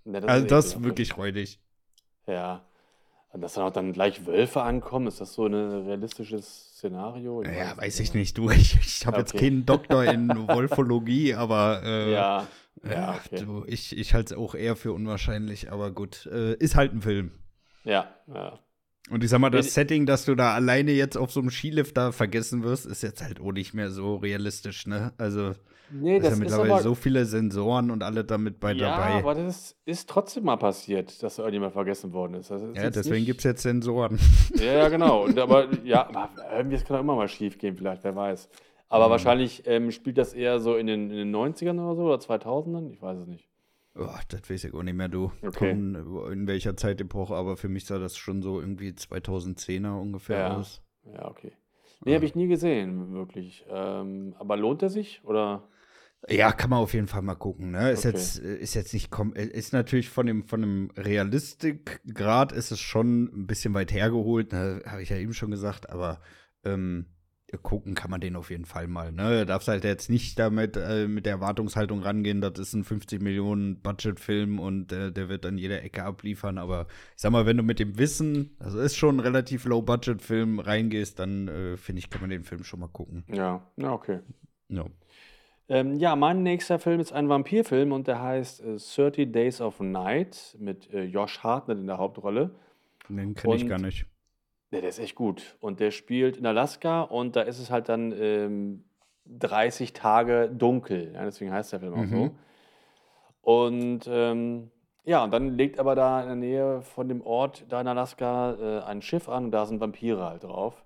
ne, 0.05 0.21
Also 0.27 0.47
das 0.47 0.65
ist 0.67 0.83
wirklich 0.83 1.17
räudig. 1.17 1.59
Ja. 2.27 2.65
Dass 3.33 3.53
dann 3.53 3.63
auch 3.65 3.71
dann 3.71 3.93
gleich 3.93 4.25
Wölfe 4.25 4.63
ankommen, 4.63 5.05
ist 5.07 5.21
das 5.21 5.33
so 5.33 5.45
ein 5.45 5.53
realistisches 5.53 6.71
Szenario? 6.73 7.43
Ja, 7.43 7.77
weiß 7.77 7.99
ich 7.99 8.13
nicht, 8.13 8.37
du. 8.37 8.49
Ich, 8.49 8.75
ich 8.75 9.05
habe 9.05 9.17
jetzt 9.19 9.33
Okay. 9.35 9.49
keinen 9.49 9.65
Doktor 9.65 10.03
in 10.03 10.35
Wolfologie, 10.49 11.35
aber 11.35 11.81
äh, 11.83 12.11
Ja, 12.13 12.47
ja, 12.83 12.91
ja, 12.91 13.15
okay. 13.25 13.45
du, 13.45 13.63
ich, 13.67 13.95
ich 13.97 14.13
halte 14.13 14.33
es 14.33 14.39
auch 14.39 14.55
eher 14.55 14.75
für 14.75 14.93
unwahrscheinlich, 14.93 15.71
aber 15.71 15.91
gut, 15.91 16.25
äh, 16.31 16.53
ist 16.55 16.75
halt 16.75 16.93
ein 16.93 17.01
Film. 17.01 17.31
Ja, 17.83 18.13
ja. 18.33 18.59
Und 19.11 19.23
ich 19.23 19.29
sag 19.29 19.39
mal, 19.39 19.49
das 19.49 19.67
Ich- 19.67 19.73
Setting, 19.73 20.05
dass 20.05 20.25
du 20.25 20.35
da 20.35 20.53
alleine 20.53 20.91
jetzt 20.91 21.17
auf 21.17 21.31
so 21.31 21.39
einem 21.39 21.49
Skilift 21.51 21.97
da 21.97 22.11
vergessen 22.11 22.63
wirst, 22.63 22.85
ist 22.85 23.03
jetzt 23.03 23.21
halt 23.23 23.39
auch 23.39 23.51
nicht 23.51 23.73
mehr 23.73 23.91
so 23.91 24.15
realistisch, 24.17 24.87
ne? 24.87 25.13
Also, 25.17 25.55
Nee, 25.91 26.19
das, 26.19 26.29
das 26.29 26.33
ist 26.33 26.39
ja 26.39 26.43
mittlerweile 26.45 26.73
aber, 26.73 26.81
so 26.83 26.95
viele 26.95 27.25
Sensoren 27.25 27.91
und 27.91 28.03
alle 28.03 28.23
damit 28.23 28.59
bei 28.59 28.73
ja, 28.73 28.89
dabei. 28.89 29.13
aber 29.15 29.33
das 29.35 29.75
ist 29.85 30.09
trotzdem 30.09 30.43
mal 30.45 30.57
passiert, 30.57 31.21
dass 31.23 31.35
da 31.37 31.43
irgendjemand 31.43 31.73
vergessen 31.73 32.13
worden 32.13 32.35
ist. 32.35 32.51
Ist 32.51 32.75
ja, 32.75 32.89
deswegen 32.89 33.25
gibt 33.25 33.39
es 33.39 33.43
jetzt 33.45 33.61
Sensoren. 33.63 34.19
Ja, 34.55 34.73
ja, 34.73 34.89
genau. 34.89 35.25
Und 35.25 35.37
aber, 35.39 35.67
ja, 35.83 36.07
aber 36.07 36.29
irgendwie 36.55 36.75
das 36.77 36.85
kann 36.85 36.97
auch 36.97 37.01
immer 37.01 37.15
mal 37.15 37.27
schief 37.27 37.57
gehen, 37.57 37.75
vielleicht, 37.75 38.03
wer 38.03 38.15
weiß. 38.15 38.49
Aber 38.89 39.07
Mhm. 39.07 39.11
wahrscheinlich 39.11 39.63
ähm, 39.67 39.91
spielt 39.91 40.17
das 40.17 40.33
eher 40.33 40.59
so 40.59 40.75
in 40.75 40.87
den, 40.87 41.09
in 41.11 41.17
den 41.17 41.35
90ern 41.35 41.79
oder 41.83 41.95
so 41.95 42.03
oder 42.03 42.15
2000ern, 42.17 42.91
ich 42.91 43.01
weiß 43.01 43.19
es 43.19 43.27
nicht. 43.27 43.47
Oh, 43.95 44.07
das 44.29 44.49
weiß 44.49 44.63
ich 44.65 44.73
auch 44.73 44.83
nicht 44.83 44.95
mehr, 44.95 45.09
du. 45.09 45.31
Okay. 45.43 45.71
Von, 45.71 46.31
in 46.31 46.47
welcher 46.47 46.77
Zeitepoche, 46.77 47.35
aber 47.35 47.57
für 47.57 47.67
mich 47.69 47.85
sah 47.85 47.99
das 47.99 48.15
schon 48.17 48.41
so 48.41 48.59
irgendwie 48.61 48.89
2010er 48.91 49.99
ungefähr 49.99 50.39
Ja. 50.39 50.57
aus. 50.57 50.81
Ja, 51.13 51.27
okay. 51.27 51.51
Nee, 52.05 52.15
habe 52.15 52.23
ich 52.25 52.33
nie 52.35 52.47
gesehen, 52.47 53.11
wirklich. 53.13 53.65
Ähm, 53.69 54.33
aber 54.39 54.55
lohnt 54.55 54.81
er 54.83 54.89
sich? 54.89 55.21
Oder? 55.25 55.63
Ja, 56.27 56.51
kann 56.51 56.69
man 56.69 56.79
auf 56.79 56.93
jeden 56.93 57.07
Fall 57.07 57.21
mal 57.21 57.35
gucken. 57.35 57.71
Ne? 57.71 57.91
Ist 57.91 58.05
Okay. 58.05 58.17
jetzt 58.17 58.43
äh, 58.43 58.57
ist 58.57 58.73
jetzt 58.73 58.93
nicht 58.93 59.09
kom 59.09 59.33
ist 59.33 59.71
natürlich 59.73 60.09
von 60.09 60.25
dem 60.25 60.43
von 60.43 60.61
dem 60.61 60.91
Realistikgrad 60.97 62.51
ist 62.51 62.71
es 62.71 62.79
schon 62.79 63.23
ein 63.25 63.47
bisschen 63.47 63.73
weit 63.73 63.93
hergeholt. 63.93 64.51
Ne? 64.51 64.81
Habe 64.85 65.01
ich 65.01 65.09
ja 65.09 65.17
eben 65.17 65.33
schon 65.33 65.51
gesagt. 65.51 65.89
Aber 65.89 66.19
ähm, 66.65 67.05
gucken 67.57 67.95
kann 67.95 68.11
man 68.11 68.21
den 68.21 68.35
auf 68.35 68.51
jeden 68.51 68.65
Fall 68.65 68.87
mal. 68.87 69.11
Ne, 69.11 69.45
darfst 69.45 69.67
halt 69.67 69.83
jetzt 69.83 70.09
nicht 70.09 70.37
damit 70.37 70.77
äh, 70.77 71.07
mit 71.07 71.25
der 71.25 71.33
Erwartungshaltung 71.33 72.01
rangehen. 72.01 72.41
Das 72.41 72.59
ist 72.59 72.73
ein 72.73 72.83
50 72.83 73.21
Millionen 73.21 73.81
Budgetfilm 73.81 74.59
und 74.59 74.91
äh, 74.91 75.11
der 75.11 75.29
wird 75.29 75.45
an 75.45 75.57
jeder 75.57 75.81
Ecke 75.81 76.03
abliefern. 76.03 76.57
Aber 76.57 76.87
ich 77.15 77.21
sag 77.21 77.31
mal, 77.31 77.45
wenn 77.45 77.57
du 77.57 77.63
mit 77.63 77.79
dem 77.79 77.97
Wissen, 77.97 78.55
also 78.59 78.79
ist 78.79 78.97
schon 78.97 79.17
ein 79.17 79.21
relativ 79.21 79.65
Low 79.65 79.81
Budget 79.81 80.21
Film 80.21 80.59
reingehst, 80.59 81.17
dann 81.19 81.47
äh, 81.47 81.77
finde 81.77 81.99
ich 81.99 82.09
kann 82.09 82.21
man 82.21 82.29
den 82.29 82.43
Film 82.43 82.63
schon 82.63 82.81
mal 82.81 82.87
gucken. 82.87 83.23
Ja, 83.27 83.67
ja, 83.77 83.91
okay. 83.91 84.19
Ja. 84.69 84.85
Ähm, 85.69 85.95
ja, 85.97 86.15
mein 86.15 86.41
nächster 86.43 86.79
Film 86.79 86.99
ist 86.99 87.13
ein 87.13 87.29
Vampirfilm 87.29 87.91
und 87.91 88.07
der 88.07 88.21
heißt 88.21 88.61
äh, 88.63 88.77
30 88.77 89.31
Days 89.31 89.61
of 89.61 89.79
Night 89.79 90.57
mit 90.59 90.91
äh, 90.91 91.03
Josh 91.03 91.39
Hartnett 91.43 91.77
in 91.77 91.85
der 91.87 91.97
Hauptrolle. 91.99 92.51
Den 93.07 93.35
kenne 93.35 93.55
ich 93.55 93.67
gar 93.67 93.79
nicht. 93.79 94.05
Ja, 94.71 94.81
der 94.81 94.89
ist 94.89 94.99
echt 94.99 95.15
gut. 95.15 95.57
Und 95.59 95.79
der 95.79 95.91
spielt 95.91 96.37
in 96.37 96.45
Alaska 96.45 97.01
und 97.01 97.35
da 97.35 97.41
ist 97.41 97.59
es 97.59 97.69
halt 97.71 97.87
dann 97.89 98.11
ähm, 98.19 98.83
30 99.25 99.93
Tage 99.93 100.49
dunkel. 100.51 101.11
Ja, 101.13 101.23
deswegen 101.23 101.51
heißt 101.51 101.71
der 101.73 101.79
Film 101.79 101.93
auch 101.93 101.97
Mhm. 101.97 102.09
so. 102.09 102.31
Und 103.41 104.01
ähm, 104.07 104.71
ja, 105.05 105.23
und 105.23 105.31
dann 105.31 105.49
legt 105.57 105.79
aber 105.79 105.95
da 105.95 106.21
in 106.21 106.27
der 106.27 106.35
Nähe 106.35 106.81
von 106.81 107.07
dem 107.07 107.21
Ort 107.21 107.65
da 107.69 107.81
in 107.81 107.87
Alaska 107.87 108.53
äh, 108.53 108.83
ein 108.83 109.01
Schiff 109.01 109.29
an 109.29 109.45
und 109.45 109.51
da 109.51 109.65
sind 109.65 109.79
Vampire 109.79 110.23
halt 110.23 110.43
drauf. 110.43 110.83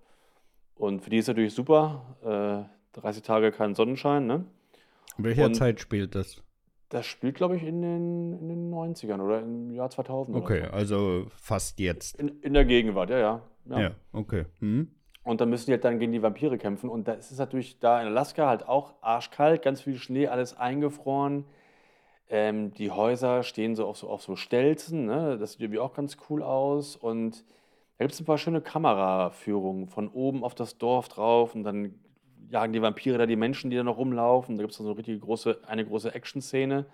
Und 0.75 1.01
für 1.03 1.09
die 1.09 1.17
ist 1.17 1.27
natürlich 1.27 1.53
super. 1.53 2.01
Äh, 2.23 2.99
30 2.99 3.23
Tage 3.23 3.51
kein 3.51 3.75
Sonnenschein, 3.75 4.27
ne? 4.27 4.45
In 5.17 5.23
welcher 5.23 5.45
Und- 5.45 5.55
Zeit 5.55 5.79
spielt 5.79 6.15
das? 6.15 6.41
Das 6.89 7.07
spielt, 7.07 7.35
glaube 7.35 7.55
ich, 7.57 7.63
in 7.63 7.81
den, 7.81 8.33
in 8.39 8.47
den 8.49 8.71
90ern 8.71 9.19
oder 9.19 9.41
im 9.41 9.71
Jahr 9.71 9.89
2000 9.89 10.37
Okay, 10.37 10.59
oder 10.59 10.67
so. 10.69 10.73
also 10.75 11.25
fast 11.35 11.79
jetzt. 11.79 12.19
In, 12.19 12.39
in 12.41 12.53
der 12.53 12.65
Gegenwart, 12.65 13.09
ja, 13.09 13.17
ja. 13.17 13.41
Ja, 13.65 13.91
okay. 14.11 14.45
Hm? 14.59 14.91
Und 15.23 15.41
dann 15.41 15.49
müssen 15.49 15.67
die 15.67 15.71
halt 15.71 15.85
dann 15.85 15.97
gegen 15.97 16.11
die 16.11 16.21
Vampire 16.21 16.57
kämpfen. 16.59 16.89
Und 16.91 17.07
da 17.07 17.13
ist 17.13 17.31
es 17.31 17.39
natürlich 17.39 17.79
da 17.79 17.99
in 17.99 18.07
Alaska 18.09 18.47
halt 18.47 18.67
auch 18.67 18.93
arschkalt, 19.01 19.63
ganz 19.63 19.81
viel 19.81 19.97
Schnee, 19.97 20.27
alles 20.27 20.55
eingefroren. 20.55 21.45
Ähm, 22.29 22.73
die 22.73 22.91
Häuser 22.91 23.41
stehen 23.41 23.75
so 23.75 23.87
auf 23.87 23.97
so, 23.97 24.09
auf 24.09 24.21
so 24.21 24.35
Stelzen, 24.35 25.05
ne? 25.07 25.37
Das 25.39 25.53
sieht 25.53 25.61
irgendwie 25.61 25.79
auch 25.79 25.93
ganz 25.95 26.17
cool 26.29 26.43
aus. 26.43 26.95
Und 26.95 27.43
da 27.97 28.03
gibt 28.05 28.13
es 28.13 28.19
ein 28.19 28.25
paar 28.25 28.37
schöne 28.37 28.61
Kameraführungen 28.61 29.87
von 29.87 30.09
oben 30.09 30.43
auf 30.43 30.53
das 30.55 30.77
Dorf 30.77 31.07
drauf 31.09 31.55
und 31.55 31.63
dann 31.63 31.95
jagen 32.53 32.71
die 32.71 32.81
Vampire 32.81 33.17
da 33.17 33.25
die 33.25 33.35
Menschen, 33.35 33.71
die 33.71 33.75
da 33.75 33.83
noch 33.83 33.97
rumlaufen. 33.97 34.55
Da 34.55 34.63
gibt 34.63 34.71
es 34.71 34.77
so 34.77 34.85
eine 34.85 34.97
richtig 34.97 35.19
große, 35.19 35.61
eine 35.67 35.85
große 35.85 36.13
Action-Szene. 36.13 36.85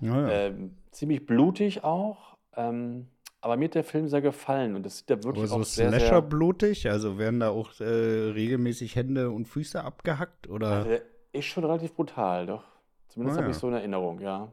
Ja, 0.00 0.20
ja. 0.22 0.28
Ähm, 0.30 0.74
ziemlich 0.90 1.26
blutig 1.26 1.84
auch. 1.84 2.36
Ähm, 2.56 3.06
aber 3.42 3.56
mir 3.56 3.66
hat 3.66 3.74
der 3.74 3.84
Film 3.84 4.08
sehr 4.08 4.22
gefallen 4.22 4.74
und 4.74 4.84
das 4.84 4.98
sieht 4.98 5.10
da 5.10 5.14
Aber 5.14 5.24
wirklich 5.24 5.48
so 5.50 5.56
auch 5.56 5.64
sehr, 5.64 5.90
Slasher 5.90 6.22
blutig, 6.22 6.90
also 6.90 7.18
werden 7.18 7.40
da 7.40 7.50
auch 7.50 7.78
äh, 7.78 7.84
regelmäßig 7.84 8.96
Hände 8.96 9.30
und 9.30 9.46
Füße 9.46 9.84
abgehackt 9.84 10.48
oder? 10.48 10.68
Also 10.68 10.88
der 10.88 11.02
ist 11.32 11.44
schon 11.44 11.64
relativ 11.64 11.94
brutal, 11.94 12.46
doch. 12.46 12.64
Zumindest 13.08 13.38
Ah, 13.38 13.42
habe 13.42 13.50
ich 13.50 13.56
ja. 13.56 13.60
so 13.60 13.68
in 13.68 13.74
Erinnerung, 13.74 14.20
ja. 14.20 14.52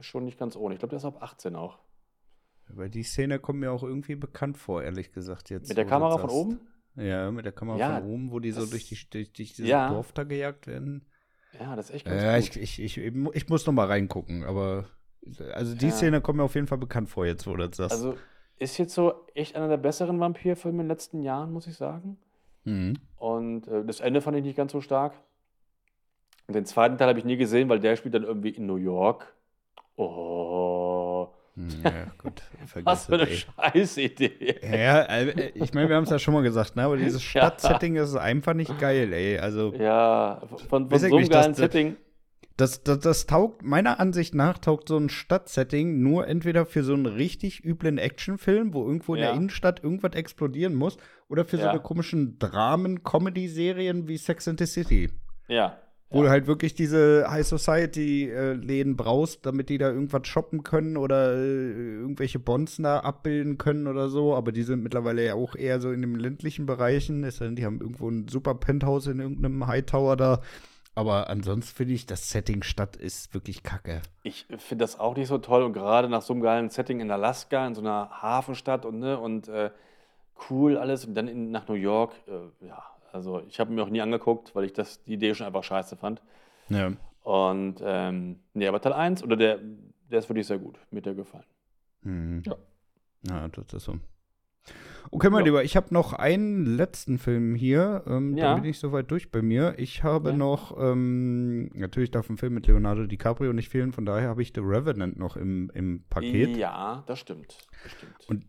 Schon 0.00 0.24
nicht 0.24 0.38
ganz 0.38 0.56
ohne. 0.56 0.74
Ich 0.74 0.80
glaube, 0.80 0.90
der 0.90 0.98
ist 0.98 1.04
ab 1.04 1.18
18 1.20 1.54
auch. 1.56 1.78
Weil 2.68 2.88
die 2.88 3.02
Szene 3.02 3.38
kommt 3.38 3.60
mir 3.60 3.70
auch 3.70 3.82
irgendwie 3.82 4.14
bekannt 4.14 4.56
vor, 4.56 4.82
ehrlich 4.82 5.12
gesagt 5.12 5.50
jetzt. 5.50 5.68
Mit 5.68 5.76
der 5.76 5.84
Kamera 5.84 6.16
von 6.18 6.30
oben? 6.30 6.60
Ja, 6.96 7.30
mit 7.30 7.44
der 7.44 7.52
Kamera 7.52 7.78
Ja, 7.78 8.00
von 8.00 8.08
oben, 8.10 8.30
wo 8.32 8.38
die 8.38 8.50
so 8.50 8.66
durch, 8.66 8.88
die, 8.88 8.96
durch, 9.10 9.32
durch 9.32 9.52
dieses 9.54 9.68
Ja. 9.68 9.88
Dorf 9.90 10.12
da 10.12 10.24
gejagt 10.24 10.66
werden. 10.66 11.06
Ja, 11.58 11.74
das 11.76 11.90
ist 11.90 11.96
echt 11.96 12.06
ganz 12.06 12.22
Ja, 12.22 12.38
gut. 12.38 12.56
ich, 12.56 12.80
ich, 12.80 12.98
ich, 12.98 13.14
ich 13.34 13.48
muss 13.48 13.66
noch 13.66 13.72
mal 13.72 13.86
reingucken, 13.86 14.44
aber 14.44 14.86
also 15.54 15.74
die 15.74 15.86
Ja. 15.86 15.92
Szene 15.92 16.20
kommt 16.20 16.38
mir 16.38 16.44
auf 16.44 16.54
jeden 16.54 16.66
Fall 16.66 16.78
bekannt 16.78 17.08
vor 17.08 17.24
jetzt, 17.26 17.46
wo 17.46 17.54
du 17.56 17.66
das 17.68 17.76
sagst. 17.76 17.92
Also 17.92 18.16
ist 18.58 18.78
jetzt 18.78 18.94
so 18.94 19.26
echt 19.34 19.56
einer 19.56 19.68
der 19.68 19.76
besseren 19.76 20.20
Vampirfilme 20.20 20.76
in 20.82 20.84
den 20.84 20.88
letzten 20.88 21.22
Jahren, 21.22 21.52
muss 21.52 21.66
ich 21.66 21.76
sagen. 21.76 22.18
mhm. 22.64 22.94
Und 23.16 23.68
äh, 23.68 23.84
das 23.84 24.00
Ende 24.00 24.20
fand 24.20 24.36
ich 24.36 24.42
nicht 24.44 24.56
ganz 24.56 24.72
so 24.72 24.80
stark. 24.80 25.14
Und 26.48 26.54
den 26.54 26.64
zweiten 26.66 26.98
Teil 26.98 27.08
habe 27.08 27.18
ich 27.18 27.24
nie 27.24 27.36
gesehen, 27.36 27.68
weil 27.68 27.78
der 27.80 27.96
spielt 27.96 28.14
dann 28.14 28.24
irgendwie 28.24 28.50
in 28.50 28.66
New 28.66 28.76
York. 28.76 29.32
Oh, 29.96 30.04
Ja, 31.54 32.06
gut, 32.16 32.40
vergiss 32.66 32.86
was 32.86 33.06
für 33.06 33.14
eine 33.14 33.28
ey. 33.28 33.36
Scheißidee. 33.36 34.56
Ja, 34.62 35.02
äh, 35.02 35.50
ich 35.54 35.74
meine, 35.74 35.88
wir 35.88 35.96
haben 35.96 36.04
es 36.04 36.10
ja 36.10 36.18
schon 36.18 36.32
mal 36.32 36.42
gesagt, 36.42 36.76
ne? 36.76 36.82
aber 36.84 36.96
dieses 36.96 37.22
Ja. 37.34 37.42
Stadtsetting 37.42 37.96
ist 37.96 38.14
einfach 38.16 38.54
nicht 38.54 38.78
geil, 38.78 39.12
ey. 39.12 39.38
Also, 39.38 39.74
Ja, 39.74 40.40
von, 40.68 40.88
von 40.88 40.98
so 40.98 41.06
einem 41.06 41.16
nicht, 41.16 41.32
das- 41.34 41.42
geilen 41.44 41.54
Setting. 41.54 41.96
das, 42.56 42.82
das, 42.84 43.00
das 43.00 43.26
taugt, 43.26 43.62
meiner 43.62 44.00
Ansicht 44.00 44.34
nach, 44.34 44.56
taugt 44.58 44.88
so 44.88 44.96
ein 44.96 45.10
Stadtsetting 45.10 46.00
nur 46.02 46.26
entweder 46.26 46.64
für 46.64 46.82
so 46.84 46.94
einen 46.94 47.04
richtig 47.06 47.62
üblen 47.64 47.98
Actionfilm, 47.98 48.72
wo 48.72 48.86
irgendwo 48.86 49.14
in 49.14 49.20
Ja. 49.20 49.26
der 49.28 49.36
Innenstadt 49.36 49.84
irgendwas 49.84 50.12
explodieren 50.14 50.74
muss, 50.74 50.96
oder 51.28 51.44
für 51.44 51.58
so 51.58 51.64
Ja. 51.64 51.70
eine 51.72 51.80
komischen 51.80 52.38
Dramen-Comedy-Serien 52.38 54.08
wie 54.08 54.16
Sex 54.16 54.48
and 54.48 54.58
the 54.58 54.66
City. 54.66 55.10
Ja, 55.48 55.76
Wo 56.12 56.18
Ja. 56.18 56.24
du 56.24 56.30
halt 56.30 56.46
wirklich 56.46 56.74
diese 56.74 57.26
High 57.30 57.46
Society-Läden 57.46 58.96
brauchst, 58.96 59.46
damit 59.46 59.68
die 59.68 59.78
da 59.78 59.90
irgendwas 59.90 60.26
shoppen 60.26 60.62
können 60.62 60.96
oder 60.96 61.32
äh, 61.34 61.70
irgendwelche 62.00 62.38
Bonzen 62.38 62.84
da 62.84 63.00
abbilden 63.00 63.58
können 63.58 63.86
oder 63.86 64.08
so. 64.08 64.34
Aber 64.34 64.52
die 64.52 64.62
sind 64.62 64.82
mittlerweile 64.82 65.24
ja 65.24 65.34
auch 65.34 65.56
eher 65.56 65.80
so 65.80 65.90
in 65.90 66.02
den 66.02 66.14
ländlichen 66.16 66.66
Bereichen. 66.66 67.22
Die 67.22 67.64
haben 67.64 67.80
irgendwo 67.80 68.08
ein 68.08 68.28
super 68.28 68.54
Penthouse 68.54 69.06
in 69.06 69.20
irgendeinem 69.20 69.66
Hightower 69.66 70.16
da. 70.16 70.40
Aber 70.94 71.30
ansonsten 71.30 71.74
finde 71.74 71.94
ich, 71.94 72.04
das 72.04 72.28
Setting 72.28 72.62
Stadt 72.62 72.96
ist 72.96 73.32
wirklich 73.32 73.62
kacke. 73.62 74.02
Ich 74.24 74.46
finde 74.58 74.82
das 74.84 75.00
auch 75.00 75.16
nicht 75.16 75.28
so 75.28 75.38
toll 75.38 75.62
und 75.62 75.72
gerade 75.72 76.08
nach 76.10 76.20
so 76.20 76.34
einem 76.34 76.42
geilen 76.42 76.68
Setting 76.68 77.00
in 77.00 77.10
Alaska, 77.10 77.66
in 77.66 77.74
so 77.74 77.80
einer 77.80 78.10
Hafenstadt 78.20 78.84
und, 78.84 78.98
ne, 78.98 79.18
und 79.18 79.48
äh, 79.48 79.70
cool 80.50 80.76
alles 80.76 81.06
und 81.06 81.14
dann 81.14 81.28
in, 81.28 81.50
nach 81.50 81.66
New 81.66 81.74
York, 81.74 82.12
äh, 82.26 82.66
ja, 82.66 82.82
also 83.12 83.42
ich 83.48 83.60
habe 83.60 83.72
mir 83.72 83.82
auch 83.82 83.88
nie 83.90 84.00
angeguckt, 84.00 84.54
weil 84.54 84.64
ich 84.64 84.72
das, 84.72 85.02
die 85.04 85.14
Idee 85.14 85.34
schon 85.34 85.46
einfach 85.46 85.64
scheiße 85.64 85.96
fand. 85.96 86.22
Ja. 86.68 86.92
Und 87.22 87.76
ähm, 87.82 88.40
nee, 88.54 88.66
aber 88.66 88.80
Teil 88.80 88.92
1, 88.94 89.22
oder 89.22 89.36
der, 89.36 89.58
der 90.10 90.18
ist 90.18 90.28
wirklich 90.28 90.46
sehr 90.46 90.58
gut, 90.58 90.78
mir 90.90 90.98
hat 90.98 91.06
der 91.06 91.14
gefallen. 91.14 91.44
Mhm. 92.02 92.42
Ja. 92.46 92.56
Ja, 93.28 93.48
das 93.48 93.72
ist 93.72 93.84
so. 93.84 93.98
Okay, 95.10 95.30
mein 95.30 95.40
Ja. 95.40 95.44
Lieber, 95.46 95.64
ich 95.64 95.76
habe 95.76 95.92
noch 95.92 96.12
einen 96.12 96.64
letzten 96.64 97.18
Film 97.18 97.54
hier. 97.56 98.02
Ähm, 98.06 98.36
Ja. 98.36 98.52
Dann 98.52 98.62
bin 98.62 98.70
ich 98.70 98.78
soweit 98.78 99.10
durch 99.10 99.30
bei 99.30 99.42
mir. 99.42 99.74
Ich 99.76 100.02
habe 100.04 100.30
Ja. 100.30 100.36
noch, 100.36 100.76
ähm, 100.80 101.66
natürlich 101.74 102.10
darf 102.12 102.30
ein 102.30 102.38
Film 102.38 102.54
mit 102.54 102.66
Leonardo 102.66 103.06
DiCaprio 103.06 103.52
nicht 103.52 103.68
fehlen, 103.68 103.92
von 103.92 104.06
daher 104.06 104.28
habe 104.28 104.42
ich 104.42 104.52
The 104.54 104.60
Revenant 104.62 105.18
noch 105.18 105.36
im, 105.36 105.70
im 105.74 106.04
Paket. 106.08 106.56
Ja, 106.56 107.02
das 107.06 107.18
stimmt. 107.18 107.58
Das 107.82 107.92
stimmt. 107.92 108.14
Und 108.28 108.44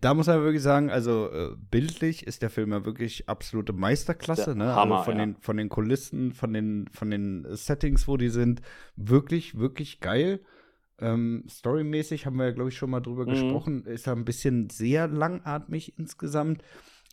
da 0.00 0.14
muss 0.14 0.26
man 0.26 0.42
wirklich 0.42 0.62
sagen, 0.62 0.90
also 0.90 1.30
äh, 1.32 1.56
bildlich 1.70 2.26
ist 2.26 2.42
der 2.42 2.50
Film 2.50 2.72
ja 2.72 2.84
wirklich 2.84 3.28
absolute 3.28 3.72
Meisterklasse, 3.72 4.54
Der 4.54 4.54
ne? 4.54 4.74
Hammer, 4.74 4.96
also 4.98 5.04
von, 5.10 5.18
ja. 5.18 5.26
den, 5.26 5.36
von 5.40 5.56
den 5.56 5.68
Kulissen, 5.70 6.32
von 6.32 6.52
den, 6.52 6.88
von 6.92 7.10
den 7.10 7.46
Settings, 7.50 8.06
wo 8.06 8.16
die 8.16 8.28
sind, 8.28 8.60
wirklich, 8.96 9.58
wirklich 9.58 10.00
geil. 10.00 10.40
Ähm, 10.98 11.44
storymäßig 11.48 12.26
haben 12.26 12.36
wir 12.36 12.46
ja, 12.46 12.52
glaube 12.52 12.68
ich, 12.68 12.76
schon 12.76 12.90
mal 12.90 13.00
drüber 13.00 13.24
Mhm. 13.24 13.30
gesprochen, 13.30 13.84
ist 13.86 14.06
er 14.06 14.14
ein 14.14 14.26
bisschen 14.26 14.68
sehr 14.68 15.08
langatmig 15.08 15.98
insgesamt. 15.98 16.62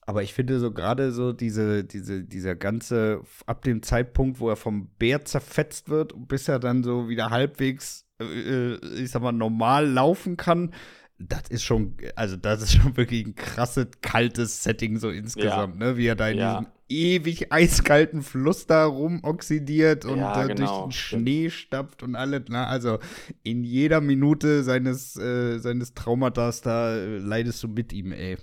Aber 0.05 0.23
ich 0.23 0.33
finde 0.33 0.59
so 0.59 0.71
gerade 0.71 1.11
so 1.11 1.33
diese, 1.33 1.83
diese, 1.85 2.23
dieser 2.23 2.55
ganze, 2.55 3.21
ab 3.45 3.63
dem 3.63 3.81
Zeitpunkt, 3.83 4.39
wo 4.39 4.49
er 4.49 4.55
vom 4.57 4.89
Bär 4.99 5.23
zerfetzt 5.25 5.89
wird, 5.89 6.13
bis 6.27 6.47
er 6.47 6.59
dann 6.59 6.83
so 6.83 7.07
wieder 7.09 7.29
halbwegs, 7.29 8.05
äh, 8.21 8.73
äh, 8.73 8.79
ich 9.01 9.11
sag 9.11 9.21
mal, 9.21 9.31
normal 9.33 9.87
laufen 9.87 10.35
kann, 10.37 10.73
das 11.19 11.49
ist 11.49 11.63
schon, 11.63 11.95
also 12.15 12.35
das 12.35 12.61
ist 12.61 12.73
schon 12.73 12.95
wirklich 12.97 13.25
ein 13.25 13.35
krasses, 13.35 13.87
kaltes 14.01 14.63
Setting 14.63 14.97
so 14.97 15.09
insgesamt, 15.09 15.77
ne? 15.79 15.97
Wie 15.97 16.07
er 16.07 16.15
da 16.15 16.29
in 16.29 16.37
Ja. 16.37 16.51
diesem 16.59 16.67
ewig 16.89 17.51
eiskalten 17.51 18.21
Fluss 18.21 18.65
da 18.65 18.85
rumoxidiert 18.85 20.05
und 20.05 20.19
Ja, 20.19 20.31
da 20.31 20.47
durch 20.47 20.57
genau, 20.57 20.83
den. 20.85 20.91
Schnee 20.91 21.49
stapft 21.49 22.03
und 22.03 22.15
alles, 22.15 22.47
ne? 22.49 22.65
Also 22.67 22.99
in 23.43 23.63
jeder 23.63 23.99
Minute 23.99 24.63
seines, 24.63 25.17
äh, 25.17 25.57
seines 25.59 25.93
Traumatas 25.93 26.61
da 26.61 26.95
äh, 26.95 27.17
leidest 27.17 27.61
du 27.63 27.67
mit 27.67 27.91
ihm, 27.93 28.11
ey. 28.11 28.37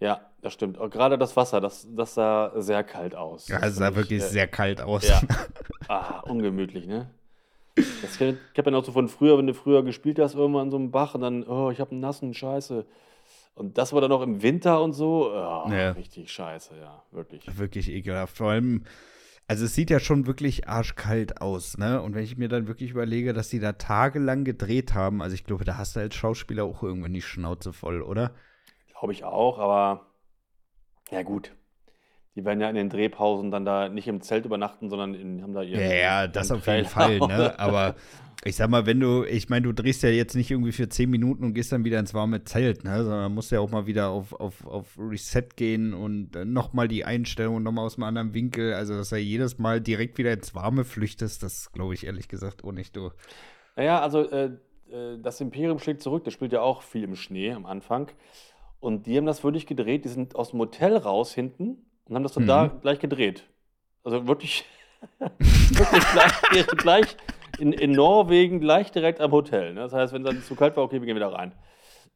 Ja, 0.00 0.30
das 0.40 0.52
stimmt. 0.54 0.78
Und 0.78 0.92
gerade 0.92 1.18
das 1.18 1.36
Wasser, 1.36 1.60
das, 1.60 1.86
das 1.94 2.14
sah 2.14 2.52
sehr 2.60 2.82
kalt 2.82 3.14
aus. 3.14 3.48
Ja, 3.48 3.58
Das 3.60 3.70
es 3.70 3.76
sah 3.76 3.94
wirklich 3.94 4.22
äh, 4.22 4.28
sehr 4.28 4.48
kalt 4.48 4.80
aus. 4.80 5.06
Ja. 5.06 5.20
Ah, 5.88 6.20
ungemütlich, 6.20 6.86
ne? 6.86 7.10
Das 7.74 8.18
kenn, 8.18 8.38
ich 8.52 8.58
habe 8.58 8.70
ja 8.70 8.76
noch 8.76 8.84
so 8.84 8.92
von 8.92 9.08
früher, 9.08 9.38
wenn 9.38 9.46
du 9.46 9.54
früher 9.54 9.82
gespielt 9.82 10.18
hast, 10.18 10.34
irgendwann 10.34 10.66
in 10.66 10.70
so 10.70 10.76
einem 10.76 10.90
Bach 10.90 11.14
und 11.14 11.22
dann, 11.22 11.44
oh, 11.44 11.70
ich 11.70 11.80
habe 11.80 11.92
einen 11.92 12.00
nassen 12.00 12.34
Scheiße. 12.34 12.86
Und 13.54 13.78
das 13.78 13.92
war 13.92 14.00
dann 14.00 14.10
noch 14.10 14.22
im 14.22 14.42
Winter 14.42 14.82
und 14.82 14.92
so. 14.92 15.30
Oh, 15.30 15.70
Ja. 15.70 15.92
Richtig 15.92 16.30
scheiße, 16.32 16.74
ja, 16.80 17.02
wirklich. 17.10 17.44
Wirklich 17.58 17.90
ekelhaft. 17.90 18.36
Vor 18.36 18.50
allem, 18.50 18.84
also 19.48 19.64
es 19.66 19.74
sieht 19.74 19.90
ja 19.90 20.00
schon 20.00 20.26
wirklich 20.26 20.68
arschkalt 20.68 21.40
aus, 21.40 21.76
ne? 21.76 22.00
Und 22.00 22.14
wenn 22.14 22.24
ich 22.24 22.38
mir 22.38 22.48
dann 22.48 22.66
wirklich 22.68 22.90
überlege, 22.90 23.32
dass 23.32 23.48
die 23.48 23.60
da 23.60 23.72
tagelang 23.72 24.44
gedreht 24.44 24.94
haben, 24.94 25.20
also 25.20 25.34
ich 25.34 25.44
glaube, 25.44 25.64
da 25.64 25.76
hast 25.76 25.96
du 25.96 26.00
als 26.00 26.14
Schauspieler 26.14 26.64
auch 26.64 26.82
irgendwann 26.82 27.12
die 27.12 27.22
Schnauze 27.22 27.72
voll, 27.72 28.02
oder? 28.02 28.32
Glaube 28.98 29.12
ich 29.12 29.24
auch, 29.24 29.58
aber 29.58 30.06
ja 31.10 31.22
gut. 31.22 31.52
Die 32.34 32.44
werden 32.44 32.60
ja 32.60 32.68
in 32.68 32.76
den 32.76 32.88
Drehpausen 32.88 33.50
dann 33.50 33.64
da 33.64 33.88
nicht 33.88 34.08
im 34.08 34.22
Zelt 34.22 34.46
übernachten, 34.46 34.88
sondern 34.88 35.14
in, 35.14 35.42
haben 35.42 35.52
da 35.52 35.62
ihren. 35.62 35.80
Ja, 35.80 35.94
ja, 35.94 36.26
das 36.26 36.50
auf 36.50 36.66
jeden 36.66 36.86
Fall, 36.86 37.18
Trailer. 37.18 37.26
ne? 37.28 37.58
Aber 37.58 37.94
ich 38.44 38.56
sag 38.56 38.70
mal, 38.70 38.86
wenn 38.86 38.98
du, 38.98 39.24
ich 39.24 39.50
meine, 39.50 39.66
du 39.66 39.72
drehst 39.72 40.02
ja 40.02 40.08
jetzt 40.08 40.34
nicht 40.34 40.50
irgendwie 40.50 40.72
für 40.72 40.88
10 40.88 41.10
Minuten 41.10 41.44
und 41.44 41.54
gehst 41.54 41.72
dann 41.72 41.84
wieder 41.84 42.00
ins 42.00 42.14
warme 42.14 42.42
Zelt, 42.44 42.84
ne? 42.84 43.04
Sondern 43.04 43.34
musst 43.34 43.52
ja 43.52 43.60
auch 43.60 43.70
mal 43.70 43.86
wieder 43.86 44.08
auf, 44.08 44.32
auf, 44.32 44.66
auf 44.66 44.98
Reset 44.98 45.44
gehen 45.54 45.92
und 45.92 46.34
äh, 46.34 46.44
nochmal 46.44 46.88
die 46.88 47.04
Einstellung 47.04 47.62
nochmal 47.62 47.84
aus 47.84 47.96
einem 47.96 48.04
anderen 48.04 48.32
Winkel. 48.32 48.74
Also, 48.74 48.96
dass 48.96 49.12
er 49.12 49.18
jedes 49.18 49.58
Mal 49.58 49.80
direkt 49.80 50.16
wieder 50.16 50.32
ins 50.32 50.54
Warme 50.54 50.84
flüchtest, 50.84 51.42
das 51.42 51.70
glaube 51.72 51.92
ich 51.94 52.06
ehrlich 52.06 52.28
gesagt 52.28 52.64
auch 52.64 52.72
nicht 52.72 52.96
du. 52.96 53.10
Naja, 53.76 54.00
also 54.00 54.28
äh, 54.30 54.52
äh, 54.90 55.18
das 55.22 55.40
Imperium 55.40 55.78
schlägt 55.78 56.02
zurück, 56.02 56.24
das 56.24 56.32
spielt 56.32 56.52
ja 56.52 56.62
auch 56.62 56.82
viel 56.82 57.04
im 57.04 57.14
Schnee 57.14 57.52
am 57.52 57.66
Anfang. 57.66 58.10
Und 58.80 59.06
die 59.06 59.16
haben 59.18 59.26
das 59.26 59.44
wirklich 59.44 59.66
gedreht, 59.66 60.04
die 60.04 60.08
sind 60.08 60.34
aus 60.34 60.50
dem 60.50 60.60
Hotel 60.60 60.96
raus 60.96 61.32
hinten 61.34 61.84
und 62.08 62.14
haben 62.16 62.22
das 62.22 62.32
dann 62.32 62.46
da 62.46 62.66
gleich 62.80 62.98
gedreht. 62.98 63.44
Also 64.04 64.26
wirklich, 64.26 64.64
wirklich 65.18 66.04
gleich, 66.12 66.66
gleich 66.76 67.16
in, 67.58 67.72
in 67.72 67.92
Norwegen, 67.92 68.60
gleich 68.60 68.90
direkt 68.90 69.20
am 69.20 69.30
Hotel. 69.32 69.74
Ne? 69.74 69.80
Das 69.80 69.92
heißt, 69.92 70.12
wenn 70.12 70.22
es 70.26 70.28
dann 70.34 70.42
zu 70.42 70.54
kalt 70.54 70.76
war, 70.76 70.84
okay, 70.84 71.00
wir 71.00 71.06
gehen 71.06 71.16
wieder 71.16 71.32
rein. 71.32 71.52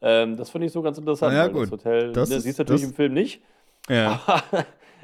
Ähm, 0.03 0.37
das 0.37 0.51
finde 0.51 0.67
ich 0.67 0.73
so 0.73 0.83
ganz 0.83 0.99
interessant. 0.99 1.35
Ja, 1.35 1.49
Das. 1.49 1.71
Hotel, 1.71 2.13
Das 2.13 2.29
ne, 2.29 2.37
ist- 2.37 2.43
siehst 2.43 2.59
du 2.59 2.63
natürlich 2.63 2.83
das- 2.83 2.91
im 2.91 2.97
Film 2.97 3.15
nicht. 3.15 3.41
Ja. 3.89 4.21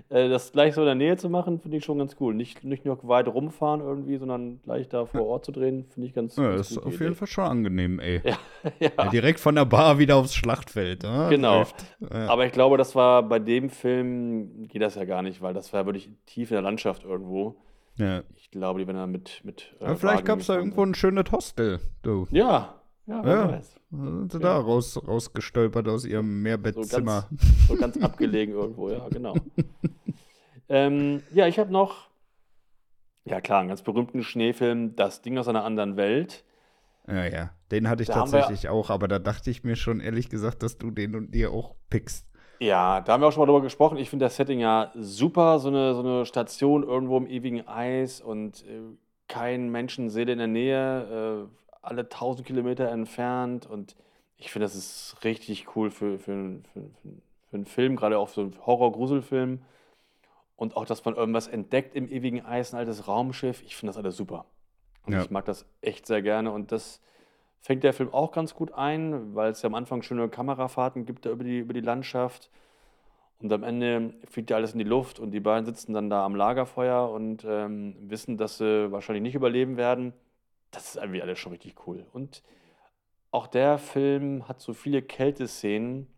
Äh, 0.09 0.28
das 0.28 0.53
gleich 0.53 0.74
so 0.74 0.82
in 0.82 0.86
der 0.86 0.94
Nähe 0.94 1.16
zu 1.16 1.28
machen, 1.28 1.61
finde 1.61 1.76
ich 1.76 1.84
schon 1.84 1.98
ganz 1.98 2.16
cool. 2.20 2.34
Nicht, 2.34 2.64
nicht 2.64 2.84
nur 2.84 2.98
weit 3.09 3.28
rumfahren 3.28 3.80
irgendwie, 3.80 4.16
sondern 4.18 4.61
gleich 4.62 4.88
da 4.88 5.07
vor 5.07 5.26
Ort 5.26 5.44
zu 5.44 5.53
drehen, 5.53 5.86
finde 5.90 6.09
ich 6.09 6.14
ganz, 6.14 6.36
Ja, 6.36 6.44
ganz 6.44 6.59
das 6.59 6.70
ist 6.72 6.78
auf 6.78 6.92
jeden 6.92 7.07
Idee. 7.07 7.14
Fall 7.14 7.28
schon 7.28 7.44
angenehm, 7.44 7.98
ey. 8.00 8.20
Ja, 8.78 8.90
ja. 8.96 9.11
Direkt 9.11 9.40
von 9.40 9.55
der 9.55 9.64
Bar 9.64 9.98
wieder 9.98 10.16
aufs 10.16 10.34
Schlachtfeld. 10.34 11.03
Ne? 11.03 11.26
Genau. 11.30 11.64
Aber 12.11 12.46
ich 12.46 12.53
glaube, 12.53 12.76
das 12.78 12.94
war 12.94 13.22
bei 13.22 13.38
dem 13.38 13.70
Film, 13.70 14.68
geht 14.68 14.82
das 14.82 14.94
ja 14.94 15.05
gar 15.05 15.22
nicht, 15.22 15.42
weil 15.42 15.55
das 15.55 15.72
war 15.72 15.86
wirklich 15.86 16.11
tief 16.26 16.50
in 16.50 16.55
der 16.55 16.62
Landschaft 16.62 17.05
irgendwo. 17.05 17.57
Ja. 17.96 18.22
Ich 18.36 18.50
glaube, 18.50 18.80
die 18.80 18.86
werden 18.86 18.96
da 18.96 19.07
mit. 19.07 19.40
mit 19.44 19.74
äh, 19.80 19.94
vielleicht 19.96 20.24
gab 20.24 20.40
es 20.40 20.46
da 20.46 20.57
irgendwo 20.57 20.82
ein 20.82 20.94
schönes 20.94 21.30
Hostel, 21.32 21.80
du. 22.03 22.26
Ja, 22.30 22.82
ja, 23.12 23.26
Ja. 23.26 23.48
weiß. 23.52 23.74
Sind 23.90 24.32
sie 24.32 24.38
Ja. 24.38 24.42
da 24.44 24.58
raus, 24.58 25.00
rausgestolpert 25.06 25.86
aus 25.88 26.04
ihrem 26.04 26.26
So 26.38 26.42
Mehrbettzimmer. 26.42 27.26
ganz, 27.30 27.68
so 27.68 27.76
ganz 27.76 27.96
abgelegen 28.02 28.54
irgendwo, 28.54 28.88
ja, 28.90 29.06
genau. 29.08 29.34
ähm, 30.68 31.22
ja, 31.32 31.46
ich 31.46 31.58
habe 31.58 31.70
noch, 31.72 32.08
ja 33.24 33.40
klar, 33.40 33.60
einen 33.60 33.68
ganz 33.68 33.82
berühmten 33.82 34.22
Schneefilm, 34.22 34.96
Das 34.96 35.22
Ding 35.22 35.38
aus 35.38 35.48
einer 35.48 35.64
anderen 35.64 35.96
Welt. 35.96 36.44
Ja, 37.08 37.24
ja. 37.26 37.50
Den 37.70 37.88
hatte 37.88 38.02
ich 38.02 38.08
Da 38.08 38.16
haben 38.16 38.32
wir- 38.32 38.40
tatsächlich 38.40 38.68
auch, 38.70 38.90
aber 38.90 39.08
da 39.08 39.18
dachte 39.18 39.50
ich 39.50 39.64
mir 39.64 39.76
schon 39.76 40.00
ehrlich 40.00 40.28
gesagt, 40.28 40.62
dass 40.62 40.78
du 40.78 40.90
den 40.90 41.14
und 41.16 41.32
dir 41.34 41.50
auch 41.50 41.74
pickst. 41.90 42.26
Ja, 42.60 43.00
da 43.00 43.12
haben 43.14 43.22
wir 43.22 43.26
auch 43.28 43.32
schon 43.32 43.40
mal 43.40 43.46
drüber 43.46 43.62
gesprochen. 43.62 43.98
Ich 43.98 44.08
finde 44.08 44.26
das 44.26 44.36
Setting 44.36 44.60
ja 44.60 44.92
super, 44.94 45.58
so 45.58 45.68
eine, 45.68 45.94
so 45.94 46.00
eine 46.00 46.24
Station 46.26 46.84
irgendwo 46.84 47.16
im 47.16 47.26
ewigen 47.26 47.66
Eis 47.66 48.20
und 48.20 48.64
äh, 48.66 48.82
kein 49.26 49.68
Menschenseele 49.70 50.30
in 50.32 50.38
der 50.38 50.46
Nähe, 50.46 51.48
äh, 51.48 51.61
alle 51.83 52.03
1000 52.03 52.47
Kilometer 52.47 52.89
entfernt. 52.89 53.66
Und 53.66 53.97
ich 54.37 54.51
finde, 54.51 54.64
das 54.64 54.74
ist 54.74 55.16
richtig 55.24 55.76
cool 55.76 55.91
für, 55.91 56.18
für, 56.18 56.61
für, 56.72 56.80
für, 56.80 57.09
für 57.51 57.57
einen 57.57 57.66
Film, 57.66 57.97
gerade 57.97 58.18
auch 58.18 58.28
so 58.28 58.43
einen 58.43 58.66
Horror-Gruselfilm. 58.66 59.62
Und 60.57 60.76
auch, 60.76 60.85
dass 60.87 61.05
man 61.05 61.14
irgendwas 61.16 61.49
entdeckt 61.49 61.95
im 61.95 62.09
ewigen 62.09 62.45
Eis, 62.45 62.72
ein 62.72 62.78
altes 62.78 63.09
Raumschiff. 63.09 63.62
Ich 63.62 63.76
finde 63.76 63.91
das 63.91 63.99
alles 63.99 64.16
super. 64.16 64.47
Und 65.05 65.14
Ja. 65.14 65.22
ich 65.22 65.30
mag 65.30 65.45
das 65.45 65.66
echt 65.80 66.07
sehr 66.07 66.22
gerne. 66.22 66.53
Und 66.53 66.70
das 66.72 67.01
fängt 67.61 67.83
der 67.85 67.93
Film 67.93 68.12
auch 68.12 68.33
ganz 68.33 68.55
gut 68.55 68.72
ein, 68.72 69.35
weil 69.35 69.51
es 69.51 69.62
ja 69.62 69.68
am 69.68 69.74
Anfang 69.74 70.03
schöne 70.03 70.28
Kamerafahrten 70.28 71.05
gibt 71.05 71.26
da 71.26 71.30
über 71.30 71.45
die, 71.45 71.59
über 71.59 71.72
die 71.74 71.80
Landschaft. 71.80 72.51
Und 73.41 73.53
am 73.53 73.64
Ende 73.64 74.14
fliegt 74.30 74.51
ja 74.51 74.57
alles 74.57 74.72
in 74.72 74.78
die 74.78 74.85
Luft 74.85 75.18
und 75.18 75.33
die 75.33 75.41
beiden 75.41 75.66
sitzen 75.66 75.95
dann 75.95 76.09
da 76.09 76.24
am 76.24 76.37
Lagerfeuer 76.37 77.11
und 77.11 77.45
ähm, 77.45 77.97
wissen, 78.09 78.37
dass 78.37 78.59
sie 78.59 78.93
wahrscheinlich 78.93 79.22
nicht 79.22 79.35
überleben 79.35 79.76
werden. 79.76 80.12
Das 80.73 80.89
ist 80.89 80.97
irgendwie 80.97 81.23
alles 81.23 81.39
schon 81.39 81.53
richtig 81.53 81.87
cool. 81.87 82.05
Und 82.12 82.43
auch 83.31 83.47
der 83.47 83.79
Film 83.79 84.49
hat 84.49 84.61
so 84.61 84.75
viele 84.75 85.01
Kälteszenen, 85.03 86.09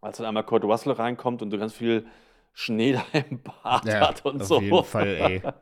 als 0.00 0.16
dann 0.16 0.26
einmal 0.26 0.44
Kurt 0.44 0.64
Russell 0.64 0.92
reinkommt 0.92 1.42
und 1.42 1.50
so 1.50 1.58
ganz 1.58 1.72
viel 1.72 2.06
Schnee 2.52 2.92
da 3.12 3.18
im 3.18 3.40
Bad 3.42 3.86
hat 3.86 4.24
und 4.26 4.42
auf 4.42 4.48
so. 4.48 4.60
jeden 4.60 4.84
Fall, 4.84 5.06
ey. 5.06 5.42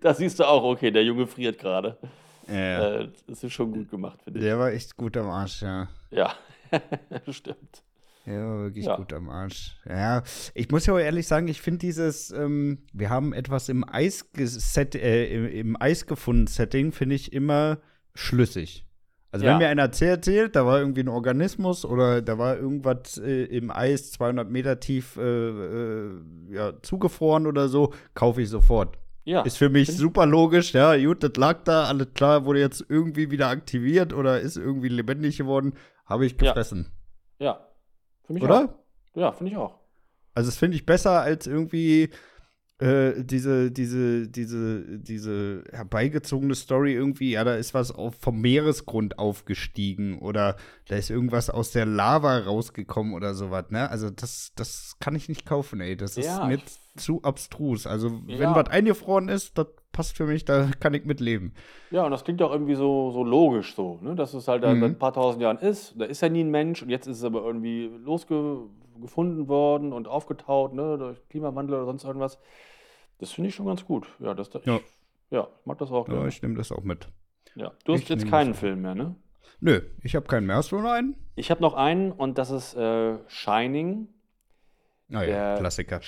Da 0.00 0.14
siehst 0.14 0.38
du 0.38 0.44
auch, 0.44 0.62
okay, 0.62 0.92
der 0.92 1.02
Junge 1.02 1.26
friert 1.26 1.58
gerade. 1.58 1.98
Ja. 2.46 3.00
Äh, 3.00 3.08
das 3.26 3.42
ist 3.42 3.52
schon 3.52 3.72
gut 3.72 3.90
gemacht, 3.90 4.22
finde 4.22 4.38
ich. 4.38 4.44
Der 4.44 4.56
war 4.56 4.70
echt 4.70 4.96
gut 4.96 5.16
am 5.16 5.28
Arsch, 5.28 5.62
ja. 5.62 5.88
Ja, 6.12 6.32
stimmt. 7.28 7.82
War 8.28 8.58
wirklich 8.64 8.86
Ja. 8.86 8.96
gut 8.96 9.12
am 9.12 9.28
Arsch. 9.30 9.76
Ja, 9.88 10.22
ich 10.54 10.70
muss 10.70 10.86
ja 10.86 10.94
auch 10.94 10.98
ehrlich 10.98 11.26
sagen, 11.26 11.48
ich 11.48 11.60
finde 11.60 11.78
dieses, 11.78 12.30
ähm, 12.30 12.78
wir 12.92 13.10
haben 13.10 13.32
etwas 13.32 13.68
im 13.68 13.88
Eis, 13.88 14.24
äh, 14.36 15.34
im, 15.34 15.46
im 15.48 15.76
Eis 15.80 16.06
gefunden 16.06 16.46
Setting, 16.46 16.92
finde 16.92 17.14
ich 17.14 17.32
immer 17.32 17.78
schlüssig. 18.14 18.84
Also 19.30 19.44
Ja. 19.44 19.52
wenn 19.52 19.58
mir 19.58 19.68
einer 19.68 19.82
erzählt, 19.82 20.18
erzählt, 20.26 20.56
da 20.56 20.64
war 20.64 20.78
irgendwie 20.78 21.02
ein 21.02 21.08
Organismus 21.08 21.84
oder 21.84 22.22
da 22.22 22.38
war 22.38 22.56
irgendwas 22.56 23.18
äh, 23.18 23.44
im 23.44 23.70
Eis 23.70 24.10
200 24.12 24.50
Meter 24.50 24.80
tief 24.80 25.16
äh, 25.18 25.20
äh, 25.22 26.10
ja, 26.50 26.72
zugefroren 26.82 27.46
oder 27.46 27.68
so, 27.68 27.92
kaufe 28.14 28.40
ich 28.42 28.48
sofort. 28.48 28.96
Ja. 29.24 29.42
Ist 29.42 29.58
für 29.58 29.68
mich 29.68 29.94
super 29.94 30.24
logisch, 30.24 30.72
ja, 30.72 30.96
gut, 30.96 31.22
das 31.22 31.32
lag 31.36 31.62
da, 31.64 31.84
alles 31.84 32.08
klar, 32.14 32.46
wurde 32.46 32.60
jetzt 32.60 32.82
irgendwie 32.88 33.30
wieder 33.30 33.48
aktiviert 33.48 34.14
oder 34.14 34.40
ist 34.40 34.56
irgendwie 34.56 34.88
lebendig 34.88 35.36
geworden, 35.36 35.74
habe 36.06 36.24
ich 36.24 36.32
Ja. 36.32 36.38
gefressen. 36.38 36.86
Ja. 37.38 37.67
Für 38.28 38.32
mich 38.34 38.42
Oder? 38.44 38.64
auch. 38.66 38.68
Ja, 39.20 39.32
finde 39.32 39.50
ich 39.52 39.58
auch. 39.58 39.74
Also, 40.34 40.48
das 40.50 40.56
finde 40.56 40.76
ich 40.76 40.86
besser 40.86 41.22
als 41.22 41.46
irgendwie 41.48 42.10
äh, 42.78 43.24
diese, 43.24 43.72
diese, 43.72 44.28
diese, 44.28 45.00
diese 45.00 45.64
herbeigezogene 45.72 46.54
Story 46.54 46.92
irgendwie, 46.92 47.32
ja, 47.32 47.42
da 47.42 47.56
ist 47.56 47.74
was 47.74 47.90
auf, 47.90 48.14
vom 48.20 48.40
Meeresgrund 48.40 49.18
aufgestiegen 49.18 50.20
oder 50.20 50.56
da 50.86 50.94
ist 50.96 51.10
irgendwas 51.10 51.50
aus 51.50 51.72
der 51.72 51.86
Lava 51.86 52.38
rausgekommen 52.38 53.14
oder 53.14 53.34
sowas, 53.34 53.64
ne? 53.70 53.90
Also, 53.90 54.10
das, 54.10 54.52
das 54.54 54.94
kann 55.00 55.16
ich 55.16 55.28
nicht 55.28 55.44
kaufen, 55.44 55.80
ey. 55.80 55.96
Das 55.96 56.16
ist 56.16 56.26
Ja, 56.26 56.46
mir 56.46 56.58
ich- 56.58 56.78
zu 57.02 57.22
abstrus. 57.22 57.86
Also, 57.88 58.22
wenn 58.26 58.38
Ja. 58.40 58.54
was 58.54 58.68
eingefroren 58.68 59.28
ist, 59.28 59.56
das 59.58 59.66
passt 59.98 60.16
für 60.16 60.26
mich, 60.26 60.44
da 60.44 60.70
kann 60.78 60.94
ich 60.94 61.04
mit 61.04 61.18
leben. 61.18 61.52
Ja, 61.90 62.04
und 62.04 62.12
das 62.12 62.22
klingt 62.22 62.40
auch 62.40 62.52
irgendwie 62.52 62.76
so, 62.76 63.10
so 63.10 63.24
logisch 63.24 63.74
so, 63.74 63.98
ne? 64.00 64.14
dass 64.14 64.32
es 64.32 64.46
halt 64.46 64.62
Mhm. 64.62 64.80
seit 64.80 64.90
ein 64.92 64.98
paar 64.98 65.12
tausend 65.12 65.42
Jahren 65.42 65.58
ist. 65.58 65.94
Da 66.00 66.04
ist 66.04 66.20
ja 66.20 66.28
nie 66.28 66.44
ein 66.44 66.50
Mensch 66.52 66.82
und 66.82 66.88
jetzt 66.88 67.08
ist 67.08 67.18
es 67.18 67.24
aber 67.24 67.42
irgendwie 67.42 67.90
losgefunden 68.04 69.48
worden 69.48 69.92
und 69.92 70.06
aufgetaut, 70.08 70.72
ne? 70.72 70.96
durch 70.98 71.28
Klimawandel 71.28 71.74
oder 71.76 71.84
sonst 71.86 72.04
irgendwas. 72.04 72.38
Das 73.18 73.32
finde 73.32 73.48
ich 73.48 73.54
schon 73.56 73.66
ganz 73.66 73.84
gut. 73.84 74.06
Ja, 74.20 74.34
das, 74.34 74.48
ich, 74.54 74.64
Ja. 74.66 74.78
ja. 75.30 75.48
ich 75.60 75.66
mag 75.66 75.78
das 75.78 75.90
auch. 75.90 76.06
Ja, 76.08 76.14
gerne. 76.14 76.28
ich 76.28 76.40
nehme 76.42 76.54
das 76.54 76.70
auch 76.70 76.84
mit. 76.84 77.08
Ja. 77.56 77.72
Du 77.84 77.92
hast 77.94 78.02
ich 78.02 78.08
jetzt 78.08 78.28
keinen. 78.28 78.54
Film 78.54 78.82
mehr, 78.82 78.94
ne? 78.94 79.16
Nö, 79.60 79.80
ich 80.04 80.14
habe 80.14 80.26
keinen 80.26 80.46
mehr. 80.46 80.56
Hast 80.56 80.70
du 80.70 80.76
noch 80.80 80.90
einen? 80.92 81.16
Ich 81.34 81.50
habe 81.50 81.60
noch 81.60 81.74
einen 81.74 82.12
und 82.12 82.38
das 82.38 82.50
ist 82.52 82.74
äh, 82.76 83.18
Shining. 83.26 84.06
Ah 85.12 85.22
ja, 85.22 85.26
Der- 85.26 85.56
Klassiker. 85.58 86.00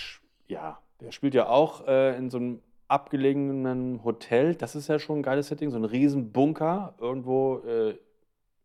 Ja, 0.47 0.79
der 1.01 1.11
spielt 1.11 1.35
ja 1.35 1.49
auch 1.49 1.87
äh, 1.89 2.17
in 2.17 2.31
so 2.31 2.39
einem 2.39 2.61
abgelegenen 2.91 4.03
Hotel. 4.05 4.55
Das 4.55 4.75
ist 4.75 4.89
ja 4.89 4.99
schon 4.99 5.21
ein 5.21 5.23
geiles 5.23 5.49
Setting, 5.49 5.71
so 5.71 5.77
ein 5.77 5.85
riesen 5.85 6.33
Bunker 6.33 6.95
irgendwo 6.99 7.59
äh, 7.59 7.95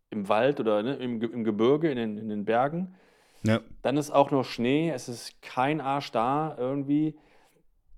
im 0.09 0.27
Wald 0.29 0.59
oder 0.59 0.81
ne, 0.83 0.95
im, 0.95 1.21
im 1.21 1.43
Gebirge, 1.43 1.89
in 1.89 1.97
den, 1.97 2.17
in 2.17 2.29
den 2.29 2.45
Bergen. 2.45 2.95
Ja. 3.43 3.61
Dann 3.81 3.97
ist 3.97 4.11
auch 4.11 4.31
nur 4.31 4.43
Schnee, 4.43 4.89
es 4.89 5.07
ist 5.07 5.41
kein 5.41 5.79
Arsch 5.79 6.11
da 6.11 6.55
irgendwie. 6.57 7.15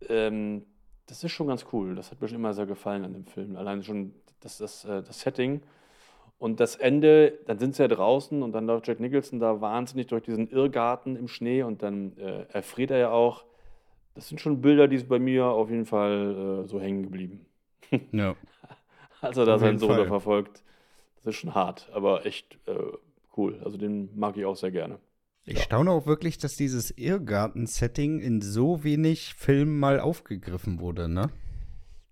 Ähm, 0.09 0.65
das 1.05 1.23
ist 1.23 1.31
schon 1.31 1.47
ganz 1.47 1.65
cool. 1.71 1.95
Das 1.95 2.11
hat 2.11 2.21
mir 2.21 2.27
schon 2.27 2.37
immer 2.37 2.53
sehr 2.53 2.65
gefallen 2.65 3.05
an 3.05 3.13
dem 3.13 3.25
Film. 3.25 3.55
Allein 3.55 3.81
schon 3.83 4.13
das, 4.41 4.57
das, 4.57 4.83
äh, 4.85 5.01
das 5.03 5.21
Setting. 5.21 5.61
Und 6.39 6.59
das 6.59 6.75
Ende, 6.75 7.39
dann 7.47 7.57
sind 7.57 7.75
sie 7.75 7.81
ja 7.81 7.87
draußen 7.87 8.43
und 8.43 8.51
dann 8.51 8.67
läuft 8.67 8.87
Jack 8.87 8.99
Nicholson 8.99 9.39
da 9.39 9.59
wahnsinnig 9.59 10.07
durch 10.07 10.23
diesen 10.23 10.49
Irrgarten 10.49 11.15
im 11.15 11.27
Schnee 11.27 11.63
und 11.63 11.81
dann 11.81 12.15
äh, 12.17 12.45
erfriert 12.51 12.91
er 12.91 12.97
ja 12.97 13.11
auch. 13.11 13.45
Das 14.17 14.29
sind 14.29 14.41
schon 14.41 14.61
Bilder, 14.61 14.87
die 14.87 14.97
sind 14.97 15.09
bei 15.09 15.19
mir 15.19 15.45
auf 15.45 15.69
jeden 15.69 15.85
Fall 15.85 16.63
äh, 16.63 16.67
so 16.67 16.81
hängen 16.81 17.03
geblieben. 17.03 17.45
Ja. 18.11 18.35
Als 19.21 19.37
er 19.37 19.45
da 19.45 19.59
seinen 19.59 19.77
Sohn 19.77 20.07
verfolgt. 20.07 20.63
Das 21.17 21.27
ist 21.27 21.35
schon 21.35 21.53
hart, 21.53 21.87
aber 21.93 22.25
echt 22.25 22.57
äh, 22.65 22.73
cool. 23.37 23.61
Also 23.63 23.77
den 23.77 24.09
mag 24.17 24.35
ich 24.35 24.45
auch 24.45 24.55
sehr 24.55 24.71
gerne. 24.71 24.97
Ich 25.45 25.57
Ja. 25.57 25.63
staune 25.63 25.91
auch 25.91 26.07
wirklich, 26.07 26.39
dass 26.39 26.55
dieses 26.57 26.89
Irrgarten-Setting 26.97 28.19
in 28.19 28.41
so 28.41 28.83
wenig 28.83 29.35
Filmen 29.35 29.79
mal 29.79 29.99
aufgegriffen 29.99 30.79
wurde, 30.79 31.07
ne? 31.07 31.29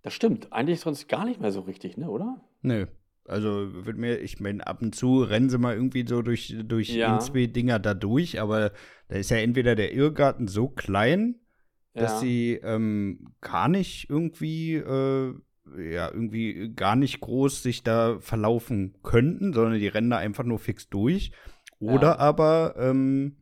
Das 0.04 0.14
stimmt. 0.14 0.54
Eigentlich 0.54 0.82
sonst 0.82 1.10
gar 1.10 1.26
nicht 1.26 1.42
mehr 1.42 1.52
so 1.52 1.62
richtig, 1.62 1.98
ne, 1.98 2.08
oder? 2.08 2.40
Nö. 2.62 2.86
Also 3.28 3.86
wird 3.86 3.98
mir, 3.98 4.20
ich 4.20 4.40
meine, 4.40 4.66
ab 4.68 4.84
und 4.84 4.94
zu 4.94 5.24
rennen 5.24 5.50
sie 5.50 5.58
mal 5.58 5.74
irgendwie 5.74 6.06
so 6.08 6.22
durch, 6.22 6.56
durch 6.66 6.90
Ja. 6.90 7.16
ein, 7.16 7.22
zwei 7.22 7.48
Dinger 7.48 7.80
da 7.80 7.96
durch, 7.96 8.40
aber 8.40 8.72
da 9.08 9.16
ist 9.16 9.32
ja 9.32 9.38
entweder 9.38 9.76
der 9.76 9.92
Irrgarten 9.94 10.48
so 10.48 10.68
klein, 10.70 11.40
dass 12.02 12.20
sie 12.20 12.54
ähm, 12.64 13.34
gar 13.42 13.68
nicht 13.68 14.10
irgendwie, 14.10 14.76
äh, 14.76 15.34
ja, 15.78 16.12
irgendwie 16.12 16.74
gar 16.76 16.96
nicht 16.96 17.20
groß 17.22 17.64
sich 17.64 17.84
da 17.84 18.20
verlaufen 18.20 18.96
könnten, 19.04 19.54
sondern 19.54 19.80
die 19.80 19.88
rennen 19.88 20.10
da 20.10 20.18
einfach 20.18 20.44
nur 20.44 20.60
fix 20.60 20.90
durch. 20.90 21.32
Oder 21.80 22.08
Ja. 22.08 22.18
aber 22.20 22.76
ähm, 22.78 23.38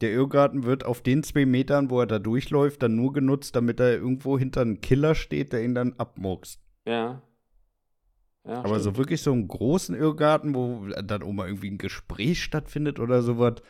der 0.00 0.12
Irrgarten 0.12 0.64
wird 0.64 0.84
auf 0.84 1.00
den 1.02 1.22
zwei 1.22 1.46
Metern, 1.46 1.90
wo 1.90 2.00
er 2.00 2.06
da 2.06 2.18
durchläuft, 2.18 2.82
dann 2.82 2.96
nur 2.96 3.12
genutzt, 3.12 3.56
damit 3.56 3.80
er 3.80 3.94
irgendwo 3.94 4.38
hinter 4.38 4.60
einem 4.62 4.80
Killer 4.80 5.14
steht, 5.14 5.52
der 5.52 5.64
ihn 5.64 5.74
dann 5.74 5.94
abmurkst. 5.94 6.60
Ja. 6.86 7.22
ja 8.44 8.62
Aber 8.62 8.80
so 8.80 8.90
stimmt. 8.90 8.98
wirklich 8.98 9.22
so 9.22 9.32
einen 9.32 9.48
großen 9.48 9.94
Irrgarten, 9.94 10.54
wo 10.54 10.86
dann 10.88 11.22
auch 11.22 11.32
mal 11.32 11.48
irgendwie 11.48 11.70
ein 11.70 11.78
Gespräch 11.78 12.42
stattfindet 12.42 13.00
oder 13.00 13.22
sowas. 13.22 13.62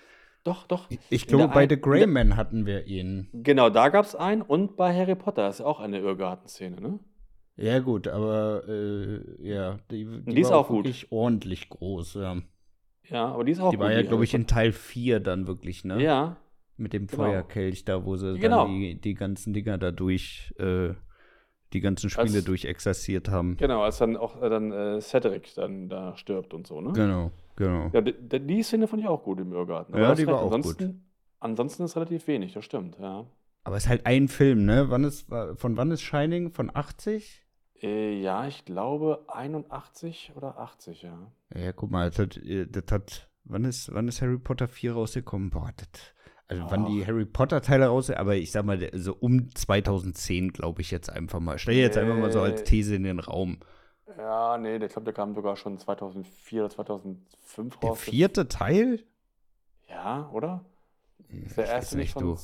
Doch, 0.46 0.66
doch. 0.66 0.88
Ich 1.10 1.26
glaube, 1.26 1.52
bei 1.52 1.68
The 1.68 1.80
Grey 1.80 2.06
Man 2.06 2.36
hatten 2.36 2.66
wir 2.66 2.86
ihn. 2.86 3.28
Genau, 3.32 3.68
da 3.68 3.88
gab 3.88 4.04
es 4.04 4.14
einen 4.14 4.42
und 4.42 4.76
bei 4.76 4.94
Harry 4.94 5.14
Potter 5.16 5.48
ist 5.48 5.60
auch 5.60 5.80
eine 5.80 5.98
Irrgartenszene, 5.98 6.80
ne? 6.80 7.00
Ja, 7.56 7.78
gut, 7.80 8.06
aber 8.06 8.62
äh, 8.68 9.20
ja, 9.42 9.78
die, 9.90 10.04
die, 10.04 10.34
Die 10.34 10.40
ist 10.40 10.50
war 10.50 10.58
auch 10.58 10.68
gut. 10.68 10.84
wirklich 10.84 11.10
ordentlich 11.10 11.68
groß. 11.68 12.14
Ja. 12.14 12.36
Ja, 13.08 13.26
aber 13.26 13.44
die 13.44 13.52
ist 13.52 13.60
auch 13.60 13.70
Die 13.70 13.76
gut, 13.76 13.84
war 13.86 13.92
ja, 13.92 14.02
glaube 14.02 14.24
ich, 14.24 14.34
in 14.34 14.46
Teil 14.46 14.72
4 14.72 15.20
dann 15.20 15.46
wirklich, 15.46 15.84
ne? 15.84 16.02
Ja, 16.02 16.36
Mit 16.76 16.92
dem 16.92 17.06
Genau. 17.06 17.22
Feuerkelch 17.22 17.84
da, 17.86 18.04
wo 18.04 18.16
sie 18.16 18.38
Genau. 18.38 18.64
dann 18.66 18.78
die, 18.78 19.00
die 19.00 19.14
ganzen 19.14 19.54
Dinger 19.54 19.78
da 19.78 19.90
durch, 19.90 20.52
äh, 20.58 20.90
die 21.76 21.80
ganzen 21.80 22.10
Spiele 22.10 22.36
Als- 22.36 22.44
durchexerziert 22.44 23.28
haben. 23.28 23.56
genau, 23.56 23.82
als 23.82 23.98
dann 23.98 24.16
auch 24.16 24.40
äh, 24.42 24.48
dann 24.48 24.72
äh, 24.72 25.00
Cedric 25.00 25.54
dann 25.54 25.88
da 25.88 26.16
stirbt 26.16 26.52
und 26.54 26.66
so, 26.66 26.80
ne? 26.80 26.92
Genau, 26.92 27.30
genau. 27.56 27.90
Ja, 27.92 28.00
die, 28.00 28.14
die 28.40 28.62
Szene 28.62 28.86
fand 28.88 29.02
ich 29.02 29.08
auch 29.08 29.22
gut 29.22 29.38
im 29.40 29.52
Irrgarten. 29.52 29.94
Aber 29.94 30.02
Ja, 30.02 30.14
die 30.14 30.26
war 30.26 30.34
recht, 30.34 30.42
auch 30.42 30.52
ansonsten, 30.52 31.02
Ansonsten 31.38 31.84
ist 31.84 31.96
relativ 31.96 32.26
wenig, 32.28 32.54
das 32.54 32.64
stimmt, 32.64 32.96
ja. 32.98 33.26
Aber 33.64 33.76
es 33.76 33.84
ist 33.84 33.88
halt 33.90 34.06
ein 34.06 34.28
Film, 34.28 34.64
ne? 34.64 34.86
Wann 34.90 35.04
ist, 35.04 35.26
von 35.56 35.76
wann 35.76 35.90
ist 35.90 36.00
Shining? 36.02 36.50
Von 36.50 36.70
80? 36.74 37.44
Äh, 37.82 38.20
ja, 38.20 38.46
ich 38.46 38.64
glaube 38.64 39.24
81 39.28 40.32
oder 40.34 40.58
80, 40.58 41.02
ja. 41.02 41.30
Ja, 41.54 41.72
guck 41.72 41.90
mal, 41.90 42.08
das 42.08 42.18
hat, 42.18 42.36
äh, 42.38 42.66
das 42.66 42.84
hat 42.90 43.28
wann, 43.44 43.64
ist, 43.64 43.92
wann 43.92 44.08
ist 44.08 44.22
Harry 44.22 44.38
Potter 44.38 44.66
4 44.68 44.94
rausgekommen? 44.94 45.50
Boah, 45.50 45.70
das, 45.76 45.88
also 46.48 46.64
wann 46.68 46.86
die 46.86 47.02
Ach. 47.02 47.08
Harry 47.08 47.24
Potter 47.24 47.60
Teile 47.60 47.86
raus, 47.86 48.10
aber 48.10 48.36
ich 48.36 48.52
sag 48.52 48.64
mal, 48.64 48.78
der- 48.78 48.98
so 48.98 49.14
um 49.18 49.54
2010, 49.54 50.52
glaube 50.52 50.80
ich 50.82 50.90
jetzt 50.90 51.10
einfach 51.10 51.40
mal. 51.40 51.58
Stell 51.58 51.74
jetzt 51.74 51.98
einfach 51.98 52.16
mal 52.16 52.32
so 52.32 52.40
als. 52.40 52.64
These 52.64 52.94
in 52.94 53.02
den 53.04 53.20
Raum. 53.20 53.58
Ja, 54.16 54.56
nee, 54.56 54.76
ich 54.76 54.92
glaube, 54.92 55.04
der 55.04 55.14
kam 55.14 55.34
sogar 55.34 55.56
schon 55.56 55.78
2004 55.78 56.60
oder 56.64 56.70
2005 56.70 57.78
Der 57.80 57.90
raus. 57.90 58.00
vierte 58.00 58.48
Teil? 58.48 59.04
Ja, 59.88 60.30
oder? 60.32 60.64
Ich 61.28 61.46
Ist 61.46 61.56
der 61.56 61.64
weiß 61.64 61.72
erste 61.72 61.96
nicht 61.98 62.12
von 62.12 62.22
du. 62.22 62.36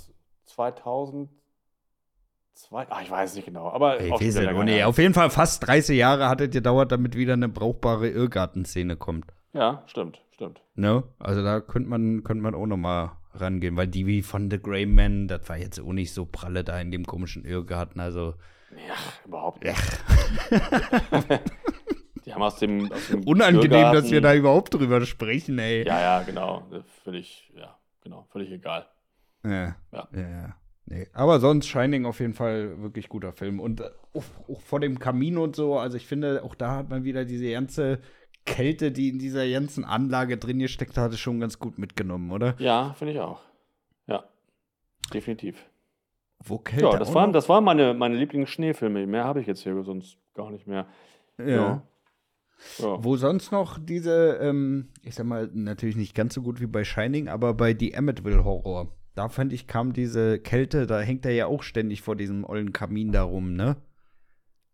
2002? 0.47 2.87
Ah, 2.91 3.01
ich 3.03 3.11
weiß 3.11 3.37
nicht 3.37 3.45
genau, 3.47 3.69
aber 3.71 4.01
Ey, 4.01 4.11
auch 4.11 4.21
ich 4.21 4.35
nicht. 4.35 4.69
her. 4.75 4.89
Auf 4.89 4.99
jeden 4.99 5.15
Fall 5.15 5.31
fast 5.31 5.67
30 5.67 5.97
Jahre 5.97 6.29
hat 6.29 6.41
es 6.41 6.51
gedauert, 6.51 6.93
damit 6.93 7.17
wieder 7.17 7.33
eine 7.35 7.49
brauchbare 7.49 8.09
Irrgartenszene 8.09 8.97
kommt. 8.97 9.27
Ja, 9.53 9.83
stimmt, 9.87 10.21
stimmt. 10.33 10.61
Ne? 10.75 11.05
Also 11.19 11.43
da 11.43 11.61
könnte 11.61 11.89
man, 11.89 12.25
könnte 12.25 12.43
man 12.43 12.55
auch 12.55 12.67
noch 12.67 12.77
mal 12.77 13.19
rangehen, 13.35 13.77
weil 13.77 13.87
die 13.89 14.07
wie 14.07 14.23
von 14.23 14.51
The 14.51 14.61
Grey 14.61 14.87
Man, 14.87 15.29
das 15.29 15.49
war 15.49 15.57
jetzt 15.57 15.81
auch 15.81 15.93
nicht 15.93 16.13
so 16.13 16.25
pralle 16.27 16.65
da 16.65 16.81
in 16.81 16.91
dem 16.91 17.05
komischen 17.07 17.45
Irrgarten. 17.45 18.01
Also 18.01 18.35
Ja, 18.71 18.95
überhaupt 19.27 19.65
nicht. 19.65 19.77
Die 22.25 22.33
haben 22.33 22.43
aus 22.43 22.57
dem, 22.59 22.91
aus 22.93 23.09
dem 23.09 23.25
unangenehm, 23.27 23.71
dass 23.71 24.05
wir 24.05 24.19
Irrgarten- 24.19 24.23
da 24.23 24.35
überhaupt 24.35 24.75
drüber 24.75 25.05
sprechen, 25.05 25.59
ey. 25.59 25.85
Ja, 25.87 26.01
ja, 26.01 26.23
genau. 26.23 26.67
Völlig, 27.03 27.53
ja, 27.57 27.77
genau, 28.03 28.27
völlig 28.31 28.51
egal. 28.53 28.87
Ja. 29.45 29.75
Ja. 29.93 30.09
ja. 30.15 30.21
ja. 30.21 30.57
Nee. 30.87 31.09
Aber 31.13 31.41
sonst 31.41 31.67
Shining 31.69 32.07
auf 32.07 32.21
jeden 32.21 32.35
Fall 32.35 32.81
wirklich 32.83 33.09
guter 33.09 33.33
Film. 33.33 33.61
Und 33.61 33.81
äh, 33.81 33.91
auch, 34.15 34.25
auch 34.49 34.61
vor 34.61 34.79
dem 34.81 34.99
Kamin 34.99 35.39
und 35.39 35.57
so, 35.57 35.79
also 35.79 35.97
ich 35.97 36.07
finde, 36.07 36.43
auch 36.45 36.55
da 36.55 36.77
hat 36.77 36.91
man 36.91 37.03
wieder 37.05 37.25
diese 37.25 37.51
ganze 37.51 38.01
Kälte, 38.45 38.91
die 38.93 39.09
in 39.09 39.19
dieser 39.19 39.49
ganzen 39.49 39.85
Anlage 39.85 40.37
drin 40.37 40.59
gesteckt 40.59 40.97
hat, 40.99 41.15
schon 41.15 41.41
ganz 41.41 41.59
gut 41.59 41.79
mitgenommen, 41.79 42.31
oder? 42.31 42.55
Ja, 42.59 42.95
finde 42.95 43.15
ich 43.15 43.21
auch. 43.21 43.41
Ja, 44.07 44.25
definitiv. 45.13 45.57
Wo 46.45 46.59
Kälte 46.59 46.87
Ja, 46.87 46.99
das 46.99 47.15
waren, 47.15 47.33
das 47.33 47.49
waren 47.49 47.63
meine, 47.65 47.95
meine 47.95 48.17
Lieblingsschneefilme. 48.17 49.07
Mehr 49.07 49.25
habe 49.25 49.41
ich 49.41 49.47
jetzt 49.47 49.63
hier 49.63 49.81
sonst 49.85 50.19
gar 50.35 50.51
nicht 50.51 50.67
mehr. 50.67 50.87
ja. 51.39 51.83
Ja. 52.79 53.03
Wo 53.03 53.17
sonst 53.17 53.51
noch 53.51 53.79
diese, 53.79 54.39
ähm, 54.41 54.91
ich 55.03 55.17
sag 55.17 55.27
mal, 55.27 55.51
natürlich 55.53 55.97
nicht 55.97 56.15
ganz 56.15 56.35
so 56.35 56.43
gut 56.43 56.61
wie 56.61 56.67
bei 56.67 56.85
Shining, 56.85 57.29
aber 57.29 57.55
bei 57.55 57.77
The 57.77 57.97
Amityville 57.97 58.45
Horror. 58.45 58.93
Da 59.15 59.29
fand 59.29 59.53
ich, 59.53 59.67
kam 59.67 59.93
diese 59.93 60.39
Kälte, 60.39 60.87
da 60.87 61.01
hängt 61.01 61.27
er 61.27 61.33
ja 61.33 61.47
auch 61.47 61.63
ständig 61.63 62.03
vor 62.03 62.17
diesem 62.17 62.45
ollen 62.45 62.73
Kamin 62.73 63.13
da 63.13 63.25
rum, 63.25 63.55
ne? 63.55 63.77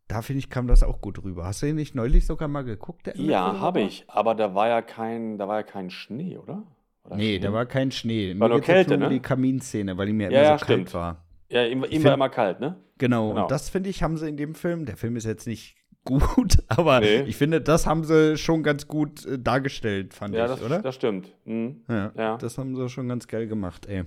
Da 0.08 0.22
finde 0.22 0.38
ich, 0.38 0.48
kam 0.50 0.66
das 0.66 0.82
auch 0.82 1.00
gut 1.02 1.22
rüber. 1.22 1.44
Hast 1.44 1.62
du 1.62 1.66
ihn 1.66 1.76
nicht 1.76 1.94
neulich 1.94 2.24
sogar 2.26 2.48
mal 2.48 2.62
geguckt? 2.64 3.10
Ja, 3.14 3.60
habe 3.60 3.82
ich. 3.82 4.04
Aber 4.08 4.34
da 4.34 4.54
war 4.54 4.68
ja 4.68 4.80
kein, 4.82 5.36
da 5.38 5.46
war 5.48 5.56
ja 5.56 5.62
kein 5.62 5.90
Schnee, 5.90 6.38
oder? 6.38 6.62
War 7.04 7.16
Nee, 7.18 7.36
Schnee? 7.36 7.38
da 7.40 7.52
war 7.52 7.66
kein 7.66 7.90
Schnee. 7.90 8.34
War 8.38 8.48
nur 8.48 8.58
geht's 8.58 8.68
jetzt 8.68 8.74
Kälte, 8.76 8.98
nur 8.98 9.08
um 9.08 9.12
ne? 9.12 9.18
die 9.18 9.22
Kaminszene, 9.22 9.96
weil 9.98 10.08
ihm 10.08 10.20
ja, 10.20 10.30
Ja, 10.30 10.38
immer 10.40 10.48
ja, 10.50 10.58
so 10.58 10.64
stimmt. 10.64 10.84
kalt 10.86 10.94
war. 10.94 11.24
Ja, 11.50 11.64
ihm, 11.66 11.84
ihm 11.84 12.04
war 12.04 12.14
immer 12.14 12.28
kalt, 12.30 12.58
ne? 12.60 12.76
Genau, 12.98 13.28
Genau. 13.28 13.42
und 13.42 13.50
das 13.50 13.68
finde 13.68 13.90
ich, 13.90 14.02
haben 14.02 14.16
sie 14.16 14.28
in 14.28 14.36
dem 14.38 14.54
Film, 14.54 14.86
der 14.86 14.96
Film 14.96 15.14
ist 15.16 15.24
jetzt 15.24 15.46
nicht 15.46 15.76
gut, 16.04 16.56
aber 16.68 17.00
Nee. 17.00 17.22
ich 17.22 17.36
finde, 17.36 17.60
das 17.60 17.86
haben 17.86 18.02
sie 18.04 18.38
schon 18.38 18.62
ganz 18.62 18.88
gut 18.88 19.26
äh, 19.26 19.38
dargestellt, 19.38 20.14
fand 20.14 20.34
Ja, 20.34 20.46
ich, 20.46 20.50
das, 20.52 20.62
oder? 20.62 20.80
das 20.80 20.94
stimmt. 20.94 21.34
Mhm. 21.44 21.82
Ja, 21.86 22.12
Ja. 22.16 22.36
das 22.38 22.56
haben 22.56 22.74
sie 22.74 22.88
schon 22.88 23.08
ganz 23.08 23.28
geil 23.28 23.46
gemacht, 23.46 23.84
ey. 23.86 24.04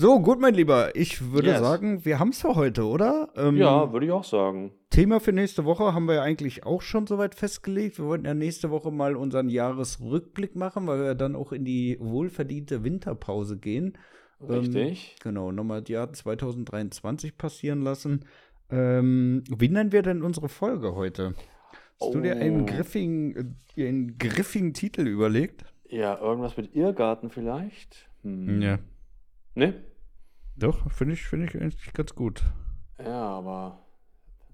So, 0.00 0.18
gut, 0.18 0.40
mein 0.40 0.54
Lieber. 0.54 0.96
Ich 0.96 1.30
würde 1.30 1.48
Yes. 1.48 1.60
sagen, 1.60 2.06
wir 2.06 2.18
haben 2.18 2.30
es 2.30 2.40
für 2.40 2.54
heute, 2.54 2.86
oder? 2.86 3.28
Ähm, 3.36 3.58
Ja, 3.58 3.92
würde 3.92 4.06
ich 4.06 4.12
auch 4.12 4.24
sagen. 4.24 4.72
Thema 4.88 5.20
für 5.20 5.34
nächste 5.34 5.66
Woche 5.66 5.92
haben 5.92 6.06
wir 6.06 6.14
ja 6.14 6.22
eigentlich 6.22 6.64
auch 6.64 6.80
schon 6.80 7.06
soweit 7.06 7.34
festgelegt. 7.34 7.98
Wir 7.98 8.06
wollten 8.06 8.24
ja 8.24 8.32
nächste 8.32 8.70
Woche 8.70 8.90
mal 8.90 9.14
unseren 9.14 9.50
Jahresrückblick 9.50 10.56
machen, 10.56 10.86
weil 10.86 11.00
wir 11.02 11.14
dann 11.14 11.36
auch 11.36 11.52
in 11.52 11.66
die 11.66 11.98
wohlverdiente 12.00 12.82
Winterpause 12.82 13.58
gehen. 13.58 13.98
Richtig. 14.40 15.16
Genau, 15.22 15.52
nochmal 15.52 15.82
das 15.82 15.90
Jahr 15.90 16.10
2023 16.10 17.36
passieren 17.36 17.82
lassen. 17.82 18.24
Ähm, 18.70 19.44
wie 19.54 19.68
nennen 19.68 19.92
wir 19.92 20.00
denn 20.00 20.22
unsere 20.22 20.48
Folge 20.48 20.94
heute? 20.94 21.34
Hast 22.00 22.14
du 22.14 22.22
dir 22.22 22.36
einen 22.36 22.62
Oh. 22.62 22.64
griffigen, 22.64 23.54
äh, 23.76 23.86
einen 23.86 24.16
griffigen 24.16 24.72
Titel 24.72 25.06
überlegt? 25.06 25.66
Ja, 25.90 26.18
irgendwas 26.18 26.56
mit 26.56 26.74
Irrgarten 26.74 27.28
vielleicht? 27.28 28.08
Hm. 28.22 28.62
Ja. 28.62 28.78
Ne? 29.54 29.74
Doch, 30.56 30.90
finde 30.90 31.14
ich, 31.14 31.22
finde 31.22 31.46
ich 31.46 31.54
eigentlich 31.54 31.92
ganz 31.92 32.14
gut. 32.14 32.42
Ja, 32.98 33.22
aber 33.22 33.78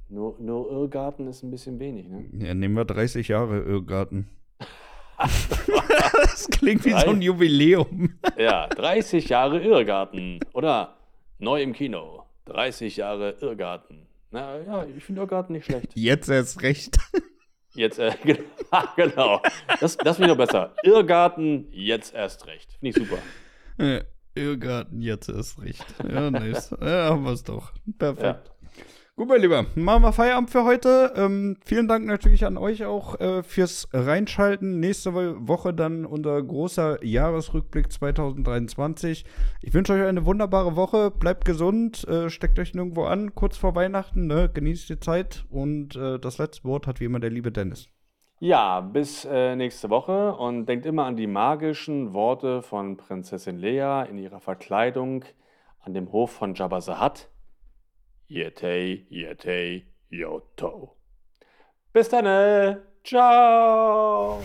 nur, 0.09 0.37
nur 0.41 0.71
Irrgarten 0.71 1.27
ist 1.27 1.43
ein 1.43 1.51
bisschen 1.51 1.79
wenig, 1.81 2.09
ne? 2.09 2.27
Ja, 2.33 2.55
nehmen 2.55 2.75
wir 2.75 2.85
30 2.85 3.29
Jahre 3.29 3.63
Irrgarten. 3.63 4.29
das 5.19 6.49
klingt 6.51 6.85
wie 6.85 6.91
so 6.91 7.11
ein 7.11 7.23
Jubiläum. 7.23 8.19
Ja, 8.37 8.69
30 8.69 9.29
Jahre 9.29 9.61
Irrgarten. 9.61 10.41
Oder 10.53 10.97
neu 11.39 11.63
im 11.63 11.73
Kino. 11.73 12.25
30 12.45 12.97
Jahre 12.99 13.37
Irrgarten. 13.41 14.07
Na 14.31 14.61
ja, 14.61 14.87
ich 14.97 15.05
finde 15.05 15.23
Irrgarten 15.23 15.55
nicht 15.55 15.65
schlecht. 15.65 15.91
Jetzt 15.95 16.29
erst 16.29 16.63
recht. 16.63 16.99
Jetzt, 17.75 17.99
äh, 17.99 18.13
genau. 18.97 19.41
Das, 19.81 19.97
das 19.97 20.17
finde 20.17 20.33
ich 20.33 20.39
noch 20.39 20.47
besser. 20.47 20.75
Irrgarten, 20.83 21.69
jetzt 21.71 22.15
erst 22.15 22.47
recht. 22.47 22.73
Finde 22.81 22.89
ich 22.89 23.09
super. 23.09 23.23
Äh, 23.79 24.05
Irrgarten, 24.37 25.01
jetzt 25.01 25.29
erst 25.29 25.61
recht. 25.63 25.85
Ja, 26.09 26.31
nice. 26.31 26.71
ja, 26.81 27.11
haben 27.11 27.25
wir 27.25 27.33
es 27.33 27.43
doch. 27.43 27.73
Perfekt. 27.99 28.53
Gut, 29.19 29.29
mein 29.31 29.41
Lieber, 29.41 29.65
machen 29.77 30.03
wir 30.03 30.13
Feierabend 30.13 30.51
für 30.51 30.65
heute. 30.65 31.11
Ähm, 31.17 31.57
vielen 31.65 31.89
Dank 31.89 32.05
natürlich 32.05 32.45
an 32.45 32.59
euch 32.59 32.85
auch 32.85 33.19
äh, 33.19 33.43
fürs 33.43 33.89
Reinschalten. 33.95 34.79
Nächste 34.79 35.15
Wo- 35.15 35.49
Woche 35.49 35.73
dann 35.73 36.05
unser 36.05 36.43
großer 36.43 37.03
Jahresrückblick 37.03 37.91
2023. 37.91 39.25
Ich 39.63 39.73
wünsche 39.73 39.95
euch 39.95 40.03
eine 40.03 40.27
wunderbare 40.27 40.77
Woche. 40.77 41.11
Bleibt 41.11 41.47
gesund, 41.47 42.07
äh, 42.07 42.29
steckt 42.29 42.59
euch 42.59 42.75
nirgendwo 42.75 43.05
an, 43.05 43.35
kurz 43.35 43.57
vor 43.57 43.75
Weihnachten. 43.75 44.27
Ne? 44.27 44.51
Genießt 44.53 44.91
die 44.91 45.01
Zeit. 45.01 45.47
Und 45.49 45.97
äh, 45.97 46.19
das 46.19 46.37
letzte 46.37 46.65
Wort 46.65 46.87
hat 46.87 47.01
wie 47.01 47.05
immer 47.07 47.19
der 47.21 47.31
liebe 47.31 47.51
Dennis. 47.51 47.89
Ja, 48.39 48.81
bis 48.81 49.25
äh, 49.25 49.57
nächste 49.57 49.89
Woche 49.89 50.35
und 50.35 50.67
denkt 50.67 50.85
immer 50.85 51.07
an 51.07 51.17
die 51.17 51.27
magischen 51.27 52.13
Worte 52.13 52.61
von 52.61 52.99
Prinzessin 52.99 53.57
Lea 53.57 54.05
in 54.11 54.19
ihrer 54.19 54.41
Verkleidung 54.41 55.25
an 55.81 55.95
dem 55.95 56.13
Hof 56.13 56.33
von 56.33 56.55
Jabba 56.55 56.81
Hutt. 57.01 57.31
Yetei, 58.29 59.07
Yetei, 59.09 59.87
Yoto. 60.11 60.97
Bis 61.95 62.11
dann, 62.11 62.27
äh. 62.27 62.77
ciao. 63.05 64.43